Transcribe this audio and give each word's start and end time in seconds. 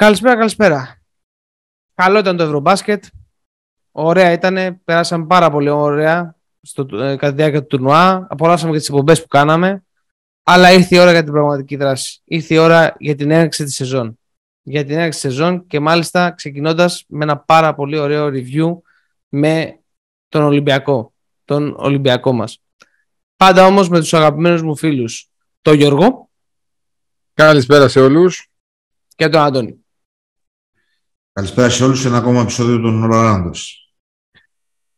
Καλησπέρα, 0.00 0.36
καλησπέρα. 0.36 1.02
Καλό 1.94 2.18
ήταν 2.18 2.36
το 2.36 2.42
Ευρωμπάσκετ. 2.42 3.04
Ωραία 3.90 4.32
ήταν. 4.32 4.80
Περάσαμε 4.84 5.26
πάρα 5.26 5.50
πολύ 5.50 5.68
ωραία 5.68 6.36
στο, 6.62 6.82
ε, 6.82 7.16
κατά 7.16 7.28
τη 7.28 7.34
διάρκεια 7.34 7.60
του 7.60 7.66
τουρνουά. 7.66 8.26
Απολαύσαμε 8.30 8.72
και 8.72 8.78
τις 8.78 8.88
εκπομπές 8.88 9.22
που 9.22 9.28
κάναμε. 9.28 9.84
Αλλά 10.42 10.72
ήρθε 10.72 10.96
η 10.96 10.98
ώρα 10.98 11.10
για 11.10 11.22
την 11.22 11.32
πραγματική 11.32 11.76
δράση. 11.76 12.20
Ήρθε 12.24 12.54
η 12.54 12.56
ώρα 12.56 12.96
για 12.98 13.14
την 13.14 13.30
έναρξη 13.30 13.64
της 13.64 13.74
σεζόν. 13.74 14.18
Για 14.62 14.84
την 14.84 14.94
έναρξη 14.94 15.20
της 15.20 15.30
σεζόν 15.30 15.66
και 15.66 15.80
μάλιστα 15.80 16.30
ξεκινώντας 16.30 17.04
με 17.08 17.24
ένα 17.24 17.38
πάρα 17.38 17.74
πολύ 17.74 17.98
ωραίο 17.98 18.26
review 18.26 18.80
με 19.28 19.80
τον 20.28 20.42
Ολυμπιακό. 20.42 21.12
Τον 21.44 21.74
Ολυμπιακό 21.78 22.32
μας. 22.32 22.62
Πάντα 23.36 23.66
όμως 23.66 23.88
με 23.88 23.98
τους 23.98 24.14
αγαπημένους 24.14 24.62
μου 24.62 24.76
φίλους. 24.76 25.30
Τον 25.62 25.74
Γιώργο. 25.74 26.30
Καλησπέρα 27.34 27.88
σε 27.88 28.00
όλους. 28.00 28.50
Και 29.16 29.28
τον 29.28 29.40
Αντώνη. 29.40 29.84
Καλησπέρα 31.40 31.68
σε 31.68 31.84
όλους 31.84 32.00
σε 32.00 32.08
ένα 32.08 32.16
ακόμα 32.16 32.40
επεισόδιο 32.40 32.80
των 32.80 33.10
All 33.12 33.50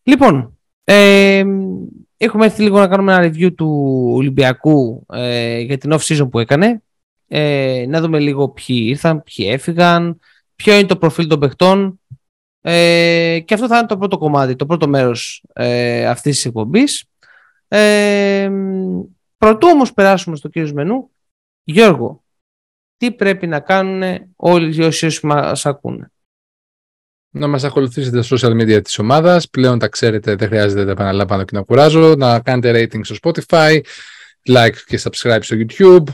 Λοιπόν, 0.02 0.58
ε, 0.84 1.44
έχουμε 2.16 2.44
έρθει 2.44 2.62
λίγο 2.62 2.78
να 2.78 2.88
κάνουμε 2.88 3.14
ένα 3.14 3.26
review 3.26 3.54
του 3.54 3.68
Ολυμπιακού 4.14 5.06
ε, 5.12 5.58
για 5.58 5.78
την 5.78 5.92
off-season 5.92 6.28
που 6.30 6.38
έκανε. 6.38 6.82
Ε, 7.28 7.84
να 7.88 8.00
δούμε 8.00 8.18
λίγο 8.18 8.48
ποιοι 8.48 8.84
ήρθαν, 8.88 9.22
ποιοι 9.22 9.46
έφυγαν, 9.50 10.20
ποιο 10.56 10.74
είναι 10.74 10.86
το 10.86 10.96
προφίλ 10.96 11.26
των 11.26 11.38
παιχτών. 11.38 12.00
Ε, 12.60 13.40
και 13.44 13.54
αυτό 13.54 13.66
θα 13.66 13.78
είναι 13.78 13.86
το 13.86 13.98
πρώτο 13.98 14.18
κομμάτι, 14.18 14.56
το 14.56 14.66
πρώτο 14.66 14.88
μέρος 14.88 15.44
ε, 15.52 16.06
αυτής 16.06 16.34
της 16.34 16.44
εκπομπής. 16.44 17.04
Ε, 17.68 18.50
πρωτού 19.36 19.68
όμως 19.70 19.92
περάσουμε 19.92 20.36
στο 20.36 20.48
κύριο 20.48 20.72
μενού, 20.74 21.10
Γιώργο, 21.64 22.24
τι 22.96 23.12
πρέπει 23.12 23.46
να 23.46 23.60
κάνουν 23.60 24.32
όλοι 24.36 24.84
όσοι 24.84 25.26
μας 25.26 25.66
ακούνε; 25.66 26.11
Να 27.34 27.46
μας 27.46 27.64
ακολουθήσετε 27.64 28.22
στα 28.22 28.36
social 28.36 28.60
media 28.60 28.84
της 28.84 28.98
ομάδας. 28.98 29.48
Πλέον 29.48 29.78
τα 29.78 29.88
ξέρετε, 29.88 30.34
δεν 30.34 30.48
χρειάζεται 30.48 30.80
να 30.80 30.86
τα 30.86 30.92
επαναλαμβάνω 30.92 31.44
και 31.44 31.56
να 31.56 31.62
κουράζω. 31.62 32.14
Να 32.16 32.40
κάνετε 32.40 32.70
rating 32.70 33.00
στο 33.02 33.16
Spotify, 33.22 33.80
like 34.48 34.76
και 34.86 35.00
subscribe 35.02 35.38
στο 35.40 35.56
YouTube. 35.58 36.04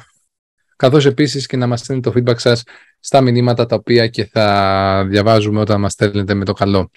Καθώς 0.76 1.06
επίσης 1.06 1.46
και 1.46 1.56
να 1.56 1.66
μας 1.66 1.80
στέλνετε 1.80 2.10
το 2.10 2.20
feedback 2.20 2.38
σας 2.38 2.62
στα 3.00 3.20
μηνύματα 3.20 3.66
τα 3.66 3.76
οποία 3.76 4.08
και 4.08 4.24
θα 4.24 5.04
διαβάζουμε 5.08 5.60
όταν 5.60 5.80
μας 5.80 5.92
στέλνετε 5.92 6.34
με 6.34 6.44
το 6.44 6.52
καλό. 6.52 6.90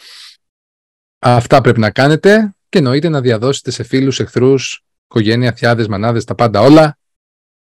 Αυτά 1.19 1.61
πρέπει 1.61 1.80
να 1.80 1.91
κάνετε 1.91 2.56
και 2.69 2.78
εννοείται 2.78 3.09
να 3.09 3.22
διαδώσετε 3.22 3.72
σε 3.72 3.83
φίλους, 3.83 4.19
εχθρούς, 4.19 4.83
οικογένεια, 5.03 5.52
θιάδες, 5.53 5.88
μανάδες, 5.88 6.23
τα 6.23 6.35
πάντα 6.35 6.61
όλα, 6.61 6.97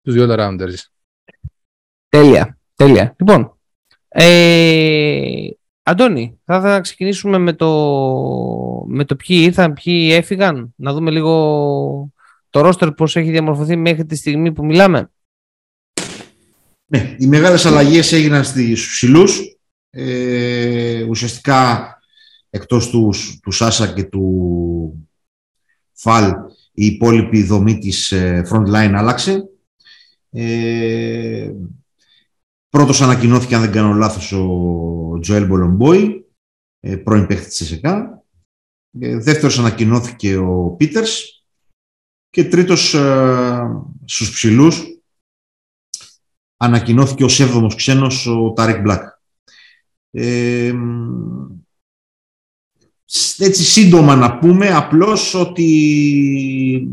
τους 0.01 0.13
δύο 0.13 0.35
rounders. 0.39 0.75
Τέλεια, 2.09 2.57
τέλεια. 2.75 3.15
Λοιπόν, 3.19 3.59
ε, 4.07 5.47
Αντώνη, 5.83 6.39
θα 6.45 6.55
ήθελα 6.55 6.73
να 6.73 6.81
ξεκινήσουμε 6.81 7.37
με 7.37 7.53
το, 7.53 7.69
με 8.87 9.05
το 9.05 9.15
ποιοι 9.15 9.41
ήρθαν, 9.43 9.73
ποιοι 9.73 10.09
έφυγαν, 10.13 10.73
να 10.75 10.93
δούμε 10.93 11.11
λίγο 11.11 12.13
το 12.49 12.61
ρόστερ 12.61 12.91
πώς 12.91 13.15
έχει 13.15 13.31
διαμορφωθεί 13.31 13.75
μέχρι 13.75 14.05
τη 14.05 14.15
στιγμή 14.15 14.51
που 14.51 14.65
μιλάμε. 14.65 15.11
Ναι, 16.85 17.15
οι 17.17 17.27
μεγάλες 17.27 17.65
αλλαγές 17.65 18.11
έγιναν 18.11 18.43
στους 18.43 18.87
ψηλούς. 18.87 19.55
Ε, 19.89 21.03
ουσιαστικά 21.03 21.89
εκτός 22.49 22.89
τους, 22.89 23.39
του 23.41 23.51
Σάσα 23.51 23.93
και 23.93 24.03
του 24.03 25.07
Φαλ 25.93 26.31
η 26.73 26.85
υπόλοιπη 26.85 27.43
δομή 27.43 27.77
της 27.77 28.11
ε, 28.11 28.47
front 28.51 28.67
line 28.67 28.93
άλλαξε. 28.95 29.49
Ε, 30.31 31.51
Πρώτος 32.71 33.01
ανακοινώθηκε, 33.01 33.55
αν 33.55 33.61
δεν 33.61 33.71
κάνω 33.71 33.93
λάθος, 33.93 34.31
ο 34.31 35.19
Τζοέλ 35.19 35.45
Μπολομπόη, 35.45 36.25
ε, 36.79 36.95
πρώην 36.95 37.27
παίχτης 37.27 37.47
της 37.47 37.61
ΕΣΕΚΑ. 37.61 38.23
Ε, 38.99 39.17
δεύτερος 39.17 39.59
ανακοινώθηκε 39.59 40.37
ο 40.37 40.75
Πίτερς. 40.77 41.45
Και 42.29 42.43
τρίτος 42.43 42.93
ε, 42.93 43.83
στους 44.05 44.31
ψηλούς 44.31 44.83
ανακοινώθηκε 46.57 47.23
ο 47.23 47.29
έβδομος 47.39 47.75
ξένος 47.75 48.27
ο 48.27 48.53
Τάρικ 48.53 48.81
Μπλακ. 48.81 49.09
έτσι 53.37 53.63
σύντομα 53.63 54.15
να 54.15 54.37
πούμε 54.39 54.67
απλώς 54.67 55.33
ότι 55.33 56.87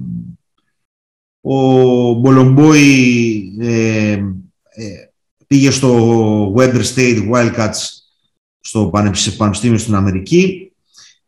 ο 1.41 2.13
Μπολομπόη 2.13 3.53
πήγε 5.49 5.71
στο 5.71 6.55
Weber 6.57 6.83
State 6.95 7.31
Wildcats 7.33 7.77
στο 8.61 8.91
Πανεπιστήμιο 9.37 9.79
στην 9.79 9.95
Αμερική. 9.95 10.73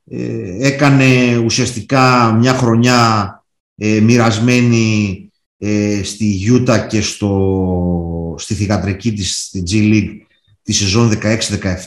Ε, 0.04 0.66
έκανε 0.66 1.36
ουσιαστικά 1.36 2.32
μια 2.32 2.54
χρονιά 2.54 3.44
ε, 3.76 4.00
μοιρασμένη 4.00 5.30
ε, 5.59 6.03
στη 6.03 6.25
Γιούτα 6.25 6.86
και 6.86 7.00
στο, 7.00 8.34
στη 8.38 8.54
θηγατρική 8.54 9.12
της 9.12 9.44
στη 9.44 9.62
G 9.70 9.72
League 9.72 10.16
τη 10.62 10.72
σεζόν 10.72 11.12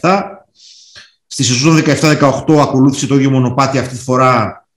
16-17. 0.01 0.21
Στη 1.27 1.43
σεζόν 1.43 1.81
17-18 1.85 2.57
ακολούθησε 2.61 3.07
το 3.07 3.15
ίδιο 3.15 3.29
μονοπάτι 3.29 3.77
αυτή 3.77 3.95
τη 3.95 4.03
φορά 4.03 4.67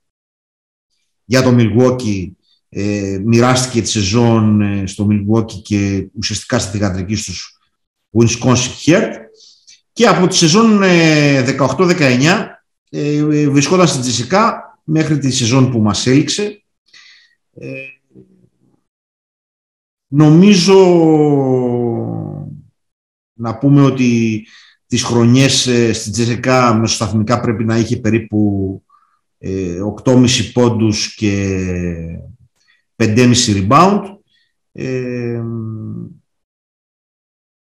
για 1.25 1.43
το 1.43 1.57
Milwaukee 1.59 2.31
ε, 2.69 3.21
μοιράστηκε 3.25 3.83
τη 3.83 3.89
σεζόν 3.89 4.61
ε, 4.61 4.87
στο 4.87 5.09
Milwaukee 5.11 5.63
και 5.63 6.09
ουσιαστικά 6.15 6.59
στη 6.59 6.71
θηγατρική 6.71 7.15
στους 7.15 7.59
Wisconsin 8.11 8.71
Heart 8.85 9.13
και 9.93 10.07
από 10.07 10.27
τη 10.27 10.37
σεζόν 10.37 10.81
18-19 10.83 12.47
ε, 12.91 13.17
ε, 13.17 13.49
βρισκόταν 13.49 13.89
στην 13.89 14.01
Τζεσικά 14.01 14.79
μέχρι 14.85 15.19
τη 15.19 15.31
σεζόν 15.31 15.71
που 15.71 15.81
μας 15.81 16.07
έληξε. 16.07 16.63
νομίζω 20.07 20.77
να 23.33 23.59
πούμε 23.59 23.83
ότι 23.83 24.47
τις 24.87 25.03
χρονιές 25.03 25.71
στην 25.93 26.13
Τζεσικά 26.13 26.75
μεσοσταθμικά 26.75 27.41
πρέπει 27.41 27.65
να 27.65 27.79
είχε 27.79 27.97
περίπου 27.97 28.81
8,5 30.05 30.51
πόντους 30.53 31.15
και 31.15 31.59
5,5 32.97 33.35
rebound 33.47 34.03
ε, 34.73 35.43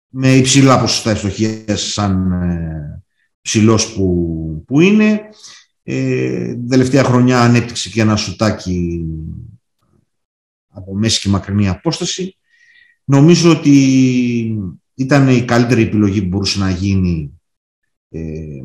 με 0.09 0.37
υψηλά 0.37 0.81
ποσοστά 0.81 1.11
ευστοχίας 1.11 1.83
σαν 1.83 2.33
ε, 2.33 3.03
ψηλός 3.41 3.93
που, 3.93 4.65
που 4.67 4.81
είναι. 4.81 5.21
Ε, 5.83 6.55
τελευταία 6.69 7.05
χρονιά 7.05 7.41
ανέπτυξε 7.41 7.91
και 7.91 8.01
ένα 8.01 8.17
σουτάκι 8.17 9.05
από 10.69 10.95
μέση 10.95 11.21
και 11.21 11.29
μακρινή 11.29 11.69
απόσταση. 11.69 12.37
Νομίζω 13.05 13.51
ότι 13.51 13.73
ήταν 14.95 15.29
η 15.29 15.45
καλύτερη 15.45 15.83
επιλογή 15.83 16.23
που 16.23 16.29
μπορούσε 16.29 16.59
να 16.59 16.71
γίνει 16.71 17.41
ε, 18.09 18.65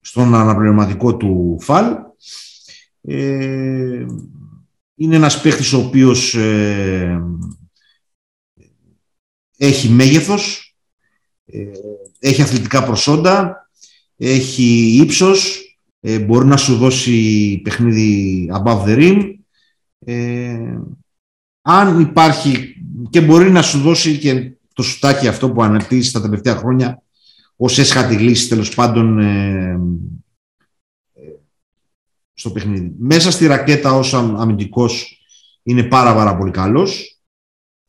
στον 0.00 0.34
αναπληρωματικό 0.34 1.16
του 1.16 1.56
φαλ. 1.60 1.96
Ε, 3.00 4.06
είναι 5.00 5.16
ένας 5.16 5.40
παίχτης 5.40 5.72
ο 5.72 5.78
οποίος 5.78 6.34
ε, 6.34 7.22
έχει 9.56 9.88
μέγεθος, 9.88 10.74
ε, 11.44 11.62
έχει 12.18 12.42
αθλητικά 12.42 12.84
προσόντα, 12.84 13.70
έχει 14.16 14.98
ύψος, 15.02 15.60
ε, 16.00 16.18
μπορεί 16.18 16.46
να 16.46 16.56
σου 16.56 16.76
δώσει 16.76 17.60
παιχνίδι 17.64 18.50
above 18.52 18.84
the 18.84 18.96
rim. 18.96 19.34
αν 21.62 22.00
υπάρχει 22.00 22.76
και 23.10 23.20
μπορεί 23.20 23.50
να 23.50 23.62
σου 23.62 23.78
δώσει 23.80 24.18
και 24.18 24.52
το 24.72 24.82
σουτάκι 24.82 25.28
αυτό 25.28 25.50
που 25.50 25.62
αναπτύσσει 25.62 26.12
τα 26.12 26.20
τελευταία 26.20 26.56
χρόνια 26.56 27.02
ως 27.56 27.78
έσχατη 27.78 28.16
λύση 28.16 28.48
τέλος 28.48 28.74
πάντων 28.74 29.18
στο 32.40 32.50
παιχνίδι. 32.50 32.94
Μέσα 32.98 33.30
στη 33.30 33.46
ρακέτα 33.46 33.92
ως 33.92 34.14
αμυντικός 34.14 35.22
είναι 35.62 35.82
πάρα 35.82 36.14
πάρα 36.14 36.36
πολύ 36.36 36.50
καλός. 36.50 37.20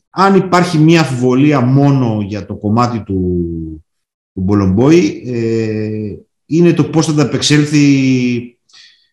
Αν 0.10 0.36
υπάρχει 0.36 0.78
μία 0.78 1.02
αφιβολία 1.02 1.62
μόνο 1.62 2.22
για 2.22 2.46
το 2.46 2.56
κομμάτι 2.56 3.04
του, 3.04 3.46
του 4.34 4.42
Μπολομπόη, 4.42 5.24
ε, 5.26 6.16
είναι 6.46 6.74
το 6.74 6.84
πώς 6.84 7.06
θα 7.06 7.14
τα 7.14 7.22
επεξέλθει 7.22 8.58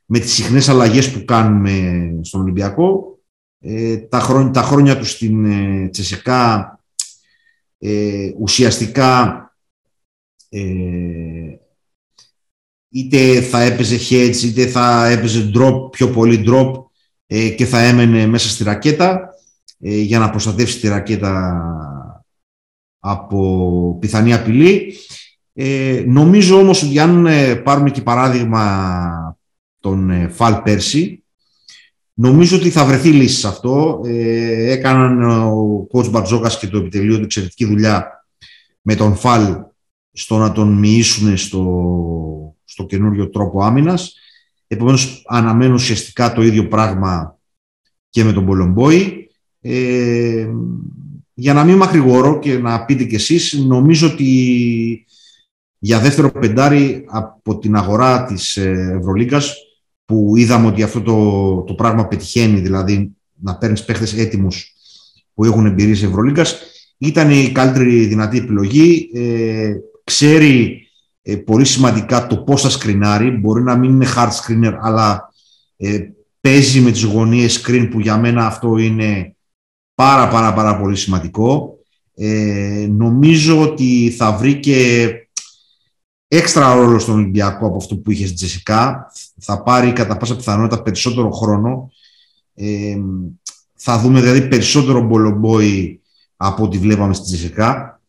με 0.07 0.19
τις 0.19 0.33
συχνές 0.33 0.69
αλλαγές 0.69 1.13
που 1.13 1.25
κάνουμε 1.25 2.11
στον 2.23 2.41
Ολυμπιακό. 2.41 3.19
Ε, 3.61 3.97
τα, 3.97 4.21
χρόνια, 4.21 4.51
τα 4.51 4.63
χρόνια 4.63 4.99
του 4.99 5.05
στην 5.05 5.45
ε, 5.45 5.89
Τσεσεκά 5.89 6.79
ε, 7.79 8.31
ουσιαστικά 8.39 9.43
ε, 10.49 11.38
είτε 12.91 13.41
θα 13.41 13.63
έπαιζε 13.63 13.99
hedge 14.11 14.43
είτε 14.45 14.67
θα 14.67 15.07
έπαιζε 15.07 15.51
drop, 15.55 15.91
πιο 15.91 16.09
πολύ 16.11 16.45
drop 16.47 16.73
ε, 17.27 17.49
και 17.49 17.65
θα 17.67 17.79
έμενε 17.79 18.27
μέσα 18.27 18.49
στη 18.49 18.65
ρακέτα 18.65 19.29
ε, 19.81 20.01
για 20.01 20.19
να 20.19 20.31
προστατεύσει 20.31 20.81
τη 20.81 20.89
ρακέτα 20.89 21.63
από 22.99 23.97
πιθανή 24.01 24.35
απειλή. 24.35 24.95
Ε, 25.53 26.05
νομίζω 26.07 26.59
όμως 26.59 26.83
ότι 26.83 26.99
αν 26.99 27.27
ε, 27.27 27.55
πάρουμε 27.55 27.91
και 27.91 28.03
παράδειγμα 28.03 29.37
τον 29.81 30.11
ε, 30.11 30.29
Φαλ 30.29 30.55
πέρσι, 30.55 31.25
νομίζω 32.15 32.57
ότι 32.57 32.71
θα 32.71 32.85
βρεθεί 32.85 33.09
λύση 33.09 33.39
σε 33.39 33.49
αυτό. 33.49 34.01
Ε, 34.05 34.71
έκαναν 34.71 35.23
ο 35.31 35.87
κότς 35.89 36.11
Μπαρτζόκας 36.11 36.59
και 36.59 36.67
το 36.67 36.79
επιτελείο 36.79 37.17
του 37.17 37.25
εξαιρετική 37.25 37.65
δουλειά 37.65 38.27
με 38.81 38.95
τον 38.95 39.17
Φαλ 39.17 39.57
στο 40.13 40.39
να 40.39 40.53
τον 40.53 40.73
μοιήσουν 40.73 41.37
στο, 41.37 42.48
στο 42.69 42.85
καινούριο 42.85 43.29
τρόπο 43.29 43.65
άμυνας. 43.65 44.15
Επομένως, 44.67 45.25
αναμένω 45.27 45.75
ουσιαστικά 45.75 46.33
το 46.33 46.43
ίδιο 46.43 46.69
πράγμα 46.69 47.39
και 48.11 48.25
με 48.25 48.33
τον 48.33 48.47
Πολομπόη. 48.47 49.31
Ε, 49.61 50.47
για 51.35 51.53
να 51.53 51.65
μην 51.65 51.77
μακρηγορώ 51.77 52.39
και 52.39 52.59
να 52.59 52.85
πείτε 52.85 53.05
κι 53.05 53.15
εσείς, 53.15 53.53
νομίζω 53.53 54.07
ότι 54.07 55.07
για 55.79 55.99
δεύτερο 55.99 56.31
πεντάρι 56.31 57.05
από 57.09 57.59
την 57.59 57.77
αγορά 57.77 58.25
της 58.25 58.57
ε, 58.57 58.97
Ευρωλίγκας 59.01 59.55
που 60.05 60.37
είδαμε 60.37 60.67
ότι 60.67 60.83
αυτό 60.83 61.03
το, 61.03 61.63
το 61.67 61.75
πράγμα 61.75 62.09
πετυχαίνει, 62.09 62.61
δηλαδή 62.61 63.17
να 63.35 63.57
παίρνεις 63.57 63.85
παίχτες 63.85 64.17
έτοιμους 64.17 64.75
που 65.35 65.45
έχουν 65.45 65.67
εμπειρίες 65.67 66.03
Ευρωλίγκας, 66.03 66.61
ήταν 66.99 67.31
η 67.31 67.53
καλύτερη 67.53 68.07
δυνατή 68.07 68.39
επιλογή. 68.39 69.11
Ε, 69.15 69.75
ξέρει 70.05 70.88
ε, 71.31 71.37
πολύ 71.37 71.65
σημαντικά 71.65 72.27
το 72.27 72.37
πώς 72.37 72.63
θα 72.63 72.71
σκρινάρει. 72.71 73.31
Μπορεί 73.31 73.63
να 73.63 73.77
μην 73.77 73.91
είναι 73.91 74.07
hard 74.17 74.31
screener, 74.31 74.79
αλλά 74.81 75.33
ε, 75.77 76.01
παίζει 76.41 76.81
με 76.81 76.91
τις 76.91 77.03
γωνίες 77.03 77.63
screen 77.63 77.89
που 77.91 78.01
για 78.01 78.17
μένα 78.19 78.47
αυτό 78.47 78.77
είναι 78.77 79.37
πάρα 79.95 80.29
πάρα 80.29 80.53
πάρα 80.53 80.79
πολύ 80.79 80.97
σημαντικό. 80.97 81.79
Ε, 82.15 82.87
νομίζω 82.91 83.61
ότι 83.61 84.15
θα 84.17 84.33
βρει 84.33 84.61
και 84.61 85.09
έξτρα 86.29 86.75
ρόλο 86.75 86.99
στον 86.99 87.15
Ολυμπιακό 87.15 87.67
από 87.67 87.77
αυτό 87.77 87.97
που 87.97 88.11
είχες 88.11 88.25
στην 88.25 88.37
Τζεσικά. 88.37 89.13
Θα 89.39 89.63
πάρει 89.63 89.93
κατά 89.93 90.17
πάσα 90.17 90.37
πιθανότητα 90.37 90.83
περισσότερο 90.83 91.31
χρόνο. 91.31 91.91
Ε, 92.55 92.97
θα 93.75 93.99
δούμε 93.99 94.21
δηλαδή 94.21 94.49
περισσότερο 94.49 95.01
μπολομπόι 95.01 96.01
από 96.37 96.65
ό,τι 96.65 96.79
βλέπαμε 96.79 97.15
στην 97.15 97.27
Τζεσικά. 97.27 98.01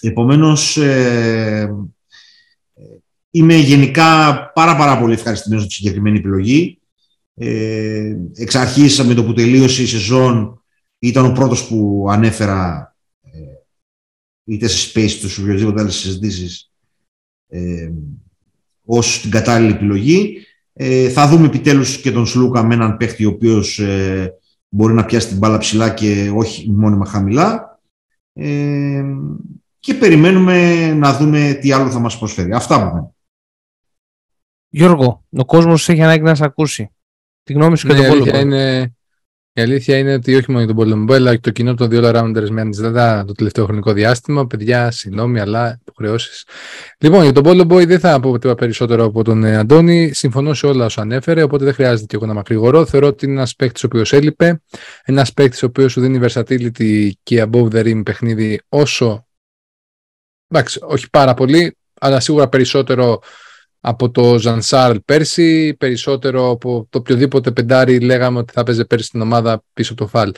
Επομένως, 0.00 0.76
ε, 0.76 1.74
είμαι 3.30 3.54
γενικά 3.54 4.34
πάρα 4.54 4.76
πάρα 4.76 4.98
πολύ 4.98 5.12
ευχαριστημένος 5.12 5.64
με 5.64 5.68
τη 5.68 5.74
συγκεκριμένη 5.74 6.18
επιλογή. 6.18 6.80
Ε, 7.34 8.16
εξ 8.34 8.54
αρχής 8.54 9.04
με 9.04 9.14
το 9.14 9.24
που 9.24 9.32
τελείωσε 9.32 9.82
η 9.82 9.86
σεζόν 9.86 10.62
ήταν 10.98 11.24
ο 11.24 11.32
πρώτος 11.32 11.68
που 11.68 12.06
ανέφερα 12.10 12.94
ε, 13.22 13.38
είτε 14.44 14.68
σε 14.68 14.90
space 14.90 15.12
τους 15.20 15.38
ή 15.38 15.42
οποιοδήποτε 15.42 15.80
άλλες 15.80 15.94
συζητήσεις 15.94 16.70
ε, 17.48 17.90
ως 18.84 19.20
την 19.20 19.30
κατάλληλη 19.30 19.72
επιλογή. 19.72 20.36
Ε, 20.72 21.08
θα 21.08 21.28
δούμε 21.28 21.46
επιτέλους 21.46 22.00
και 22.00 22.12
τον 22.12 22.26
Σλούκα 22.26 22.62
με 22.62 22.74
έναν 22.74 22.96
παίχτη 22.96 23.24
ο 23.24 23.28
οποίος 23.28 23.78
ε, 23.78 24.34
μπορεί 24.68 24.94
να 24.94 25.04
πιάσει 25.04 25.28
την 25.28 25.38
μπάλα 25.38 25.58
ψηλά 25.58 25.90
και 25.90 26.32
όχι 26.34 26.70
μόνιμα 26.70 27.06
χαμηλά. 27.06 27.80
Ε, 28.32 29.04
και 29.78 29.94
περιμένουμε 29.94 30.86
να 30.92 31.16
δούμε 31.16 31.58
τι 31.60 31.72
άλλο 31.72 31.90
θα 31.90 31.98
μας 31.98 32.18
προσφέρει. 32.18 32.52
Αυτά 32.52 32.74
από 32.74 33.14
Γιώργο, 34.70 35.24
ο 35.30 35.44
κόσμος 35.44 35.88
έχει 35.88 36.02
ανάγκη 36.02 36.22
να 36.22 36.34
σε 36.34 36.44
ακούσει. 36.44 36.90
Τη 37.42 37.52
γνώμη 37.52 37.76
σου 37.76 37.86
και 37.86 37.92
ναι, 37.94 38.08
τον 38.08 38.40
Είναι, 38.40 38.94
η 39.52 39.60
αλήθεια 39.60 39.98
είναι 39.98 40.14
ότι 40.14 40.34
όχι 40.34 40.50
μόνο 40.50 40.64
για 40.64 40.74
τον 40.74 40.76
Πολεμπό, 40.76 41.14
αλλά 41.14 41.34
και 41.34 41.40
το 41.40 41.50
κοινό 41.50 41.74
των 41.74 41.88
δύο 41.88 42.10
rounders 42.14 42.48
με 42.50 42.60
αντιστατά 42.60 43.24
το 43.24 43.32
τελευταίο 43.32 43.64
χρονικό 43.64 43.92
διάστημα. 43.92 44.46
Παιδιά, 44.46 44.90
συγγνώμη, 44.90 45.40
αλλά 45.40 45.78
υποχρεώσεις. 45.80 46.46
Λοιπόν, 46.98 47.22
για 47.22 47.32
τον 47.32 47.42
Πόλο 47.42 47.62
Boy 47.62 47.86
δεν 47.86 48.00
θα 48.00 48.20
πω 48.20 48.32
τίποτα 48.32 48.54
περισσότερο 48.54 49.04
από 49.04 49.24
τον 49.24 49.44
ε, 49.44 49.56
Αντώνη. 49.56 50.12
Συμφωνώ 50.14 50.54
σε 50.54 50.66
όλα 50.66 50.84
όσα 50.84 51.00
ανέφερε, 51.00 51.42
οπότε 51.42 51.64
δεν 51.64 51.74
χρειάζεται 51.74 52.06
και 52.06 52.16
εγώ 52.16 52.26
να 52.26 52.34
μακρηγορώ. 52.34 52.86
Θεωρώ 52.86 53.06
ότι 53.06 53.24
είναι 53.24 53.34
ένας 53.34 53.54
παίκτης 53.54 53.82
ο 53.82 53.86
οποίος 53.86 54.12
έλειπε. 54.12 54.62
Ένας 55.04 55.32
παίκτης 55.32 55.62
ο 55.62 55.66
οποίος 55.66 55.92
σου 55.92 56.00
δίνει 56.00 56.20
versatility 56.22 57.10
και 57.22 57.46
above 57.50 57.68
the 57.70 57.84
rim 57.84 58.02
παιχνίδι 58.04 58.60
όσο. 58.68 59.26
Εντάξει, 60.48 60.78
όχι 60.82 61.10
πάρα 61.10 61.34
πολύ, 61.34 61.76
αλλά 62.00 62.20
σίγουρα 62.20 62.48
περισσότερο 62.48 63.20
από 63.80 64.10
το 64.10 64.38
Ζανσάρλ 64.38 64.96
πέρσι, 65.04 65.74
περισσότερο 65.74 66.50
από 66.50 66.86
το 66.90 66.98
οποιοδήποτε 66.98 67.50
πεντάρι 67.50 68.00
λέγαμε 68.00 68.38
ότι 68.38 68.52
θα 68.52 68.62
παίζει 68.62 68.84
πέρσι 68.84 69.06
στην 69.06 69.20
ομάδα 69.20 69.64
πίσω 69.72 69.92
από 69.92 70.02
το 70.02 70.08
Φαλ. 70.08 70.32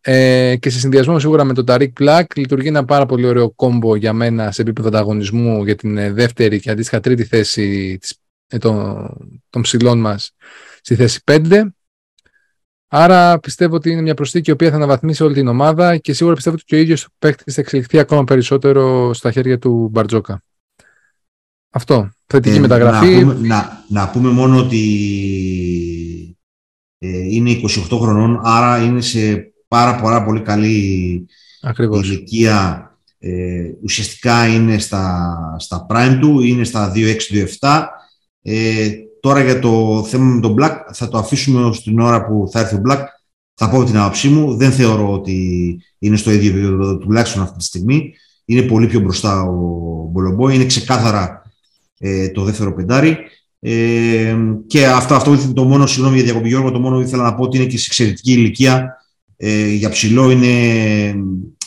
Ε, 0.00 0.56
και 0.56 0.70
σε 0.70 0.78
συνδυασμό 0.78 1.18
σίγουρα 1.18 1.44
με 1.44 1.54
τον 1.54 1.64
Ταρίκ 1.64 1.92
Πλάκ 1.92 2.36
λειτουργεί 2.36 2.68
ένα 2.68 2.84
πάρα 2.84 3.06
πολύ 3.06 3.26
ωραίο 3.26 3.50
κόμπο 3.50 3.96
για 3.96 4.12
μένα 4.12 4.52
σε 4.52 4.62
επίπεδο 4.62 4.88
ανταγωνισμού 4.88 5.64
για 5.64 5.74
την 5.74 5.98
ε, 5.98 6.12
δεύτερη 6.12 6.60
και 6.60 6.70
αντίστοιχα 6.70 7.00
τρίτη 7.00 7.24
θέση 7.24 7.98
της, 8.00 8.16
ε, 8.46 8.58
των, 8.58 9.08
των 9.50 9.62
ψηλών 9.62 10.00
μας 10.00 10.30
στη 10.80 10.94
θέση 10.94 11.20
5. 11.24 11.62
Άρα 12.88 13.38
πιστεύω 13.38 13.74
ότι 13.74 13.90
είναι 13.90 14.00
μια 14.00 14.14
προσθήκη 14.14 14.50
η 14.50 14.52
οποία 14.52 14.70
θα 14.70 14.76
αναβαθμίσει 14.76 15.22
όλη 15.22 15.34
την 15.34 15.48
ομάδα 15.48 15.96
και 15.96 16.12
σίγουρα 16.12 16.34
πιστεύω 16.34 16.56
ότι 16.56 16.64
και 16.64 16.74
ο 16.74 16.78
ίδιος 16.78 17.04
ο 17.04 17.08
παίκτης 17.18 17.54
θα 17.54 17.60
εξελιχθεί 17.60 17.98
ακόμα 17.98 18.24
περισσότερο 18.24 19.14
στα 19.14 19.30
χέρια 19.32 19.58
του 19.58 19.88
Μπαρτζόκα. 19.92 20.42
Αυτό. 21.76 22.10
Θετική 22.26 22.56
ε, 22.56 22.60
μεταγραφή. 22.60 23.24
Να 23.24 23.34
πούμε, 23.34 23.46
να, 23.48 23.84
να 23.88 24.08
πούμε 24.08 24.30
μόνο 24.30 24.58
ότι 24.58 24.84
ε, 26.98 27.08
είναι 27.08 27.60
28 27.90 27.98
χρονών, 28.00 28.40
άρα 28.44 28.82
είναι 28.82 29.00
σε 29.00 29.52
πάρα, 29.68 30.00
πάρα 30.00 30.24
πολύ 30.24 30.40
καλή 30.40 31.26
Ακριβώς. 31.62 32.08
ηλικία. 32.08 32.90
Ε, 33.18 33.70
ουσιαστικά 33.82 34.46
είναι 34.46 34.78
στα, 34.78 35.36
στα 35.58 35.86
prime 35.90 36.18
του, 36.20 36.40
είναι 36.40 36.64
στα 36.64 36.92
2-6-2-7. 36.94 37.84
Ε, 38.42 38.90
τώρα 39.20 39.42
για 39.42 39.58
το 39.58 40.04
θέμα 40.08 40.24
με 40.24 40.40
τον 40.40 40.56
Black 40.58 40.76
θα 40.92 41.08
το 41.08 41.18
αφήσουμε 41.18 41.64
ως 41.64 41.82
την 41.82 42.00
ώρα 42.00 42.26
που 42.26 42.48
θα 42.52 42.60
έρθει 42.60 42.74
ο 42.74 42.82
Black. 42.88 43.02
Θα 43.54 43.70
πω 43.70 43.84
την 43.84 43.98
άποψή 43.98 44.28
μου. 44.28 44.56
Δεν 44.56 44.72
θεωρώ 44.72 45.12
ότι 45.12 45.80
είναι 45.98 46.16
στο 46.16 46.30
ίδιο 46.30 46.50
επίπεδο 46.50 46.98
τουλάχιστον 46.98 47.42
αυτή 47.42 47.58
τη 47.58 47.64
στιγμή. 47.64 48.14
Είναι 48.44 48.62
πολύ 48.62 48.86
πιο 48.86 49.00
μπροστά 49.00 49.42
ο 49.42 49.54
Μπολομπό. 50.10 50.48
Είναι 50.48 50.64
ξεκάθαρα 50.64 51.45
ε, 51.98 52.28
το 52.28 52.42
δεύτερο 52.42 52.74
πεντάρι. 52.74 53.16
Ε, 53.60 54.36
και 54.66 54.86
αυτό, 54.86 55.14
αυτό 55.14 55.52
το 55.54 55.64
μόνο, 55.64 55.86
συγγνώμη 55.86 56.16
για 56.16 56.24
διακοπή 56.24 56.48
Γιώργο, 56.48 56.70
το 56.70 56.80
μόνο 56.80 57.00
ήθελα 57.00 57.22
να 57.22 57.34
πω 57.34 57.42
ότι 57.42 57.56
είναι 57.56 57.66
και 57.66 57.78
σε 57.78 57.86
εξαιρετική 57.88 58.32
ηλικία. 58.32 59.04
Ε, 59.36 59.68
για 59.68 59.88
ψηλό 59.88 60.30
είναι 60.30 60.48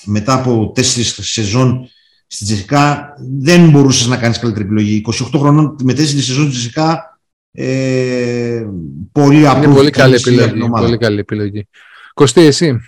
μετά 0.06 0.34
από 0.34 0.72
τέσσερις 0.76 1.20
σεζόν 1.22 1.90
στην 2.28 2.48
Τζεσικά 2.48 3.14
δεν 3.40 3.70
μπορούσες 3.70 4.08
να 4.08 4.18
κάνεις 4.18 4.40
καλύτερη 4.40 4.66
επιλογή. 4.66 5.02
28 5.06 5.40
χρονών 5.40 5.76
με 5.84 5.94
τέσσερις 5.94 6.26
σεζόν 6.26 6.44
στην 6.44 6.58
Τζεσικά 6.58 7.20
ε, 7.52 8.66
πολύ 9.12 9.48
απλό. 9.48 9.64
Είναι 9.64 9.74
πολύ 9.74 9.90
καλή 9.90 10.16
επιλογή. 10.16 10.70
Πολύ 10.70 10.98
καλή 10.98 11.20
επιλογή. 11.20 11.68
Κωστή, 12.14 12.42
εσύ; 12.42 12.80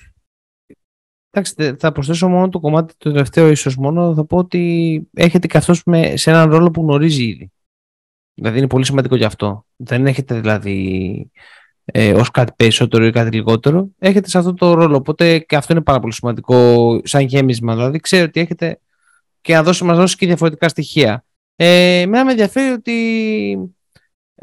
Εντάξει, 1.34 1.76
θα 1.80 1.92
προσθέσω 1.92 2.28
μόνο 2.28 2.50
το 2.50 2.60
κομμάτι 2.60 2.94
το 2.98 3.12
τελευταίο 3.12 3.50
ίσως 3.50 3.76
μόνο. 3.76 4.14
Θα 4.14 4.26
πω 4.26 4.38
ότι 4.38 5.02
έχετε 5.14 5.48
καθώ 5.48 5.74
σε 6.14 6.30
έναν 6.30 6.50
ρόλο 6.50 6.72
που 6.72 6.82
γνωρίζει 6.82 7.24
ήδη. 7.24 7.52
Δηλαδή 8.34 8.58
είναι 8.58 8.68
πολύ 8.68 8.86
σημαντικό 8.86 9.16
γι' 9.16 9.24
αυτό. 9.24 9.66
Δεν 9.76 10.08
έχετε 10.08 10.40
δηλαδή 10.40 11.32
ε, 11.86 12.14
ως 12.14 12.32
κάτι 12.32 12.54
περισσότερο 12.56 13.06
ή 13.06 13.12
κάτι 13.12 13.36
λιγότερο. 13.36 13.88
Έχετε 14.00 14.30
σε 14.30 14.38
αυτό 14.38 14.54
το 14.54 14.74
ρόλο. 14.74 14.96
Οπότε 14.96 15.40
και 15.40 15.56
αυτό 15.56 15.74
είναι 15.74 15.82
πάρα 15.82 16.00
πολύ 16.00 16.14
σημαντικό 16.14 17.00
σαν 17.04 17.22
γέμισμα. 17.22 17.76
Δηλαδή 17.76 18.00
ξέρετε 18.00 18.28
ότι 18.28 18.40
έχετε 18.40 18.80
και 19.42 19.54
να 19.54 19.64
δώσει, 19.64 19.84
μας 19.84 19.98
δώσει 19.98 20.16
και 20.16 20.26
διαφορετικά 20.26 20.70
στοιχεία. 20.70 21.26
Ε, 21.56 22.00
εμένα 22.00 22.26
με 22.26 22.32
ενδιαφέρει 22.32 22.72
ότι 22.72 22.94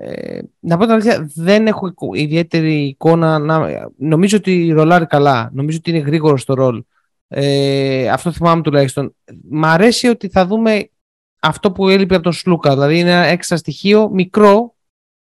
ε, 0.00 0.40
να 0.60 0.76
πω 0.76 0.82
την 0.82 0.92
αλήθεια, 0.92 1.30
δεν 1.34 1.66
έχω 1.66 1.92
ιδιαίτερη 2.12 2.86
εικόνα. 2.86 3.38
Να, 3.38 3.88
νομίζω 3.96 4.36
ότι 4.36 4.70
ρολάρει 4.70 5.06
καλά. 5.06 5.50
Νομίζω 5.52 5.78
ότι 5.78 5.90
είναι 5.90 5.98
γρήγορος 5.98 6.42
στο 6.42 6.54
ρολ. 6.54 6.82
Ε, 7.28 8.08
αυτό 8.08 8.32
θυμάμαι 8.32 8.62
τουλάχιστον. 8.62 9.14
Μ' 9.50 9.64
αρέσει 9.64 10.08
ότι 10.08 10.28
θα 10.28 10.46
δούμε 10.46 10.90
αυτό 11.40 11.72
που 11.72 11.88
έλειπε 11.88 12.14
από 12.14 12.22
τον 12.22 12.32
Σλούκα. 12.32 12.72
Δηλαδή 12.72 12.98
είναι 12.98 13.10
ένα 13.10 13.24
έξτρα 13.24 13.56
στοιχείο 13.56 14.10
μικρό 14.10 14.74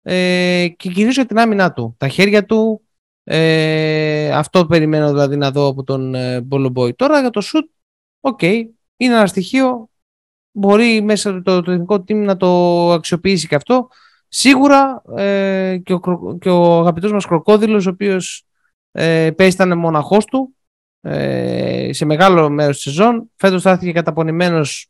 ε, 0.01 0.67
και 0.77 0.89
κυρίω 0.89 1.09
για 1.09 1.25
την 1.25 1.39
άμυνά 1.39 1.74
του. 1.74 1.95
Τα 1.97 2.07
χέρια 2.07 2.45
του. 2.45 2.81
Ε, 3.24 4.31
αυτό 4.31 4.65
περιμένω 4.65 5.07
δηλαδή 5.07 5.38
να 5.38 5.51
δω 5.51 5.67
από 5.67 5.83
τον 5.83 6.15
ε, 6.15 6.41
Μπολομπόη. 6.41 6.93
Τώρα 6.93 7.19
για 7.19 7.29
το 7.29 7.41
σουτ, 7.41 7.69
OK, 8.19 8.39
okay, 8.41 8.63
είναι 8.97 9.13
ένα 9.13 9.27
στοιχείο. 9.27 9.89
Μπορεί 10.51 11.01
μέσα 11.01 11.41
το, 11.41 11.62
το 11.62 11.71
εθνικό 11.71 11.95
team 11.95 12.15
να 12.15 12.38
το 12.38 12.91
αξιοποιήσει 12.91 13.47
και 13.47 13.55
αυτό. 13.55 13.88
Σίγουρα 14.27 15.01
ε, 15.15 15.77
και, 15.84 15.93
ο, 15.93 16.38
και 16.41 16.50
ο 16.50 16.79
αγαπητός 16.79 17.12
μας 17.12 17.25
Κροκόδηλος, 17.25 17.86
ο 17.86 17.89
οποίος 17.89 18.46
ε, 18.91 19.31
πέρυσι 19.31 19.55
ήταν 19.55 19.77
μοναχός 19.77 20.25
του 20.25 20.55
ε, 21.01 21.89
σε 21.93 22.05
μεγάλο 22.05 22.50
μέρος 22.50 22.75
της 22.75 22.84
σεζόν. 22.84 23.31
Φέτος 23.36 23.62
θα 23.62 23.69
έρθει 23.69 23.91
καταπονημένος 23.91 24.89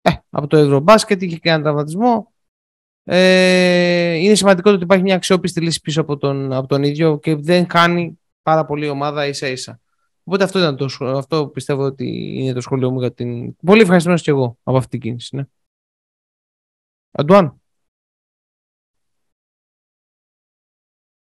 ε, 0.00 0.10
από 0.30 0.46
το 0.46 0.56
Ευρωμπάσκετ, 0.56 1.22
είχε 1.22 1.36
και 1.36 1.48
έναν 1.48 1.62
τραυματισμό. 1.62 2.32
Ε, 3.04 4.14
είναι 4.14 4.34
σημαντικό 4.34 4.70
ότι 4.70 4.82
υπάρχει 4.82 5.04
μια 5.04 5.14
αξιόπιστη 5.14 5.60
λύση 5.60 5.80
πίσω 5.80 6.00
από 6.00 6.16
τον, 6.16 6.52
από 6.52 6.66
τον 6.66 6.82
ίδιο 6.82 7.18
και 7.18 7.34
δεν 7.34 7.66
κάνει 7.66 8.20
πάρα 8.42 8.64
πολύ 8.64 8.88
ομάδα 8.88 9.26
ίσα 9.26 9.46
ίσα. 9.46 9.80
Οπότε 10.24 10.44
αυτό, 10.44 10.58
ήταν 10.58 10.76
το, 10.76 10.86
αυτό 11.16 11.46
πιστεύω 11.48 11.82
ότι 11.82 12.34
είναι 12.38 12.52
το 12.52 12.60
σχόλιο 12.60 12.90
μου 12.90 13.00
για 13.00 13.12
την. 13.12 13.56
Πολύ 13.56 13.80
ευχαριστημένος 13.80 14.22
και 14.22 14.30
εγώ 14.30 14.58
από 14.62 14.76
αυτή 14.76 14.90
την 14.90 15.00
κίνηση. 15.00 15.36
Ναι. 15.36 15.44
Αντουάν. 17.10 17.62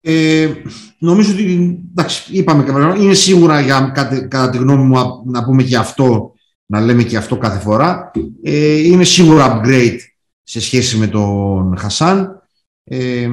Ε, 0.01 0.51
νομίζω 0.99 1.31
ότι 1.31 1.79
εντάξει, 1.89 2.33
είπαμε 2.33 2.95
είναι 2.99 3.13
σίγουρα 3.13 3.61
για, 3.61 3.91
κατά, 3.93 4.27
κατά 4.27 4.49
τη 4.49 4.57
γνώμη 4.57 4.83
μου 4.83 5.23
να 5.25 5.43
πούμε 5.43 5.63
και 5.63 5.77
αυτό, 5.77 6.33
να 6.65 6.81
λέμε 6.81 7.03
και 7.03 7.17
αυτό 7.17 7.37
κάθε 7.37 7.59
φορά. 7.59 8.11
Ε, 8.43 8.77
είναι 8.77 9.03
σίγουρα 9.03 9.61
upgrade 9.61 9.97
σε 10.43 10.61
σχέση 10.61 10.97
με 10.97 11.07
τον 11.07 11.77
Χασάν. 11.77 12.41
Ε, 12.83 13.29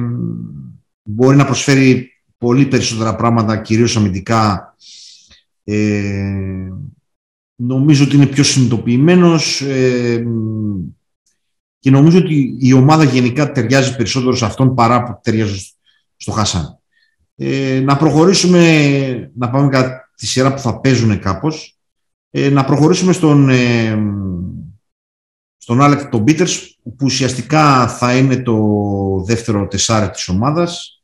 μπορεί 1.03 1.35
να 1.35 1.45
προσφέρει 1.45 2.11
πολύ 2.37 2.65
περισσότερα 2.65 3.15
πράγματα, 3.15 3.57
κυρίως 3.57 3.97
αμυντικά. 3.97 4.75
Ε, 5.63 6.35
νομίζω 7.55 8.03
ότι 8.03 8.15
είναι 8.15 8.25
πιο 8.25 8.43
συνειδητοποιημένος 8.43 9.61
ε, 9.61 10.25
και 11.79 11.91
νομίζω 11.91 12.17
ότι 12.17 12.57
η 12.59 12.73
ομάδα 12.73 13.03
γενικά 13.03 13.51
ταιριάζει 13.51 13.95
περισσότερο 13.95 14.35
σε 14.35 14.45
αυτόν 14.45 14.75
παρά 14.75 15.03
που 15.03 15.19
ταιριάζει 15.23 15.71
στο 16.17 16.31
Χασάν. 16.31 16.79
Ε, 17.35 17.79
να 17.79 17.97
προχωρήσουμε, 17.97 19.31
να 19.35 19.49
πάμε 19.49 19.69
κατά 19.69 20.11
τη 20.17 20.27
σειρά 20.27 20.53
που 20.53 20.59
θα 20.59 20.79
παίζουν 20.79 21.19
κάπως, 21.19 21.77
ε, 22.29 22.49
να 22.49 22.65
προχωρήσουμε 22.65 23.13
στον, 23.13 23.49
ε, 23.49 23.97
στον 25.57 25.81
Άλεκ 25.81 26.09
τον 26.09 26.23
Πίτερς, 26.23 26.77
που 26.83 26.95
ουσιαστικά 27.01 27.87
θα 27.87 28.17
είναι 28.17 28.41
το 28.41 28.57
δεύτερο 29.25 29.67
τεσσάρι 29.67 30.09
της 30.09 30.27
ομάδας. 30.27 31.01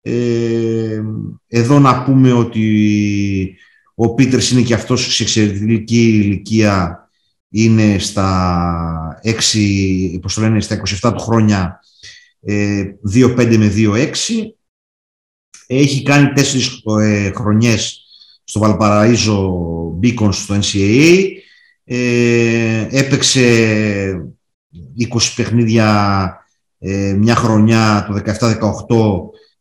Ε, 0.00 1.02
εδώ 1.46 1.78
να 1.78 2.02
πούμε 2.02 2.32
ότι 2.32 3.56
ο 3.94 4.14
Πίτερς 4.14 4.50
είναι 4.50 4.62
και 4.62 4.74
αυτός 4.74 5.14
σε 5.14 5.22
εξαιρετική 5.22 6.08
ηλικία, 6.08 7.08
είναι 7.48 7.98
στα 7.98 9.20
6, 9.22 10.18
πώς 10.22 10.34
το 10.34 10.40
λένε, 10.40 10.60
στα 10.60 10.74
27 10.74 11.12
του 11.12 11.20
χρόνια 11.20 11.79
2-5 12.46 13.38
ε, 13.38 13.56
με 13.56 13.72
2-6. 13.76 14.12
Έχει 15.66 16.02
κάνει 16.02 16.32
τέσσερις 16.32 16.82
ε, 17.00 17.30
χρονιές 17.34 18.04
στο 18.44 18.60
Βαλπαραΐζο 18.60 19.48
Beacons 20.02 20.34
στο 20.34 20.58
NCAA. 20.62 21.26
Ε, 21.84 22.86
έπαιξε 22.90 24.32
20 24.98 25.32
παιχνίδια 25.36 26.38
ε, 26.78 27.14
μια 27.18 27.34
χρονιά 27.34 28.06
το 28.08 28.22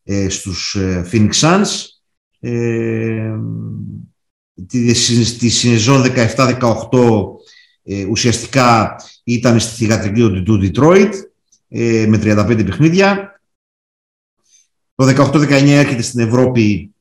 17-18 0.03 0.13
ε, 0.13 0.29
στους 0.29 0.77
Phoenix 1.11 1.31
Suns. 1.31 1.67
Ε, 2.39 3.33
τη, 4.67 4.93
στη 5.23 5.49
συνεζόν 5.49 6.03
17-18 6.35 6.59
ουσιαστικά 8.09 8.95
ήταν 9.23 9.59
στη 9.59 9.75
θηγατρική 9.75 10.43
του 10.43 10.59
Detroit 10.63 11.11
ε, 11.69 12.05
με 12.07 12.17
35 12.17 12.65
παιχνίδια. 12.65 13.41
Το 14.95 15.05
18-19 15.05 15.49
έρχεται 15.67 16.01
στην 16.01 16.19
Ευρώπη 16.19 16.93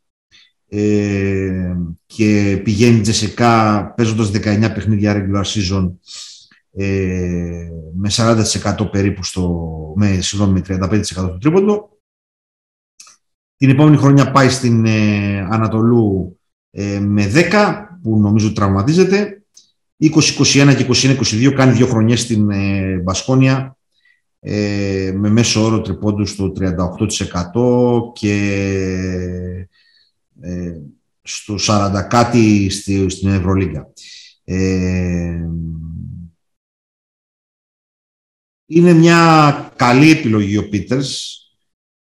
ε, 0.68 1.76
και 2.06 2.60
πηγαίνει 2.64 3.00
τζεσεκά 3.00 3.86
παίζοντας 3.96 4.30
19 4.30 4.70
παιχνίδια 4.74 5.14
regular 5.14 5.44
season 5.44 5.92
ε, 6.72 7.68
με 7.94 8.10
40% 8.12 8.90
περίπου 8.90 9.24
στο, 9.24 9.72
με, 9.96 10.20
συγγνώμη, 10.20 10.62
με 10.68 10.78
35% 10.88 11.00
στο 11.02 11.38
τρίποντο. 11.40 11.98
Την 13.56 13.70
επόμενη 13.70 13.96
χρονιά 13.96 14.30
πάει 14.30 14.48
στην 14.48 14.86
ε, 14.86 15.40
Ανατολού 15.50 16.38
ε, 16.70 17.00
με 17.00 17.32
10 17.34 17.84
που 18.02 18.18
νομίζω 18.18 18.52
τραυματίζεται. 18.52 19.42
20-21 20.00 20.74
και 20.76 21.16
21-22 21.18 21.52
κάνει 21.56 21.72
δύο 21.72 21.86
χρονιές 21.86 22.20
στην 22.20 22.50
ε, 22.50 22.96
Μπασκόνια 22.96 23.77
ε, 24.40 25.12
με 25.14 25.28
μέσο 25.28 25.64
όρο 25.64 25.80
τριπώντου 25.80 26.26
στο 26.26 26.52
38% 26.58 28.12
και 28.12 28.36
ε, 30.40 30.80
στο 31.22 31.56
40 31.60 32.06
κάτι 32.08 32.70
στη, 32.70 33.08
στην 33.08 33.28
Ευρωλίγκα. 33.28 33.92
Ε, 34.44 35.44
είναι 38.66 38.92
μια 38.92 39.72
καλή 39.76 40.10
επιλογή 40.10 40.56
ο 40.56 40.68
Πίτερς. 40.68 41.42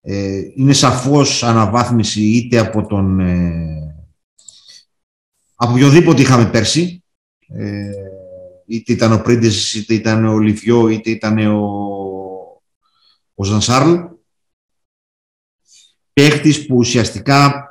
Ε, 0.01 0.41
είναι 0.55 0.73
σαφώς 0.73 1.43
αναβάθμιση 1.43 2.21
είτε 2.21 2.57
από 2.57 2.87
τον... 2.87 3.19
Ε, 3.19 3.95
από 5.55 5.71
οποιοδήποτε 5.71 6.21
είχαμε 6.21 6.49
πέρσι. 6.49 7.03
Ε, 7.47 7.91
είτε 8.65 8.93
ήταν 8.93 9.11
ο 9.11 9.21
Πρίντες, 9.21 9.73
είτε 9.73 9.93
ήταν 9.93 10.25
ο 10.25 10.39
Λιβιό, 10.39 10.87
είτε 10.87 11.09
ήταν 11.09 11.37
ο 11.37 11.83
ο 13.35 13.43
Ζανσάρλ, 13.43 13.93
παίχτης 16.13 16.65
που 16.65 16.75
ουσιαστικά 16.75 17.67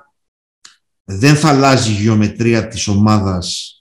δεν 1.05 1.37
θα 1.37 1.49
αλλάζει 1.49 1.91
η 1.91 2.03
γεωμετρία 2.03 2.69
της 2.69 2.89
ομάδας 2.89 3.77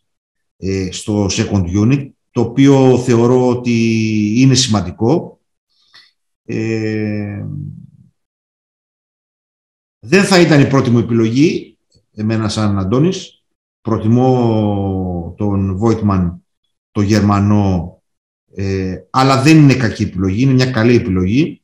ε, 0.58 0.92
στο 0.92 1.26
second 1.26 1.66
unit, 1.84 2.10
το 2.32 2.42
οποίο 2.42 2.98
θεωρώ 2.98 3.48
ότι 3.48 3.74
είναι 4.38 4.56
σημαντικό. 4.56 5.40
Ε, 6.44 7.46
δεν 10.00 10.24
θα 10.24 10.40
ήταν 10.40 10.62
η 10.62 10.68
πρώτη 10.68 10.90
μου 10.90 11.00
επιλογή, 11.00 11.78
εμένα 12.12 12.50
σαν 12.50 12.80
Αντώνης. 12.80 13.44
Προτιμώ 13.82 15.34
τον 15.38 15.78
Βόιτμαν, 15.78 16.41
τον 16.92 17.04
Γερμανό, 17.04 18.02
ε, 18.56 19.02
αλλά 19.10 19.42
δεν 19.42 19.58
είναι 19.58 19.76
κακή 19.76 20.04
επιλογή, 20.04 20.42
είναι 20.42 20.54
μια 20.54 20.72
καλή 20.72 20.96
επιλογή. 20.96 21.62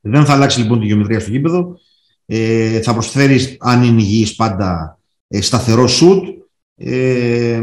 Δεν 0.00 0.24
θα 0.24 0.32
αλλάξει 0.32 0.60
λοιπόν 0.60 0.80
τη 0.80 0.86
γεωμετρία 0.86 1.20
στο 1.20 1.30
γήπεδο. 1.30 1.78
Ε, 2.26 2.80
θα 2.80 2.92
προσφέρεις, 2.92 3.56
αν 3.60 3.82
είναι 3.82 4.02
υγιής 4.02 4.34
πάντα, 4.34 4.98
ε, 5.28 5.40
σταθερό 5.40 5.86
σουτ. 5.86 6.24
Ε, 6.74 7.62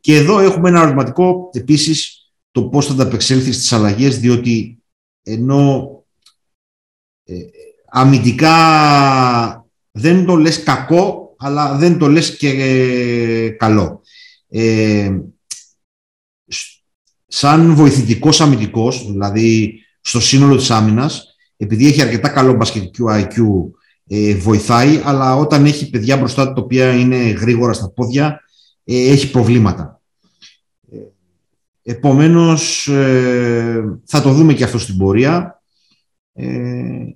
και 0.00 0.16
εδώ 0.16 0.38
έχουμε 0.38 0.68
ένα 0.68 0.80
ερωτηματικό 0.80 1.50
επίσης 1.52 2.18
το 2.50 2.64
πώς 2.68 2.86
θα 2.86 2.92
ανταπεξέλθει 2.92 3.52
στις 3.52 3.72
αλλαγές, 3.72 4.18
διότι 4.18 4.82
ενώ 5.22 5.88
ε, 7.24 7.34
αμυντικά 7.90 8.56
δεν 9.90 10.24
το 10.24 10.36
λες 10.36 10.62
κακό, 10.62 11.34
αλλά 11.38 11.76
δεν 11.76 11.98
το 11.98 12.08
λες 12.08 12.36
και 12.36 12.48
ε, 12.48 13.48
καλό. 13.48 14.02
Ε, 14.56 15.10
σαν 17.26 17.74
βοηθητικός 17.74 18.40
αμυντικός, 18.40 19.10
δηλαδή 19.10 19.78
στο 20.00 20.20
σύνολο 20.20 20.56
της 20.56 20.70
άμυνας, 20.70 21.36
επειδή 21.56 21.86
έχει 21.86 22.02
αρκετά 22.02 22.28
καλό 22.28 22.52
μπασκετικό 22.52 23.06
IQ, 23.08 23.36
ε, 24.06 24.34
βοηθάει, 24.34 25.00
αλλά 25.04 25.36
όταν 25.36 25.64
έχει 25.64 25.90
παιδιά 25.90 26.16
μπροστά 26.16 26.46
του 26.46 26.52
τα 26.52 26.62
οποία 26.62 26.92
είναι 26.92 27.16
γρήγορα 27.16 27.72
στα 27.72 27.90
πόδια, 27.90 28.40
ε, 28.84 29.10
έχει 29.10 29.30
προβλήματα. 29.30 30.00
Ε, 30.92 30.98
επομένως, 31.82 32.88
ε, 32.88 34.00
θα 34.04 34.22
το 34.22 34.32
δούμε 34.32 34.54
και 34.54 34.64
αυτό 34.64 34.78
στην 34.78 34.96
πορεία. 34.96 35.58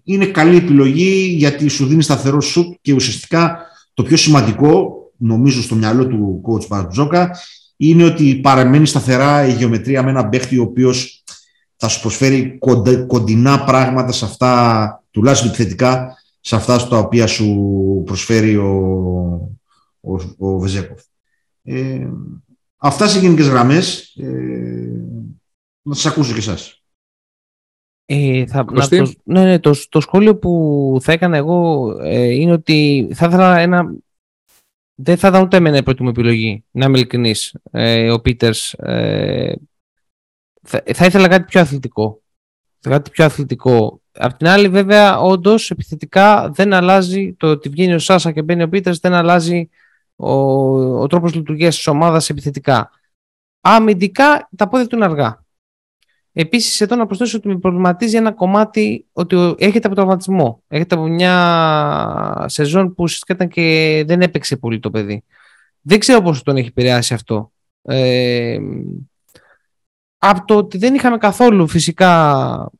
είναι 0.04 0.26
καλή 0.26 0.56
επιλογή 0.56 1.34
γιατί 1.36 1.68
σου 1.68 1.86
δίνει 1.86 2.02
σταθερό 2.02 2.40
σουτ 2.40 2.74
και 2.80 2.92
ουσιαστικά 2.92 3.58
το 3.94 4.02
πιο 4.02 4.16
σημαντικό, 4.16 4.97
νομίζω 5.18 5.62
στο 5.62 5.74
μυαλό 5.74 6.06
του 6.06 6.42
coach 6.46 6.66
Μπαρτζόκα, 6.68 7.36
είναι 7.76 8.04
ότι 8.04 8.34
παραμένει 8.34 8.86
σταθερά 8.86 9.46
η 9.46 9.52
γεωμετρία 9.52 10.02
με 10.02 10.10
ένα 10.10 10.28
παίχτη 10.28 10.58
ο 10.58 10.62
οποίος 10.62 11.24
θα 11.76 11.88
σου 11.88 12.00
προσφέρει 12.00 12.58
κοντινά 13.06 13.64
πράγματα 13.64 14.12
σε 14.12 14.24
αυτά, 14.24 15.04
τουλάχιστον 15.10 15.48
επιθετικά, 15.48 16.16
σε 16.40 16.56
αυτά 16.56 16.78
στα 16.78 16.98
οποία 16.98 17.26
σου 17.26 18.02
προσφέρει 18.06 18.56
ο, 18.56 18.70
ο, 20.00 20.14
ο 20.38 20.58
Βεζέκοφ. 20.58 21.00
Ε, 21.62 22.08
αυτά 22.76 23.08
σε 23.08 23.18
γενικές 23.18 23.48
γραμμές. 23.48 24.14
Ε, 24.16 24.26
να 25.82 25.94
σας 25.94 26.06
ακούσω 26.06 26.32
και 26.32 26.38
εσάς. 26.38 26.82
Ε, 28.04 28.46
θα, 28.46 28.64
να, 28.72 28.88
το, 28.88 29.12
ναι, 29.24 29.44
ναι, 29.44 29.58
το, 29.58 29.74
το 29.88 30.00
σχόλιο 30.00 30.36
που 30.36 30.96
θα 31.02 31.12
έκανα 31.12 31.36
εγώ 31.36 31.90
ε, 32.02 32.34
είναι 32.34 32.52
ότι 32.52 33.08
θα 33.14 33.26
ήθελα 33.26 33.58
ένα... 33.58 33.94
Δεν 35.00 35.16
θα 35.16 35.28
ήταν 35.28 35.42
ούτε 35.42 35.56
εμένα 35.56 35.76
η 35.76 35.82
πρώτη 35.82 36.02
μου 36.02 36.08
επιλογή, 36.08 36.64
να 36.70 36.84
είμαι 36.86 36.98
ειλικρινής. 36.98 37.54
Ε, 37.70 38.10
ο 38.10 38.20
Πίτερς 38.20 38.72
ε, 38.72 39.54
θα, 40.62 40.82
θα 40.94 41.04
ήθελα 41.04 41.28
κάτι 41.28 41.44
πιο 41.44 41.60
αθλητικό. 41.60 42.22
Κάτι 42.80 43.10
πιο 43.10 43.24
αθλητικό. 43.24 44.00
Απ' 44.12 44.36
την 44.36 44.46
άλλη, 44.46 44.68
βέβαια, 44.68 45.18
όντως 45.18 45.70
επιθετικά 45.70 46.50
δεν 46.50 46.72
αλλάζει 46.72 47.34
το 47.34 47.50
ότι 47.50 47.68
βγαίνει 47.68 47.94
ο 47.94 47.98
Σάσα 47.98 48.32
και 48.32 48.42
μπαίνει 48.42 48.62
ο 48.62 48.68
Πίτερς, 48.68 48.98
δεν 48.98 49.12
αλλάζει 49.12 49.68
ο, 50.16 50.32
ο 51.00 51.06
τρόπος 51.06 51.34
λειτουργίας 51.34 51.76
της 51.76 51.86
ομάδας 51.86 52.30
επιθετικά. 52.30 52.90
Αμυντικά 53.60 54.48
τα 54.56 54.68
πόδια 54.68 54.86
του 54.86 54.96
είναι 54.96 55.04
αργά. 55.04 55.44
Επίσης 56.40 56.80
εδώ 56.80 56.96
να 56.96 57.06
προσθέσω 57.06 57.36
ότι 57.36 57.48
με 57.48 57.58
προβληματίζει 57.58 58.16
ένα 58.16 58.32
κομμάτι 58.32 59.06
ότι 59.12 59.54
έχετε 59.58 59.86
από 59.86 59.96
τραυματισμό. 59.96 60.62
Έχετε 60.68 60.94
από 60.94 61.06
μια 61.06 62.44
σεζόν 62.48 62.94
που 62.94 63.02
ουσιαστικά 63.02 63.34
ήταν 63.34 63.48
και 63.48 64.04
δεν 64.06 64.20
έπαιξε 64.20 64.56
πολύ 64.56 64.80
το 64.80 64.90
παιδί. 64.90 65.24
Δεν 65.80 65.98
ξέρω 65.98 66.22
πόσο 66.22 66.42
τον 66.42 66.56
έχει 66.56 66.68
επηρεάσει 66.68 67.14
αυτό. 67.14 67.52
Ε, 67.82 68.58
από 70.18 70.44
το 70.44 70.56
ότι 70.56 70.78
δεν 70.78 70.94
είχαμε 70.94 71.18
καθόλου 71.18 71.68
φυσικά 71.68 72.70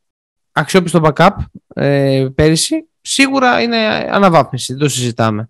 αξιόπιστο 0.53 1.01
backup 1.05 1.37
ε, 1.75 2.27
πέρυσι, 2.35 2.89
σίγουρα 3.01 3.63
είναι 3.63 3.77
αναβάθμιση, 4.11 4.73
δεν 4.73 4.83
το 4.83 4.89
συζητάμε. 4.89 5.47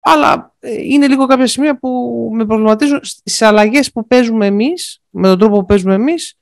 Αλλά 0.00 0.54
ε, 0.58 0.82
είναι 0.82 1.08
λίγο 1.08 1.26
κάποια 1.26 1.46
σημεία 1.46 1.78
που 1.78 2.30
με 2.34 2.46
προβληματίζουν 2.46 3.00
στις 3.02 3.42
αλλαγές 3.42 3.92
που 3.92 4.06
παίζουμε 4.06 4.46
εμείς, 4.46 5.02
με 5.10 5.28
τον 5.28 5.38
τρόπο 5.38 5.58
που 5.58 5.64
παίζουμε 5.64 5.94
εμείς, 5.94 6.38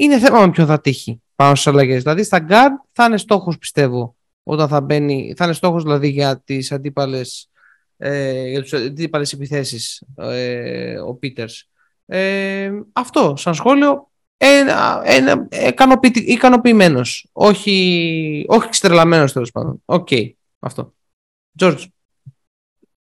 είναι 0.00 0.18
θέμα 0.18 0.40
με 0.40 0.50
ποιο 0.50 0.66
θα 0.66 0.80
τύχει 0.80 1.22
πάνω 1.34 1.54
στις 1.54 1.66
αλλαγές. 1.66 2.02
Δηλαδή 2.02 2.22
στα 2.22 2.46
guard 2.48 2.88
θα 2.92 3.04
είναι 3.04 3.16
στόχος 3.16 3.58
πιστεύω 3.58 4.16
όταν 4.42 4.68
θα 4.68 4.80
μπαίνει, 4.80 5.34
θα 5.36 5.44
είναι 5.44 5.54
στόχος 5.54 5.82
δηλαδή 5.82 6.08
για 6.08 6.40
τις 6.44 6.72
αντίπαλες, 6.72 7.50
ε, 7.96 8.48
για 8.48 8.62
τις 8.62 8.72
αντίπαλες 8.72 9.32
επιθέσεις 9.32 10.02
ε, 10.16 10.98
ο 10.98 11.14
Πίτερς. 11.14 11.68
Ε, 12.06 12.70
αυτό 12.92 13.34
σαν 13.36 13.54
σχόλιο 13.54 14.10
ένα, 14.36 15.02
ένα, 15.04 15.48
ικανοποιημένος. 16.26 17.28
Όχι, 17.32 18.44
όχι 18.48 18.68
ξετρελαμένος 18.68 19.32
τέλος 19.32 19.50
πάντων. 19.50 19.82
OK. 19.84 20.08
Okay. 20.10 20.30
Αυτό. 20.58 20.94
George. 21.58 21.84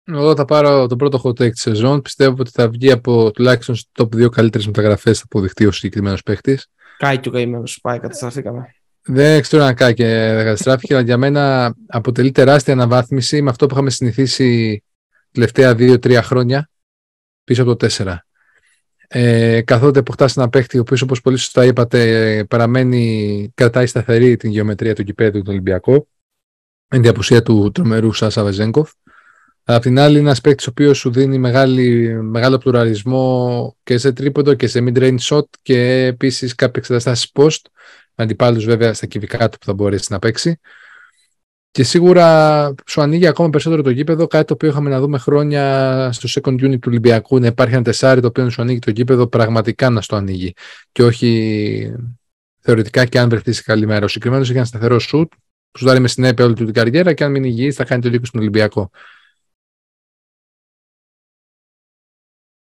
Εγώ 0.04 0.36
θα 0.36 0.46
πάρω 0.46 0.88
το 0.88 0.96
πρώτο 0.96 1.22
hot 1.24 1.30
take 1.30 1.51
της 1.51 1.62
σεζόν. 1.62 2.01
Πιστεύω 2.01 2.36
ότι 2.39 2.51
θα 2.54 2.70
βγει 2.70 2.92
από 2.92 3.32
τουλάχιστον 3.32 3.75
στο 3.75 4.10
top 4.12 4.15
2 4.15 4.30
καλύτερες 4.30 4.65
μεταγραφές 4.65 5.18
θα 5.18 5.24
αποδειχτεί 5.25 5.65
ο 5.65 5.72
συγκεκριμένος 5.72 6.24
παίχτη. 6.24 6.60
Κάηκε 6.98 7.29
ο 7.29 7.31
καημένος. 7.31 7.63
Πάει, 7.81 7.99
καταστραφήκαμε. 7.99 8.75
Δεν 9.07 9.41
ξέρω 9.41 9.63
αν 9.63 9.75
κάηκε 9.75 10.05
καταστράφηκε, 10.37 10.93
αλλά 10.93 11.03
για 11.03 11.17
μένα 11.17 11.75
αποτελεί 11.87 12.31
τεράστια 12.31 12.73
αναβάθμιση 12.73 13.41
με 13.41 13.49
αυτό 13.49 13.65
που 13.65 13.73
είχαμε 13.73 13.89
συνηθίσει 13.89 14.83
τελευταία 15.31 15.71
2-3 15.71 16.19
χρόνια 16.23 16.69
πίσω 17.43 17.61
από 17.61 17.75
το 17.75 17.87
4 17.91 18.15
ε, 19.07 19.61
καθότι 19.61 19.99
αποκτά 19.99 20.29
ένα 20.35 20.49
παίχτη 20.49 20.77
ο 20.77 20.81
οποίος, 20.81 21.01
όπως 21.01 21.21
πολύ 21.21 21.37
σωστά 21.37 21.65
είπατε, 21.65 22.45
παραμένει, 22.49 23.51
κρατάει 23.53 23.85
σταθερή 23.85 24.35
την 24.35 24.49
γεωμετρία 24.49 24.95
του 24.95 25.03
κυπέδου 25.03 25.39
του 25.39 25.47
Ολυμπιακού, 25.49 26.07
με 26.87 26.99
την 26.99 27.09
απουσία 27.09 27.41
του 27.41 27.71
τρομερού 27.71 28.13
Σάσα 28.13 28.43
Βεζέγκοφ. 28.43 28.91
Απ' 29.67 29.81
την 29.81 30.00
άλλη, 30.00 30.17
ένας 30.17 30.41
παίκτης 30.41 30.67
ο 30.67 30.69
οποίος 30.69 30.98
σου 30.98 31.12
δίνει 31.12 31.38
μεγάλη, 31.38 32.17
μεγάλο 32.24 32.57
πλουραλισμό 32.57 33.75
και 33.84 33.98
σε 33.98 34.13
τρίποντο 34.13 34.53
και 34.53 34.67
σε 34.67 34.84
mid-range 34.88 35.17
shot 35.19 35.43
και 35.62 36.05
επίσης 36.05 36.55
κάποιες 36.55 36.77
εξεταστάσεις 36.77 37.31
post, 37.34 37.62
με 38.15 38.24
αντιπάλους 38.24 38.65
βέβαια 38.65 38.93
στα 38.93 39.05
κυβικά 39.05 39.50
του 39.50 39.57
που 39.57 39.65
θα 39.65 39.74
μπορέσει 39.74 40.07
να 40.10 40.19
παίξει. 40.19 40.60
Και 41.72 41.84
σίγουρα 41.84 42.74
σου 42.86 43.01
ανοίγει 43.01 43.27
ακόμα 43.27 43.50
περισσότερο 43.50 43.81
το 43.81 43.89
γήπεδο, 43.89 44.27
κάτι 44.27 44.45
το 44.45 44.53
οποίο 44.53 44.69
είχαμε 44.69 44.89
να 44.89 45.00
δούμε 45.00 45.17
χρόνια 45.17 46.10
στο 46.12 46.41
second 46.41 46.53
unit 46.53 46.79
του 46.79 46.88
Ολυμπιακού, 46.88 47.39
να 47.39 47.48
υπάρχει 47.48 47.74
ένα 47.74 47.84
τεσάρι 47.84 48.22
το 48.22 48.27
οποίο 48.27 48.50
σου 48.50 48.62
ανοίγει 48.62 48.79
το 48.79 48.91
γήπεδο 48.91 49.27
πραγματικά 49.27 49.89
να 49.89 50.01
στο 50.01 50.15
ανοίγει. 50.15 50.53
Και 50.91 51.03
όχι 51.03 51.93
θεωρητικά 52.60 53.05
και 53.05 53.19
αν 53.19 53.29
βρεθείς 53.29 53.55
σε 53.55 53.63
καλή 53.63 53.86
μέρα. 53.86 54.05
Ο 54.05 54.07
συγκεκριμένος 54.07 54.48
είχε 54.48 54.57
ένα 54.57 54.65
σταθερό 54.65 55.00
σουτ, 55.00 55.31
που 55.72 55.77
σου 55.77 55.86
δάρει 55.86 56.00
με 56.00 56.07
συνέπεια 56.07 56.45
όλη 56.45 56.53
του 56.53 56.65
την 56.65 56.74
καριέρα 56.74 57.13
και 57.13 57.24
αν 57.24 57.31
μείνει 57.31 57.48
υγιής 57.48 57.75
θα 57.75 57.84
κάνει 57.84 58.01
το 58.01 58.10
λίγο 58.10 58.25
στον 58.25 58.41
Ολυμπιακό. 58.41 58.89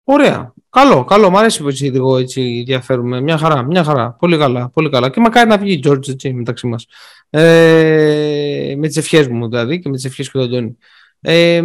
Ωραία. 0.04 0.54
Καλό, 0.70 1.04
καλό. 1.04 1.30
Μ' 1.30 1.38
αρέσει 1.38 1.62
που 1.62 1.68
έτσι 1.68 1.84
λίγο 1.86 2.18
έτσι 2.18 2.42
ενδιαφέρουμε. 2.60 3.22
Μια 3.22 3.38
χαρά, 3.38 3.64
μια 3.64 3.84
χαρά. 3.84 4.12
Πολύ 4.12 4.38
καλά, 4.38 4.70
πολύ 4.70 4.90
καλά. 4.90 5.10
Και 5.10 5.20
μακάρι 5.20 5.50
να 5.50 5.58
βγει 5.58 5.74
η 5.74 5.84
George 5.88 6.10
έτσι 6.10 6.34
μεταξύ 6.34 6.68
μας. 6.68 6.86
Ε, 7.30 8.74
με 8.78 8.88
τις 8.88 8.98
ευχές 8.98 9.28
μου 9.28 9.50
δηλαδή 9.50 9.80
και 9.80 9.90
με 9.90 9.96
τις 9.96 10.06
ευχές 10.06 10.30
του 10.30 10.42
Αντώνη. 10.42 10.78
Ε, 11.22 11.62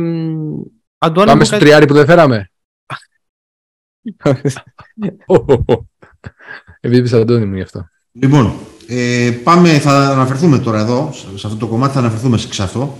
Αντώνη 0.98 1.26
Πάμε 1.26 1.44
στο 1.44 1.58
τριάρι 1.58 1.86
που 1.86 1.94
δεν 1.94 2.06
φέραμε. 2.06 2.50
Επειδή 6.80 7.16
Αντώνη 7.16 7.44
μου 7.44 7.54
γι' 7.54 7.62
αυτό. 7.62 7.88
Λοιπόν, 8.12 8.52
ε, 8.86 9.30
πάμε, 9.42 9.78
θα 9.78 9.92
αναφερθούμε 9.92 10.58
τώρα 10.58 10.80
εδώ, 10.80 11.10
σε 11.12 11.46
αυτό 11.46 11.58
το 11.58 11.66
κομμάτι 11.66 11.92
θα 11.92 11.98
αναφερθούμε 11.98 12.38
σε 12.38 12.62
αυτό. 12.62 12.98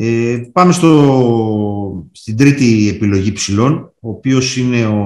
Ε, 0.00 0.48
πάμε 0.52 0.72
στο, 0.72 2.06
στην 2.12 2.36
τρίτη 2.36 2.88
επιλογή 2.88 3.32
ψηλών, 3.32 3.92
ο 4.00 4.08
οποίος 4.08 4.56
είναι 4.56 4.86
ο, 4.86 4.98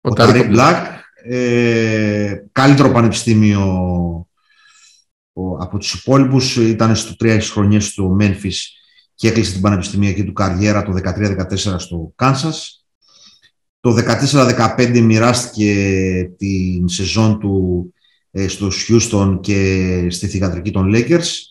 ο, 0.00 0.08
ο 0.08 0.46
Μπλακ, 0.48 0.86
ε, 1.24 2.34
καλύτερο 2.52 2.90
πανεπιστήμιο 2.90 3.60
ο, 5.32 5.56
από 5.58 5.78
τους 5.78 5.92
υπόλοιπους, 5.92 6.56
ήταν 6.56 6.96
στο 6.96 7.16
τρία 7.16 7.40
χρονιές 7.40 7.86
στο 7.86 8.16
Memphis 8.20 8.56
και 9.14 9.28
έκλεισε 9.28 9.52
την 9.52 9.60
πανεπιστημιακή 9.60 10.24
του 10.24 10.32
καριέρα 10.32 10.82
το 10.82 10.92
13-14 10.92 11.74
στο 11.76 12.12
Κάνσας. 12.16 12.84
Το 13.80 13.94
14-15 14.76 15.00
μοιράστηκε 15.00 15.74
την 16.36 16.88
σεζόν 16.88 17.38
του 17.38 17.94
ε, 18.30 18.48
στο 18.48 18.68
Houston 18.88 19.38
και 19.40 20.06
στη 20.10 20.26
θηγατρική 20.26 20.70
των 20.70 20.92
Lakers 20.94 21.49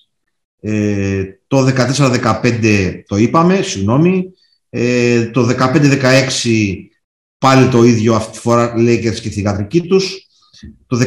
ε, 0.60 1.24
το 1.48 1.68
14-15 1.76 3.02
το 3.08 3.18
είπαμε, 3.18 3.62
συγγνώμη. 3.62 4.32
Ε, 4.70 5.26
το 5.26 5.50
15-16 5.60 6.76
πάλι 7.38 7.68
το 7.70 7.84
ίδιο 7.84 8.16
αυτή 8.16 8.32
τη 8.32 8.40
φορά 8.40 8.74
Lakers 8.78 9.20
και 9.22 9.30
θηγατρική 9.30 9.82
τους. 9.82 10.28
Το 10.88 10.98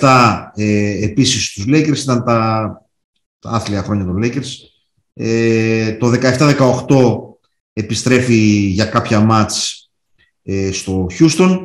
16-17 0.00 0.44
ε, 0.54 1.04
επίσης 1.04 1.52
τους 1.52 1.64
Lakers 1.68 1.96
ήταν 1.96 2.24
τα, 2.24 2.70
τα 3.38 3.50
άθλια 3.50 3.82
χρόνια 3.82 4.04
των 4.04 4.20
Lakers. 4.22 4.50
Ε, 5.14 5.92
το 5.92 6.12
17-18 6.20 7.34
επιστρέφει 7.72 8.36
για 8.68 8.84
κάποια 8.84 9.20
μάτς 9.20 9.90
ε, 10.42 10.72
στο 10.72 11.06
Houston. 11.18 11.58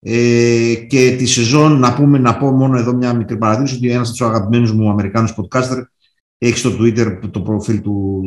Ε, 0.00 0.74
και 0.74 1.14
τη 1.18 1.26
σεζόν, 1.26 1.78
να, 1.78 1.94
πούμε, 1.94 2.18
να 2.18 2.36
πω 2.36 2.50
μόνο 2.50 2.78
εδώ 2.78 2.92
μια 2.92 3.12
μικρή 3.12 3.36
παραδείγμα 3.36 3.76
ότι 3.76 3.90
ένας 3.90 4.08
από 4.08 4.16
τους 4.16 4.26
αγαπημένους 4.26 4.72
μου 4.72 4.90
Αμερικάνους 4.90 5.34
podcaster 5.36 5.82
έχεις 6.38 6.58
στο 6.58 6.70
Twitter 6.70 7.30
το 7.30 7.42
προφίλ 7.42 7.80
του 7.80 8.22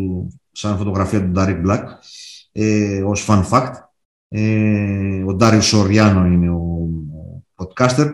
σαν 0.51 0.77
φωτογραφία 0.77 1.21
του 1.21 1.31
Ντάρικ 1.31 1.65
Black 1.65 1.83
ε, 2.51 3.01
ως 3.03 3.25
fun 3.29 3.49
fact. 3.49 3.73
Ε, 4.27 5.23
ο 5.23 5.33
Ντάριο 5.33 5.61
Σοριάνο 5.61 6.25
είναι 6.25 6.49
ο 6.49 6.89
podcaster. 7.55 8.11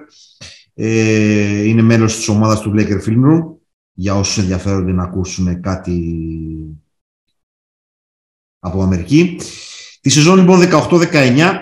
Ε, 0.73 1.63
είναι 1.63 1.81
μέλος 1.81 2.15
της 2.15 2.27
ομάδας 2.27 2.59
του 2.59 2.73
Laker 2.75 3.03
Film 3.05 3.25
Room 3.25 3.55
για 3.93 4.15
όσους 4.15 4.37
ενδιαφέρονται 4.37 4.91
να 4.91 5.03
ακούσουν 5.03 5.61
κάτι 5.61 6.25
από 8.59 8.81
Αμερική. 8.81 9.39
Τη 10.01 10.09
σεζόν 10.09 10.37
λοιπόν 10.37 10.59
18-19 10.71 11.53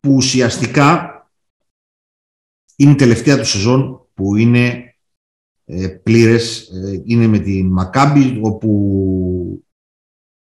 που 0.00 0.14
ουσιαστικά 0.14 1.14
είναι 2.76 2.92
η 2.92 2.94
τελευταία 2.94 3.38
του 3.38 3.46
σεζόν 3.46 4.06
που 4.14 4.36
είναι 4.36 4.68
ε, 4.68 4.89
πλήρες 6.02 6.60
ε, 6.60 7.02
είναι 7.04 7.26
με 7.26 7.38
τη 7.38 7.62
Μακάμπη 7.62 8.38
όπου 8.42 9.62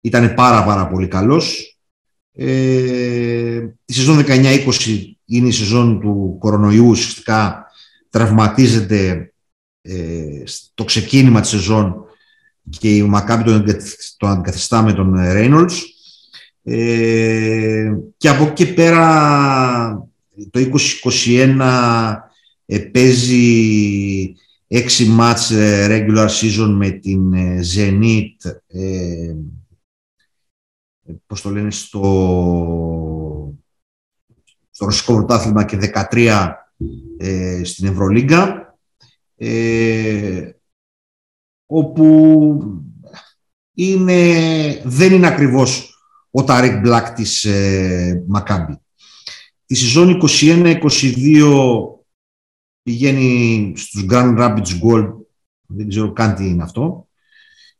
ήταν 0.01 0.33
πάρα 0.33 0.63
πάρα 0.63 0.87
πολύ 0.87 1.07
καλός. 1.07 1.77
Ε, 2.35 3.59
τη 3.85 3.93
σεζόν 3.93 4.23
19-20 4.27 4.65
είναι 5.25 5.47
η 5.47 5.51
σεζόν 5.51 5.99
του 5.99 6.35
κορονοϊού, 6.39 6.87
ουσιαστικά 6.87 7.65
τραυματίζεται 8.09 9.33
ε, 9.81 10.41
στο 10.45 10.83
ξεκίνημα 10.83 11.41
της 11.41 11.49
σεζόν 11.49 12.05
και 12.69 12.95
η 12.95 13.03
Μακάμπη 13.03 13.43
τον, 13.43 13.65
τον 14.17 14.29
αντικαθιστά 14.29 14.81
με 14.81 14.93
τον 14.93 15.15
Reynolds. 15.17 15.77
Ε, 16.63 17.93
και 18.17 18.29
από 18.29 18.43
εκεί 18.43 18.73
πέρα 18.73 20.09
το 20.51 20.69
2021 21.25 22.15
ε, 22.65 22.79
παίζει 22.79 24.35
έξι 24.75 25.05
μάτς 25.05 25.51
ε, 25.51 25.87
regular 25.89 26.27
season 26.27 26.69
με 26.69 26.89
την 26.89 27.33
ε, 27.33 27.59
Zenit, 27.75 28.51
ε, 28.67 29.35
πώς 31.25 31.41
το 31.41 31.49
λένε, 31.49 31.71
στο, 31.71 33.55
στο 34.69 34.85
ρωσικό 34.85 35.13
πρωτάθλημα 35.13 35.65
και 35.65 35.91
13 36.11 36.51
ε, 37.17 37.61
στην 37.63 37.87
Ευρωλίγκα, 37.87 38.75
ε, 39.35 40.51
όπου 41.65 42.57
είναι, 43.73 44.81
δεν 44.83 45.13
είναι 45.13 45.27
ακριβώς 45.27 45.97
ο 46.31 46.43
Ταρίκ 46.43 46.79
Μπλακ 46.79 47.13
της 47.13 47.45
ε, 47.45 48.23
Μακάμπη. 48.27 48.81
Τη 49.65 49.75
σεζόν 49.75 50.21
21-22 50.39 51.92
πηγαίνει 52.83 53.73
στους 53.75 54.05
Grand 54.09 54.37
Rapids 54.37 54.81
Gold, 54.83 55.13
δεν 55.65 55.89
ξέρω 55.89 56.11
καν 56.11 56.35
τι 56.35 56.47
είναι 56.47 56.63
αυτό. 56.63 57.07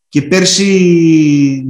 Και 0.10 0.22
πέρσι 0.22 1.66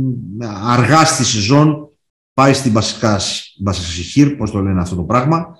αργά 0.63 1.05
στη 1.05 1.23
σεζόν 1.23 1.89
πάει 2.33 2.53
στην 2.53 2.71
Μπασικάς, 2.71 3.55
Μπασισιχήρ, 3.59 4.35
πώς 4.35 4.51
το 4.51 4.59
λένε 4.59 4.81
αυτό 4.81 4.95
το 4.95 5.03
πράγμα, 5.03 5.57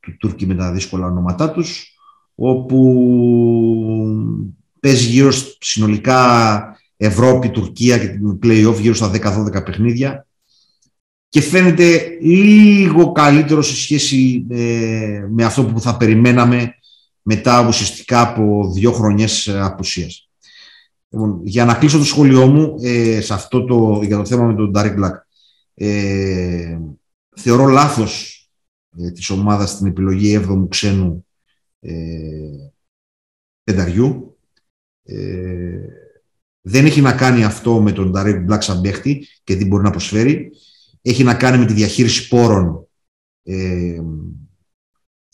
του 0.00 0.16
Τούρκοι 0.18 0.46
με 0.46 0.54
τα 0.54 0.72
δύσκολα 0.72 1.06
ονόματά 1.06 1.50
τους, 1.50 1.94
όπου 2.34 3.04
παίζει 4.80 5.06
γύρω 5.06 5.30
συνολικά 5.60 6.60
Ευρώπη, 6.96 7.50
Τουρκία 7.50 7.98
και 7.98 8.06
την 8.06 8.38
play-off 8.42 8.80
γύρω 8.80 8.94
στα 8.94 9.10
10-12 9.10 9.64
παιχνίδια 9.64 10.26
και 11.28 11.40
φαίνεται 11.40 12.18
λίγο 12.20 13.12
καλύτερο 13.12 13.62
σε 13.62 13.74
σχέση 13.74 14.46
ε, 14.50 15.26
με 15.30 15.44
αυτό 15.44 15.64
που 15.64 15.80
θα 15.80 15.96
περιμέναμε 15.96 16.74
μετά 17.32 17.66
ουσιαστικά 17.66 18.20
από 18.20 18.70
δύο 18.72 18.92
χρονιές 18.92 19.48
απουσίας. 19.48 20.30
Λοιπόν, 21.08 21.40
για 21.44 21.64
να 21.64 21.74
κλείσω 21.74 21.98
το 21.98 22.04
σχόλιο 22.04 22.46
μου 22.46 22.74
ε, 22.82 23.20
σε 23.20 23.34
αυτό 23.34 23.64
το, 23.64 24.00
για 24.02 24.16
το 24.16 24.24
θέμα 24.24 24.44
με 24.44 24.54
τον 24.54 24.70
Ντάρικ 24.70 24.94
Μπλακ. 24.94 25.14
Ε, 25.74 26.78
θεωρώ 27.36 27.66
λάθος 27.66 28.44
ε, 28.98 29.10
της 29.10 29.30
ομάδας 29.30 29.70
στην 29.70 29.86
επιλογή 29.86 30.40
7ου 30.46 30.66
ξένου 30.68 31.26
ε, 31.80 31.92
πενταριού. 33.64 34.38
Ε, 35.02 35.78
δεν 36.60 36.86
έχει 36.86 37.00
να 37.00 37.12
κάνει 37.12 37.44
αυτό 37.44 37.80
με 37.82 37.92
τον 37.92 38.10
Ντάρικ 38.10 38.44
Μπλακ 38.44 38.62
σαν 38.62 38.80
παίχτη 38.80 39.26
και 39.44 39.56
τι 39.56 39.64
μπορεί 39.64 39.82
να 39.82 39.90
προσφέρει. 39.90 40.50
Έχει 41.02 41.22
να 41.22 41.34
κάνει 41.34 41.58
με 41.58 41.66
τη 41.66 41.72
διαχείριση 41.72 42.28
πόρων. 42.28 42.84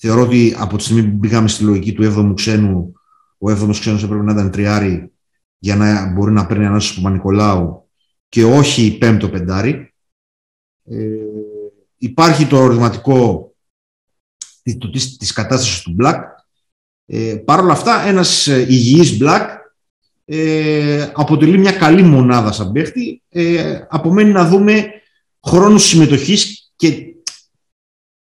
Ε, 0.00 0.06
θεωρώ 0.06 0.22
ότι 0.22 0.54
από 0.58 0.76
τη 0.76 0.82
στιγμή 0.82 1.02
που 1.02 1.16
μπήκαμε 1.16 1.48
στη 1.48 1.64
λογική 1.64 1.92
του 1.92 2.02
7ου 2.02 2.32
ξένου, 2.34 2.92
ο 3.38 3.50
7ος 3.50 3.76
ξένος 3.80 4.02
έπρεπε 4.02 4.22
να 4.22 4.32
ήταν 4.32 4.50
τριάρι 4.50 5.12
για 5.58 5.76
να 5.76 6.12
μπορεί 6.12 6.32
να 6.32 6.46
παίρνει 6.46 6.66
ανάσταση 6.66 6.94
του 6.94 7.02
Παπα-Νικολάου 7.02 7.88
και 8.28 8.44
όχι 8.44 8.98
πέμπτο 8.98 9.28
πεντάρι. 9.28 9.94
Ε, 10.84 10.96
υπάρχει 11.96 12.46
το 12.46 12.56
ερωτηματικό 12.56 13.50
της, 14.62 15.16
της 15.16 15.32
κατάστασης 15.32 15.82
του 15.82 15.96
Black. 16.00 16.20
Ε, 17.06 17.34
Παρ' 17.44 17.60
όλα 17.60 17.72
αυτά, 17.72 18.00
ένας 18.00 18.46
ε, 18.46 18.66
υγιής 18.68 19.18
Black 19.20 19.46
ε, 20.24 21.10
αποτελεί 21.12 21.58
μια 21.58 21.72
καλή 21.72 22.02
μονάδα 22.02 22.52
σαν 22.52 22.72
παίχτη. 22.72 23.22
Ε, 23.28 23.80
απομένει 23.88 24.30
να 24.32 24.48
δούμε 24.48 24.90
χρόνους 25.42 25.84
συμμετοχής 25.84 26.72
και 26.76 27.15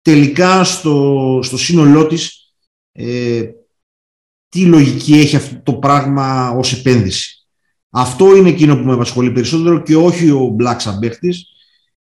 τελικά 0.02 0.64
στο, 0.64 1.40
στο 1.44 1.58
σύνολό 1.58 2.08
της 2.08 2.54
ε, 2.92 3.44
τι 4.50 4.66
λογική 4.66 5.14
έχει 5.14 5.36
αυτό 5.36 5.62
το 5.64 5.74
πράγμα 5.74 6.50
ως 6.50 6.74
επένδυση. 6.74 7.36
Αυτό 7.90 8.36
είναι 8.36 8.50
εκείνο 8.50 8.78
που 8.78 8.84
με 8.84 8.94
απασχολεί 8.94 9.32
περισσότερο 9.32 9.82
και 9.82 9.96
όχι 9.96 10.30
ο 10.30 10.56
Black 10.60 10.76
σαν 10.78 11.00
παίχτης. 11.00 11.46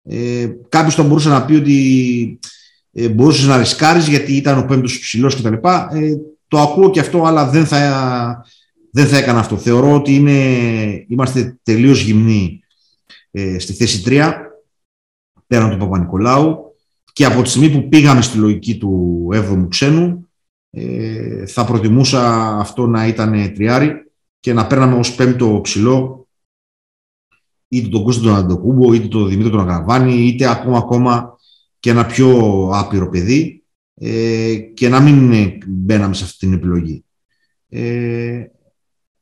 Ε, 0.04 0.50
κάποιος 0.70 0.96
θα 0.96 1.04
μπορούσε 1.04 1.30
να 1.30 1.46
πει 1.46 1.54
ότι 1.54 2.40
ε, 2.92 3.10
μπορούσες 3.10 3.48
να 3.48 3.58
ρισκάρεις 3.58 4.08
γιατί 4.08 4.36
ήταν 4.36 4.58
ο 4.58 4.66
πέμπτος 4.66 5.00
ψηλός 5.00 5.36
κτλ. 5.36 5.54
Ε, 5.54 6.16
το 6.48 6.60
ακούω 6.60 6.90
και 6.90 7.00
αυτό, 7.00 7.24
αλλά 7.24 7.50
δεν 7.50 7.66
θα, 7.66 8.46
δεν 8.92 9.08
θα 9.08 9.18
έκανα 9.18 9.40
αυτό. 9.40 9.58
Θεωρώ 9.58 9.94
ότι 9.94 10.16
είναι, 10.16 10.40
είμαστε 11.08 11.60
τελείως 11.64 12.02
γυμνοί 12.02 12.64
ε, 13.32 13.60
στη 13.60 13.74
θέση 13.74 14.04
3, 14.06 14.34
πέραν 15.48 15.70
του 15.70 15.78
Παπα-Νικολάου 15.78 16.71
και 17.13 17.26
από 17.26 17.41
τη 17.41 17.50
στιγμή 17.50 17.69
που 17.69 17.89
πήγαμε 17.89 18.21
στη 18.21 18.38
λογική 18.38 18.78
του 18.78 19.28
7ου 19.34 19.67
ξένου, 19.69 20.30
ε, 20.69 21.45
θα 21.45 21.65
προτιμούσα 21.65 22.47
αυτό 22.58 22.88
να 22.88 23.08
ήταν 23.08 23.54
τριάρι 23.54 23.91
και 24.39 24.54
να 24.54 24.67
παίρναμε 24.67 24.95
ως 24.95 25.15
πέμπτο 25.15 25.60
ψηλό 25.63 26.28
είτε 27.67 27.88
τον 27.88 28.04
Κώστα 28.04 28.21
τον 28.21 28.36
Αντοκούμπο, 28.36 28.93
είτε 28.93 29.08
τον 29.08 29.30
Δημήτρη 29.30 29.52
τον 29.52 29.60
Αγραβάνη, 29.60 30.13
είτε 30.13 30.50
ακόμα, 30.50 30.78
ακόμα 30.78 31.36
και 31.80 31.89
ένα 31.89 32.06
πιο 32.06 32.69
άπειρο 32.74 33.10
παιδί 33.10 33.63
ε, 33.95 34.56
και 34.56 34.89
να 34.89 35.00
μην 35.00 35.34
μπαίναμε 35.67 36.13
σε 36.13 36.24
αυτή 36.24 36.38
την 36.38 36.54
επιλογή. 36.54 37.06
Ε, 37.69 38.43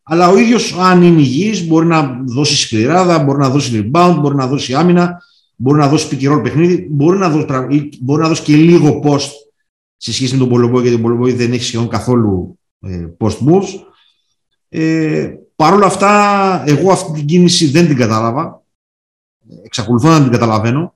αλλά 0.03 0.29
ο 0.29 0.37
ίδιος 0.37 0.73
αν 0.73 1.01
είναι 1.01 1.21
υγιής 1.21 1.67
μπορεί 1.67 1.85
να 1.85 2.21
δώσει 2.25 2.55
σκληράδα, 2.55 3.23
μπορεί 3.23 3.39
να 3.39 3.49
δώσει 3.49 3.91
rebound, 3.93 4.17
μπορεί 4.19 4.35
να 4.35 4.47
δώσει 4.47 4.73
άμυνα, 4.73 5.21
μπορεί 5.61 5.79
να 5.79 5.87
δώσει 5.87 6.07
pick 6.11 6.39
παιχνίδι, 6.43 6.87
μπορεί 6.91 7.17
να 7.17 7.29
δώσει, 7.29 7.89
μπορεί 8.01 8.21
να 8.21 8.27
δώσει 8.27 8.43
και 8.43 8.55
λίγο 8.55 9.01
post 9.03 9.29
σε 9.97 10.13
σχέση 10.13 10.33
με 10.33 10.39
τον 10.39 10.49
Πολομπόη, 10.49 10.81
γιατί 10.81 10.97
ο 10.97 11.01
Πολομπόη 11.01 11.33
δεν 11.33 11.51
έχει 11.51 11.63
σχεδόν 11.63 11.87
καθόλου 11.87 12.59
ε, 12.79 13.07
post 13.17 13.37
moves. 13.37 13.67
Ε, 14.69 15.33
Παρ' 15.55 15.73
όλα 15.73 15.85
αυτά, 15.85 16.63
εγώ 16.67 16.91
αυτή 16.91 17.11
την 17.11 17.25
κίνηση 17.25 17.65
δεν 17.65 17.87
την 17.87 17.97
κατάλαβα. 17.97 18.63
Εξακολουθώ 19.63 20.09
να 20.09 20.21
την 20.21 20.31
καταλαβαίνω 20.31 20.95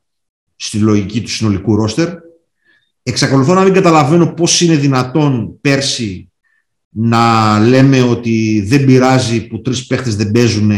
στη 0.56 0.78
λογική 0.78 1.21
του 1.21 1.30
συνολικού 1.30 1.76
ρόστερ. 1.76 2.10
Εξακολουθώ 3.04 3.54
να 3.54 3.63
μην 3.63 3.73
καταλαβαίνω 3.73 4.34
πώς 4.34 4.62
είναι 4.62 4.76
δυνατόν 4.76 5.58
πέρσι 5.62 6.32
να 6.89 7.60
λέμε 7.60 8.02
ότι 8.02 8.63
δεν 8.65 8.86
πειράζει 8.86 9.47
που 9.47 9.62
τρεις 9.62 9.88
παίχτες 9.88 10.15
δεν 10.15 10.32
παίζουν 10.32 10.71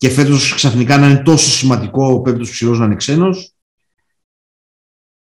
και 0.00 0.10
φέτος 0.10 0.54
ξαφνικά 0.54 0.98
να 0.98 1.08
είναι 1.08 1.22
τόσο 1.22 1.50
σημαντικό 1.50 2.12
ο 2.12 2.20
πέμπτος 2.20 2.50
ψηλός 2.50 2.78
να 2.78 2.84
είναι 2.84 2.94
ξένος. 2.94 3.54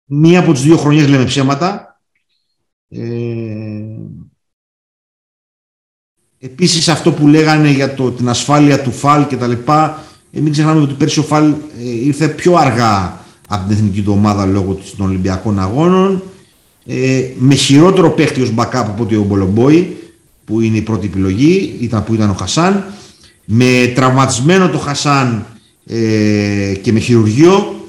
Μία 0.06 0.39
από 0.39 0.52
τις 0.52 0.62
δύο 0.62 0.78
χρονιές 0.78 1.08
λέμε 1.08 1.26
ψέματα. 1.26 2.02
Ε, 2.88 3.02
επίσης 6.39 6.88
αυτό 6.88 7.12
που 7.12 7.28
λέγανε 7.28 7.69
για 7.69 7.93
το, 7.93 8.12
την 8.12 8.30
ασφάλεια 8.30 8.82
του 8.82 8.91
Φαλ 8.91 9.28
και 9.28 9.38
τα 9.38 9.47
λοιπά, 9.47 10.04
ε, 10.32 10.39
μην 10.39 10.52
ξεχνάμε 10.52 10.82
ότι 10.82 10.93
πέρσι 10.93 11.19
ο 11.19 11.24
Φαλ 11.24 11.54
ε, 11.80 11.89
ήρθε 11.89 12.28
πιο 12.28 12.56
αργά 12.56 13.19
από 13.47 13.67
την 13.67 13.78
εθνική 13.78 14.02
του 14.02 14.13
ομάδα 14.13 14.45
λόγω 14.45 14.80
των 14.97 15.06
Ολυμπιακών 15.06 15.60
Αγώνων. 15.60 16.24
Ε, 16.86 17.34
με 17.38 17.56
χειρότερο 17.56 18.10
παίχτη 18.12 18.41
ως 18.41 18.54
backup 18.56 18.71
από 18.74 19.04
ότι 19.04 19.15
ο 19.15 19.24
Μπολομπόη, 19.24 19.97
που 20.45 20.62
είναι 20.62 20.78
η 20.78 20.82
πρώτη 20.82 21.06
επιλογή, 21.06 21.78
ήταν, 21.80 22.04
που 22.04 22.13
ήταν 22.13 22.30
ο 22.30 22.34
Χασάν. 22.34 22.86
Με 23.45 23.91
τραυματισμένο 23.95 24.69
το 24.69 24.77
Χασάν 24.77 25.45
ε, 25.86 26.73
και 26.82 26.91
με 26.91 26.99
χειρουργείο 26.99 27.86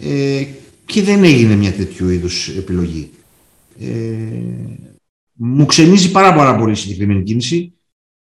ε, 0.00 0.44
και 0.86 1.02
δεν 1.02 1.24
έγινε 1.24 1.54
μια 1.54 1.72
τέτοιου 1.72 2.08
είδους 2.08 2.48
επιλογή. 2.48 3.10
Ε, 3.80 3.86
μου 5.32 5.66
ξενίζει 5.66 6.10
πάρα, 6.10 6.34
πάρα 6.34 6.56
πολύ 6.56 6.72
η 6.72 6.76
συγκεκριμένη 6.76 7.22
κίνηση 7.22 7.72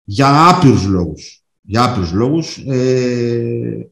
για 0.03 0.47
άπειρους 0.49 0.85
λόγους. 0.85 1.43
Για 1.61 1.83
άπειρους 1.83 2.11
λόγους. 2.11 2.57
Ε, 2.57 3.89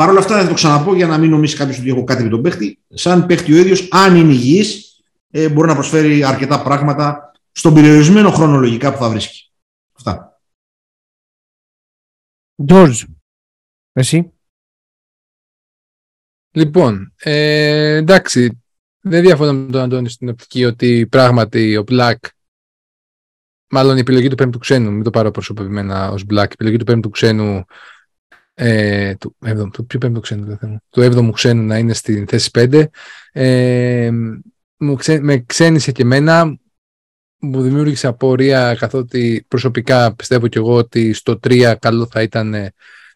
Παρ' 0.00 0.08
όλα 0.08 0.18
αυτά 0.18 0.40
θα 0.40 0.48
το 0.48 0.54
ξαναπώ 0.54 0.94
για 0.94 1.06
να 1.06 1.18
μην 1.18 1.30
νομίσει 1.30 1.56
κάποιος 1.56 1.78
ότι 1.78 1.88
έχω 1.88 2.04
κάτι 2.04 2.22
με 2.22 2.28
τον 2.28 2.42
παίχτη. 2.42 2.78
Σαν 2.88 3.26
παίχτη 3.26 3.52
ο 3.52 3.56
ίδιος, 3.56 3.88
αν 3.90 4.16
είναι 4.16 4.32
υγιής, 4.32 5.00
ε, 5.30 5.48
μπορεί 5.48 5.68
να 5.68 5.74
προσφέρει 5.74 6.24
αρκετά 6.24 6.62
πράγματα 6.62 7.32
στον 7.52 7.74
περιορισμένο 7.74 8.30
χρόνο 8.30 8.56
λογικά 8.56 8.92
που 8.92 8.98
θα 8.98 9.08
βρίσκει. 9.08 9.50
Αυτά. 9.96 10.40
George, 12.68 13.04
εσύ. 13.92 14.32
Λοιπόν, 16.50 17.14
ε, 17.18 17.94
εντάξει, 17.94 18.62
δεν 19.00 19.22
διαφωνώ 19.22 19.52
με 19.52 19.72
τον 19.72 19.80
Αντώνη 19.80 20.08
στην 20.08 20.28
οπτική 20.28 20.64
ότι 20.64 21.06
πράγματι 21.10 21.76
ο 21.76 21.84
Black, 21.88 22.16
μάλλον 23.70 23.96
η 23.96 24.00
επιλογή 24.00 24.28
του 24.28 24.34
πέμπτου 24.34 24.58
ξένου, 24.58 24.92
μην 24.92 25.02
το 25.02 25.10
πάρω 25.10 25.30
προσωπευμένα 25.30 26.10
ως 26.10 26.22
Black, 26.22 26.48
η 26.48 26.52
επιλογή 26.52 26.76
του 26.76 26.84
πέμπτου 26.84 27.10
ξένου, 27.10 27.64
ε, 28.54 29.14
του, 29.14 29.36
έβδομου, 29.44 29.70
του, 29.70 29.86
ποιο 29.86 29.98
πέμπτου 29.98 30.20
ξένου 30.20 30.44
δεν 30.44 30.58
θέλω, 30.58 30.82
του 30.90 31.00
έβδομου 31.00 31.30
ξένου 31.30 31.62
να 31.62 31.78
είναι 31.78 31.92
στην 31.92 32.26
θέση 32.26 32.50
5, 32.52 32.84
ε, 33.32 34.10
μου 34.76 34.94
ξέ, 34.94 35.20
με 35.20 35.38
ξένησε 35.38 35.92
και 35.92 36.02
εμένα, 36.02 36.59
μου 37.40 37.62
δημιούργησε 37.62 38.06
απορία 38.06 38.74
καθότι 38.78 39.44
προσωπικά 39.48 40.14
πιστεύω 40.14 40.48
κι 40.48 40.58
εγώ 40.58 40.74
ότι 40.74 41.12
στο 41.12 41.38
3 41.42 41.74
καλό 41.78 42.06
θα 42.06 42.22
ήταν 42.22 42.50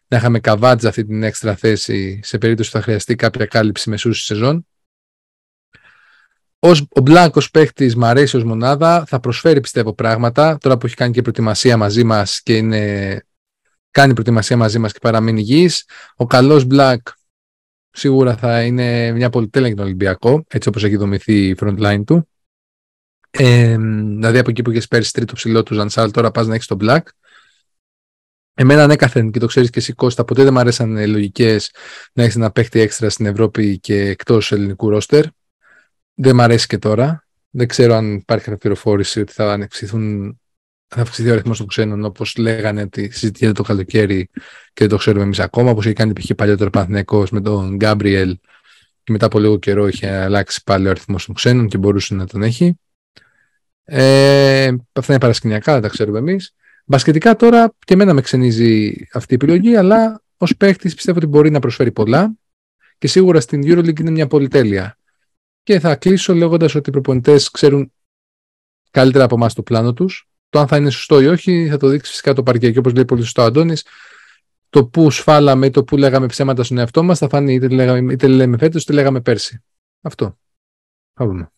να 0.07 0.17
είχαμε 0.17 0.39
καβάτζα 0.39 0.89
αυτή 0.89 1.05
την 1.05 1.23
έξτρα 1.23 1.55
θέση 1.55 2.19
σε 2.23 2.37
περίπτωση 2.37 2.71
που 2.71 2.77
θα 2.77 2.83
χρειαστεί 2.83 3.15
κάποια 3.15 3.45
κάλυψη 3.45 3.89
μεσούς 3.89 4.17
στη 4.17 4.25
σεζόν. 4.25 4.67
Ως, 6.59 6.87
ο 6.89 7.01
Μπλάνκο 7.01 7.41
παίχτη 7.51 7.97
μου 7.97 8.05
αρέσει 8.05 8.37
ως 8.37 8.43
μονάδα, 8.43 9.05
θα 9.07 9.19
προσφέρει 9.19 9.59
πιστεύω 9.59 9.93
πράγματα. 9.93 10.57
Τώρα 10.57 10.77
που 10.77 10.85
έχει 10.85 10.95
κάνει 10.95 11.13
και 11.13 11.21
προετοιμασία 11.21 11.77
μαζί 11.77 12.03
μας 12.03 12.41
και 12.41 12.57
είναι, 12.57 13.23
κάνει 13.91 14.13
προετοιμασία 14.13 14.57
μαζί 14.57 14.79
μας 14.79 14.93
και 14.93 14.99
παραμείνει 15.01 15.39
υγιής. 15.39 15.89
Ο 16.15 16.25
καλός 16.25 16.65
Μπλακ 16.65 17.07
σίγουρα 17.91 18.37
θα 18.37 18.63
είναι 18.63 19.11
μια 19.11 19.29
πολυτέλεια 19.29 19.67
για 19.67 19.77
τον 19.77 19.85
Ολυμπιακό, 19.85 20.45
έτσι 20.47 20.69
όπως 20.69 20.83
έχει 20.83 20.95
δομηθεί 20.95 21.47
η 21.47 21.55
front 21.59 21.79
line 21.79 22.03
του. 22.05 22.29
Ε, 23.37 23.77
δηλαδή 23.77 24.37
από 24.37 24.49
εκεί 24.49 24.61
που 24.61 24.71
είχες 24.71 24.87
πέρσι 24.87 25.13
τρίτο 25.13 25.33
ψηλό 25.33 25.63
του 25.63 25.73
Ζανσάλ, 25.73 26.11
τώρα 26.11 26.31
πας 26.31 26.47
να 26.47 26.53
έχεις 26.53 26.67
τον 26.67 26.77
Black. 26.81 27.01
Εμένα 28.53 28.83
ανέκαθεν 28.83 29.31
και 29.31 29.39
το 29.39 29.45
ξέρεις 29.45 29.69
και 29.69 29.79
εσύ 29.79 29.93
Κώστα, 29.93 30.25
ποτέ 30.25 30.43
δεν 30.43 30.53
μου 30.53 30.59
αρέσαν 30.59 31.09
λογικές 31.09 31.71
να 32.13 32.23
έχεις 32.23 32.35
ένα 32.35 32.51
παίχτη 32.51 32.79
έξτρα 32.79 33.09
στην 33.09 33.25
Ευρώπη 33.25 33.79
και 33.79 34.07
εκτός 34.07 34.51
ελληνικού 34.51 34.89
ρόστερ. 34.89 35.25
Δεν 36.13 36.35
μ' 36.35 36.41
αρέσει 36.41 36.67
και 36.67 36.77
τώρα. 36.77 37.27
Δεν 37.49 37.67
ξέρω 37.67 37.93
αν 37.93 38.13
υπάρχει 38.13 38.57
πληροφόρηση 38.57 39.19
ότι 39.19 39.33
θα 39.33 39.53
αυξηθούν 39.53 40.39
θα 40.87 41.01
αυξηθεί 41.01 41.29
ο 41.29 41.33
αριθμός 41.33 41.57
των 41.57 41.67
ξένων 41.67 42.03
όπως 42.03 42.35
λέγανε 42.35 42.81
ότι 42.81 43.11
συζητιέται 43.11 43.53
το 43.53 43.63
καλοκαίρι 43.63 44.29
και 44.33 44.73
δεν 44.73 44.89
το 44.89 44.97
ξέρουμε 44.97 45.23
εμείς 45.23 45.39
ακόμα. 45.39 45.71
Όπως 45.71 45.85
έχει 45.85 45.95
κάνει 45.95 46.13
π.χ. 46.13 46.35
παλιότερο 46.35 46.69
Παναθυνέκο 46.69 47.27
με 47.31 47.41
τον 47.41 47.75
Γκάμπριελ 47.75 48.37
και 49.03 49.11
μετά 49.11 49.25
από 49.25 49.39
λίγο 49.39 49.57
καιρό 49.57 49.87
είχε 49.87 50.09
αλλάξει 50.09 50.61
πάλι 50.63 50.87
ο 50.87 50.89
αριθμός 50.89 51.25
των 51.25 51.35
ξένων 51.35 51.67
και 51.67 51.77
μπορούσε 51.77 52.15
να 52.15 52.27
τον 52.27 52.43
έχει. 52.43 52.79
Ε, 53.85 54.75
αυτά 54.93 55.11
είναι 55.11 55.19
παρασκηνιακά, 55.21 55.73
δεν 55.73 55.81
τα 55.81 55.87
ξέρουμε 55.87 56.19
εμείς. 56.19 56.53
Μπασκετικά 56.85 57.35
τώρα 57.35 57.73
και 57.85 57.93
εμένα 57.93 58.13
με 58.13 58.21
ξενίζει 58.21 58.93
αυτή 59.13 59.33
η 59.33 59.35
επιλογή, 59.35 59.75
αλλά 59.75 60.21
ως 60.37 60.57
παίχτη 60.57 60.89
πιστεύω 60.89 61.17
ότι 61.17 61.27
μπορεί 61.27 61.49
να 61.49 61.59
προσφέρει 61.59 61.91
πολλά 61.91 62.35
και 62.97 63.07
σίγουρα 63.07 63.39
στην 63.39 63.61
Euroleague 63.65 63.99
είναι 63.99 64.11
μια 64.11 64.27
πολυτέλεια. 64.27 64.97
Και 65.63 65.79
θα 65.79 65.95
κλείσω 65.95 66.33
λέγοντας 66.33 66.75
ότι 66.75 66.89
οι 66.89 66.91
προπονητές 66.91 67.51
ξέρουν 67.51 67.93
καλύτερα 68.91 69.23
από 69.23 69.35
εμάς 69.35 69.53
το 69.53 69.63
πλάνο 69.63 69.93
τους. 69.93 70.29
Το 70.49 70.59
αν 70.59 70.67
θα 70.67 70.77
είναι 70.77 70.89
σωστό 70.89 71.21
ή 71.21 71.27
όχι 71.27 71.67
θα 71.69 71.77
το 71.77 71.87
δείξει 71.87 72.11
φυσικά 72.11 72.33
το 72.33 72.43
παρκέ. 72.43 72.71
Και 72.71 72.79
όπως 72.79 72.93
λέει 72.93 73.05
πολύ 73.05 73.21
σωστό 73.21 73.41
ο 73.41 73.45
Αντώνης, 73.45 73.85
το 74.69 74.85
που 74.85 75.11
σφάλαμε 75.11 75.65
ή 75.65 75.69
το 75.69 75.83
που 75.83 75.97
λέγαμε 75.97 76.25
ψέματα 76.25 76.63
στον 76.63 76.77
εαυτό 76.77 77.03
μας 77.03 77.17
θα 77.17 77.29
φανεί 77.29 77.53
είτε, 77.53 77.67
λέγαμε, 77.67 78.13
είτε 78.13 78.27
λέμε 78.27 78.57
φέτος 78.57 78.83
είτε 78.83 78.93
λέγαμε 78.93 79.21
πέρσι. 79.21 79.63
Αυτό. 80.01 80.37
Θα 81.13 81.25
δούμε. 81.25 81.51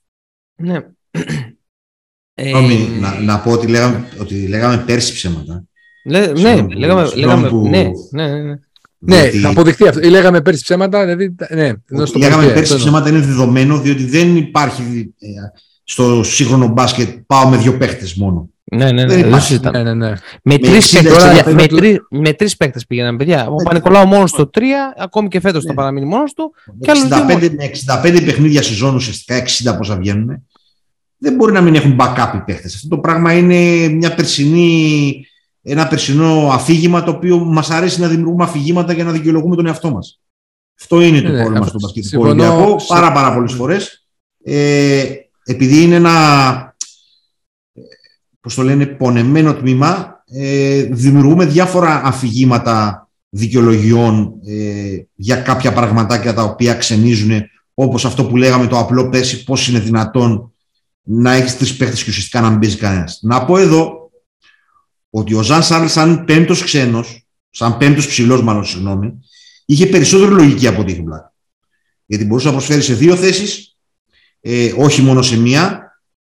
Ναι. 0.56 0.88
Ε, 2.40 2.52
να, 3.00 3.20
να 3.20 3.40
πω 3.40 3.52
ότι 3.52 3.68
λέγαμε, 3.68 4.08
ότι 4.20 4.48
λέγαμε 4.48 4.84
πέρσι 4.86 5.14
ψέματα. 5.14 5.64
ναι, 6.04 6.28
λέγαμε, 6.34 7.10
λέγαμε, 7.16 7.50
ναι, 7.70 7.92
ναι, 8.12 8.28
ναι. 8.28 8.60
Ναι, 9.00 9.30
θα 9.30 9.50
αποδειχθεί 9.50 9.88
αυτό. 9.88 10.02
Ή 10.02 10.10
λέγαμε 10.10 10.42
πέρσι 10.42 10.64
ψέματα, 10.64 11.02
δηλαδή. 11.02 11.36
Ναι, 11.50 11.72
λέγαμε 12.16 12.48
πέρσι 12.48 12.76
ψέματα 12.76 13.10
είναι 13.10 13.20
δεδομένο, 13.20 13.80
διότι 13.80 14.06
δεν 14.06 14.36
υπάρχει 14.36 15.14
ε, 15.20 15.28
στο 15.84 16.24
σύγχρονο 16.24 16.68
μπάσκετ 16.68 17.10
πάω 17.26 17.50
με 17.50 17.58
δύο 17.58 17.78
παίχτες 17.78 18.16
μόνο. 18.16 18.50
Ναι, 18.64 18.92
ναι, 18.92 19.06
ναι. 19.06 19.16
Δεν 19.16 19.62
ναι, 19.72 19.84
ναι, 19.84 19.94
ναι. 19.94 20.14
Με 20.44 20.58
τρεις 20.58 20.92
παίχτε 20.92 21.54
με, 21.54 21.68
τρεις, 21.68 21.98
με 22.10 22.34
τρεις 22.34 22.58
παίχτες 22.58 22.86
πήγαιναν, 22.86 23.18
παιδιά. 23.18 23.48
Ο 23.48 23.56
Πανικολάου 23.56 24.08
μόνος 24.08 24.30
στο 24.30 24.50
3, 24.54 24.62
ακόμη 24.98 25.28
και 25.28 25.40
φέτος 25.40 25.64
θα 25.64 25.74
παραμείνει 25.74 26.06
μόνος 26.06 26.34
του. 26.34 26.54
Με 26.66 26.94
65, 27.40 27.50
με 27.56 27.70
65 28.04 28.22
παιχνίδια 28.26 28.62
σεζόν 28.62 28.96
ουσιαστικά, 28.96 29.44
60 29.74 29.78
πόσα 29.78 29.96
βγαίνουν, 29.96 30.48
δεν 31.18 31.36
μπορεί 31.36 31.52
να 31.52 31.62
μην 31.62 31.76
έχουν 31.76 31.98
backup 32.00 32.32
οι 32.36 32.40
παίχτε. 32.46 32.68
Αυτό 32.68 32.88
το 32.88 32.98
πράγμα 32.98 33.34
είναι 33.34 33.88
μια 33.88 34.16
περσινή, 34.16 35.26
ένα 35.62 35.88
περσινό 35.88 36.50
αφήγημα 36.52 37.04
το 37.04 37.12
οποίο 37.12 37.38
μας 37.38 37.70
αρέσει 37.70 38.02
να 38.02 38.08
δημιουργούμε 38.08 38.44
αφηγήματα 38.44 38.94
για 38.94 39.04
να 39.04 39.12
δικαιολογούμε 39.12 39.56
τον 39.56 39.66
εαυτό 39.66 39.92
μας. 39.92 40.22
Αυτό 40.80 41.02
είναι 41.02 41.22
το 41.22 41.32
ναι, 41.32 41.42
πρόβλημα 41.42 41.66
στο 41.66 41.78
μπασκετικό 41.82 42.24
Ολυμπιακό 42.24 42.76
πάρα, 42.88 43.12
πάρα 43.12 43.34
πολλές 43.34 43.54
φορές. 43.54 44.08
Ε, 44.44 45.04
επειδή 45.44 45.82
είναι 45.82 45.96
ένα 45.96 46.76
πώς 48.42 48.56
το 48.56 48.62
λένε, 48.62 48.86
πονεμένο 48.86 49.54
τμήμα, 49.54 50.24
ε, 50.28 50.82
δημιουργούμε 50.82 51.46
διάφορα 51.46 52.02
αφηγήματα 52.04 53.08
δικαιολογιών 53.30 54.34
ε, 54.48 55.06
για 55.16 55.36
κάποια 55.36 55.74
πραγματάκια 55.74 56.34
τα 56.34 56.44
οποία 56.44 56.74
ξενίζουν, 56.74 57.32
όπως 57.74 58.06
αυτό 58.06 58.26
που 58.26 58.38
λέγαμε 58.38 58.68
το 58.68 58.80
απλό 58.80 59.10
πέσει, 59.10 59.44
πώς 59.44 59.68
είναι 59.68 59.80
δυνατόν 59.80 60.54
να 61.10 61.34
έχεις 61.34 61.58
τρεις 61.58 61.78
παίχτες 61.78 62.04
και 62.04 62.10
ουσιαστικά 62.10 62.42
να 62.42 62.50
μην 62.50 62.60
παίζει 62.60 62.78
κανένας. 62.78 63.20
Να 63.22 63.46
πω 63.46 63.58
εδώ 63.58 64.12
ότι 65.10 65.34
ο 65.34 65.42
Ζαν 65.42 65.64
Σάρλ 65.64 65.86
σαν 65.86 66.26
πέμπτος 66.26 66.64
ξένος, 66.64 67.28
σαν 67.50 67.78
πέμπτος 67.78 68.08
ψηλός 68.08 68.42
μάλλον, 68.42 68.66
συγγνώμη, 68.66 69.20
είχε 69.66 69.86
περισσότερη 69.86 70.32
λογική 70.32 70.68
από 70.68 70.82
ό,τι 70.82 71.04
Γιατί 72.06 72.26
μπορούσε 72.26 72.48
να 72.48 72.54
προσφέρει 72.54 72.82
σε 72.82 72.94
δύο 72.94 73.16
θέσεις, 73.16 73.78
ε, 74.42 74.74
όχι 74.78 75.02
μόνο 75.02 75.22
σε 75.22 75.38
μία, 75.38 75.82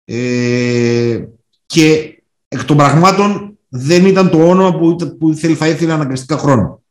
ε, 0.04 1.24
και 1.66 2.22
εκ 2.48 2.64
των 2.64 2.76
πραγμάτων 2.76 3.58
δεν 3.68 4.06
ήταν 4.06 4.30
το 4.30 4.48
όνομα 4.48 4.78
που, 4.78 5.16
που 5.18 5.34
θα 5.34 5.68
ήθελε 5.68 5.92
αναγκαστικά 5.92 6.38
χρόνο. 6.38 6.82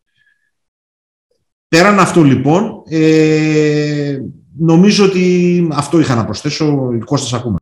Πέραν 1.67 1.99
αυτό 1.99 2.23
λοιπόν, 2.23 2.83
ε, 2.89 4.19
νομίζω 4.57 5.05
ότι 5.05 5.67
αυτό 5.71 5.99
είχα 5.99 6.15
να 6.15 6.25
προσθέσω. 6.25 6.89
Κώστας 7.05 7.33
ακούμε. 7.33 7.58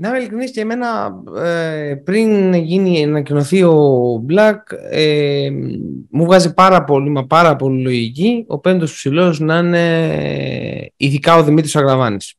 Να 0.00 0.08
είμαι 0.08 0.18
ειλικρινής 0.18 0.50
και 0.50 0.60
εμένα 0.60 1.20
ε, 1.36 1.94
πριν 2.04 2.54
γίνει 2.54 3.04
ανακοινωθεί 3.04 3.62
ο 3.62 4.24
Black 4.28 4.58
ε, 4.90 5.50
μου 6.10 6.24
βγάζει 6.24 6.54
πάρα 6.54 6.84
πολύ, 6.84 7.10
μα 7.10 7.26
πάρα 7.26 7.56
πολύ 7.56 7.82
λογική 7.82 8.44
ο 8.48 8.58
πέμπτος 8.58 8.92
ψηλός 8.92 9.40
να 9.40 9.58
είναι 9.58 10.92
ειδικά 10.96 11.36
ο 11.36 11.42
Δημήτρης 11.44 11.76
Αγραβάνης 11.76 12.38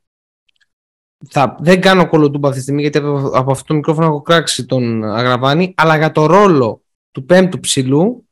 θα, 1.27 1.55
δεν 1.59 1.81
κάνω 1.81 2.07
κολοτούμπα 2.07 2.47
αυτή 2.47 2.57
τη 2.59 2.63
στιγμή 2.63 2.81
γιατί 2.81 2.97
από 3.33 3.51
αυτό 3.51 3.63
το 3.63 3.73
μικρόφωνο 3.73 4.07
έχω 4.07 4.21
κράξει 4.21 4.65
τον 4.65 5.03
Αγραβάνη, 5.03 5.73
αλλά 5.77 5.97
για 5.97 6.11
το 6.11 6.25
ρόλο 6.25 6.81
του 7.11 7.25
πέμπτου 7.25 7.59
ψηλού 7.59 8.27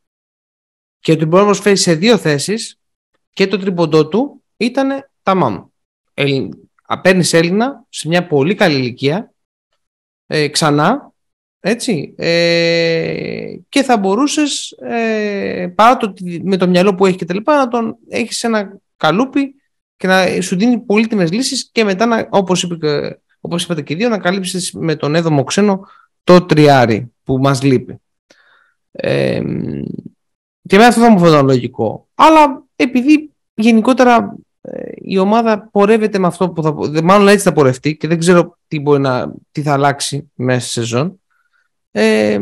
και 0.99 1.11
ότι 1.11 1.25
μπορεί 1.25 1.41
να 1.41 1.49
προσφέρει 1.49 1.75
σε 1.75 1.93
δύο 1.93 2.17
θέσεις 2.17 2.79
και 3.29 3.47
το 3.47 3.57
τριποντό 3.57 4.07
του 4.07 4.43
ήταν 4.57 5.09
τα 5.23 5.35
μάμ. 5.35 5.63
Παίρνει 7.01 7.29
Έλληνα 7.31 7.85
σε 7.89 8.07
μια 8.07 8.27
πολύ 8.27 8.55
καλή 8.55 8.77
ηλικία, 8.77 9.33
ε, 10.27 10.47
ξανά, 10.47 11.11
έτσι, 11.59 12.13
ε, 12.17 13.55
και 13.69 13.83
θα 13.83 13.97
μπορούσες, 13.97 14.71
ε, 14.71 15.73
παρά 15.75 15.97
το, 15.97 16.13
με 16.41 16.57
το 16.57 16.67
μυαλό 16.67 16.95
που 16.95 17.05
έχει 17.05 17.17
και 17.17 17.25
τα 17.25 17.33
λοιπά, 17.33 17.57
να 17.57 17.67
τον 17.67 17.97
έχεις 18.09 18.43
ένα 18.43 18.79
καλούπι 18.97 19.55
και 19.97 20.07
να 20.07 20.41
σου 20.41 20.57
δίνει 20.57 20.79
πολύτιμες 20.79 21.31
λύσεις 21.31 21.69
και 21.71 21.83
μετά, 21.83 22.27
όπως 22.29 22.63
είπε, 22.63 23.21
όπως 23.39 23.63
είπατε 23.63 23.81
και 23.81 23.93
οι 23.93 23.95
δύο, 23.95 24.09
να 24.09 24.19
καλύψεις 24.19 24.71
με 24.71 24.95
τον 24.95 25.15
έδωμο 25.15 25.43
ξένο 25.43 25.87
το 26.23 26.45
τριάρι 26.45 27.13
που 27.23 27.37
μας 27.37 27.63
λείπει. 27.63 28.01
Ε, 28.91 29.41
και 30.67 30.77
με 30.77 30.85
αυτό 30.85 31.01
θα 31.01 31.09
μου 31.09 31.19
φαίνεται 31.19 31.41
λογικό. 31.41 32.07
Αλλά 32.15 32.63
επειδή 32.75 33.31
γενικότερα 33.53 34.15
ε, 34.15 34.45
η 34.95 35.17
ομάδα 35.17 35.67
πορεύεται 35.67 36.19
με 36.19 36.27
αυτό 36.27 36.49
που 36.49 36.63
θα. 36.63 37.01
Μάλλον 37.03 37.27
έτσι 37.27 37.43
θα 37.43 37.53
πορευτεί 37.53 37.97
και 37.97 38.07
δεν 38.07 38.19
ξέρω 38.19 38.57
τι, 38.67 38.79
μπορεί 38.79 39.01
να, 39.01 39.33
τι 39.51 39.61
θα 39.61 39.73
αλλάξει 39.73 40.31
μέσα 40.35 40.59
στη 40.59 40.69
σεζόν. 40.69 41.21
Ε, 41.91 42.39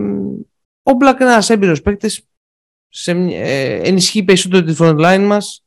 ο 0.84 0.92
Μπλακ 0.92 1.20
είναι 1.20 1.30
ένας 1.30 1.50
έμπειρος 1.50 1.82
παίκτης. 1.82 2.28
Ε, 3.06 3.80
ενισχύει 3.88 4.24
περισσότερο 4.24 4.64
τη 4.64 4.76
front 4.80 5.00
line 5.00 5.26
μας. 5.26 5.64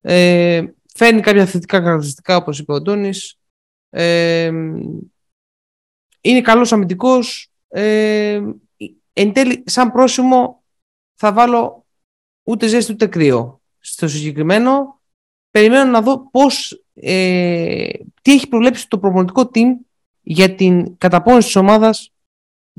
Ε, 0.00 0.64
Φέρνει 0.94 1.20
κάποια 1.20 1.46
θετικά 1.46 1.82
χαρακτηριστικά, 1.82 2.36
όπως 2.36 2.58
είπε 2.58 2.72
ο 2.72 2.80
Ντόνης. 2.80 3.38
Ε, 3.90 4.52
είναι 6.20 6.40
καλός 6.40 6.72
αμυντικός. 6.72 7.52
Ε, 7.68 8.42
εν 9.12 9.32
τέλει, 9.32 9.62
σαν 9.66 9.92
πρόσημο, 9.92 10.62
θα 11.14 11.32
βάλω 11.32 11.86
ούτε 12.42 12.66
ζέστη 12.66 12.92
ούτε 12.92 13.06
κρύο. 13.06 13.60
Στο 13.78 14.08
συγκεκριμένο, 14.08 14.99
περιμένω 15.50 15.90
να 15.90 16.02
δω 16.02 16.30
πώς, 16.30 16.82
ε, 16.94 17.88
τι 18.22 18.32
έχει 18.32 18.48
προβλέψει 18.48 18.88
το 18.88 18.98
προπονητικό 18.98 19.50
team 19.54 19.66
για 20.20 20.54
την 20.54 20.98
καταπώνηση 20.98 21.46
της 21.46 21.56
ομάδας 21.56 22.12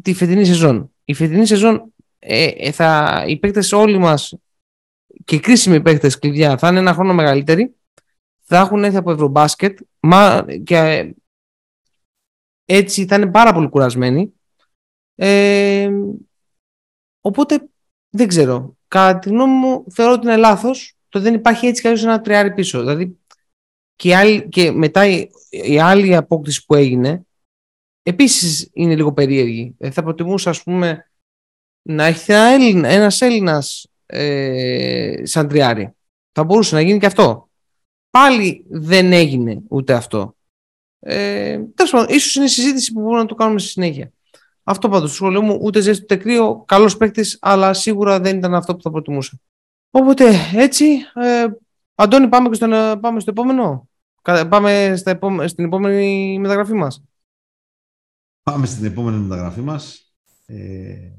τη 0.02 0.14
φετινή 0.14 0.46
σεζόν. 0.46 0.92
Η 1.06 1.14
φετινή 1.14 1.46
σεζόν 1.46 1.94
ε, 2.20 2.46
ε 2.46 2.72
θα, 2.72 3.24
οι 3.28 3.38
παίκτες 3.38 3.72
όλοι 3.72 3.98
μας 3.98 4.34
και 5.26 5.36
οι 5.36 5.40
κρίσιμοι 5.40 5.82
παίκτες 5.82 6.20
κλειδιά 6.20 6.58
θα 6.58 6.68
είναι 6.68 6.80
ένα 6.80 6.94
χρόνο 6.94 7.14
μεγαλύτεροι 7.14 7.76
θα 8.54 8.60
έχουν 8.60 8.84
έρθει 8.84 8.98
από 8.98 9.12
Ευρωμπάσκετ 9.12 9.80
μα, 10.00 10.46
και 10.64 11.14
έτσι 12.66 13.06
θα 13.06 13.16
είναι 13.16 13.32
πάρα 13.32 13.54
πολύ 13.54 13.70
κουρασμένοι. 13.70 14.34
Ε, 15.16 15.90
οπότε 17.22 17.70
δεν 18.10 18.28
ξέρω. 18.28 18.78
Κατά 18.88 19.20
τη 19.20 19.30
γνώμη 19.30 19.54
μου 19.54 19.86
θεωρώ 19.92 20.14
ότι 20.14 20.26
είναι 20.26 20.36
λάθος 20.36 20.98
το 21.12 21.20
δεν 21.20 21.34
υπάρχει 21.34 21.68
έτσι 21.68 21.82
κι 21.82 22.04
ένα 22.04 22.22
τριάρι 22.22 22.54
πίσω. 22.54 22.80
Δηλαδή 22.80 23.20
και, 23.96 24.16
άλλη, 24.16 24.50
και 24.50 24.72
μετά 24.72 25.06
η, 25.06 25.30
η, 25.50 25.80
άλλη 25.80 26.16
απόκτηση 26.16 26.66
που 26.66 26.76
έγινε 26.76 27.26
επίσης 28.04 28.70
είναι 28.74 28.96
λίγο 28.96 29.14
περίεργη. 29.14 29.76
Ε, 29.78 29.92
θα 29.92 30.04
προτιμούσα 30.04 30.50
ας 30.50 30.64
πούμε 30.64 31.12
να 31.82 32.06
έχει 32.06 32.32
ένα 32.32 32.48
Έλληνα, 32.48 32.88
ένας 32.88 33.22
Έλληνας 33.22 33.88
ε, 34.06 35.22
σαν 35.24 35.48
τριάρι. 35.48 35.96
Θα 36.32 36.44
μπορούσε 36.44 36.76
να 36.76 36.82
γίνει 36.82 37.00
και 37.00 37.06
αυτό. 37.06 37.50
Πάλι 38.10 38.66
δεν 38.70 39.14
έγινε 39.14 39.62
ούτε 39.70 39.94
αυτό. 39.94 40.36
Ε, 41.00 41.60
Τέλος 41.76 41.92
πάντων, 41.92 42.16
ίσως 42.16 42.36
είναι 42.36 42.48
συζήτηση 42.48 42.94
που 42.94 43.00
μπορούμε 43.00 43.22
να 43.22 43.28
το 43.28 43.36
κάνουμε 43.36 43.60
στη 43.60 43.70
συνέχεια. 43.70 44.12
Αυτό 44.64 44.90
πάντως 44.90 45.10
στο 45.10 45.18
σχολείο 45.18 45.42
μου, 45.42 45.60
ούτε 45.62 45.80
ζέστη 45.80 46.04
ούτε 46.04 46.16
κρύο, 46.16 46.64
καλός 46.68 46.98
παίκτης, 46.98 47.38
αλλά 47.42 47.74
σίγουρα 47.74 48.20
δεν 48.20 48.38
ήταν 48.38 48.54
αυτό 48.54 48.76
που 48.76 48.82
θα 48.82 48.92
προτιμούσα. 48.92 49.40
Οπότε 49.92 50.32
έτσι, 50.54 50.86
ε, 51.14 51.46
Αντώνη, 51.96 52.28
πάμε, 52.28 52.50
και 52.50 52.56
στον, 52.56 53.00
πάμε 53.00 53.20
στο 53.20 53.32
επόμενο. 53.32 53.90
Πάμε 54.50 54.94
στα 54.96 55.20
στην 55.48 55.66
επόμενη 55.66 56.40
μεταγραφή 56.40 56.74
μας. 56.74 57.04
Πάμε 58.44 58.66
στην 58.66 58.86
επόμενη 58.86 59.18
μεταγραφή 59.18 59.62
μας. 59.62 60.14
Ε, 60.46 61.12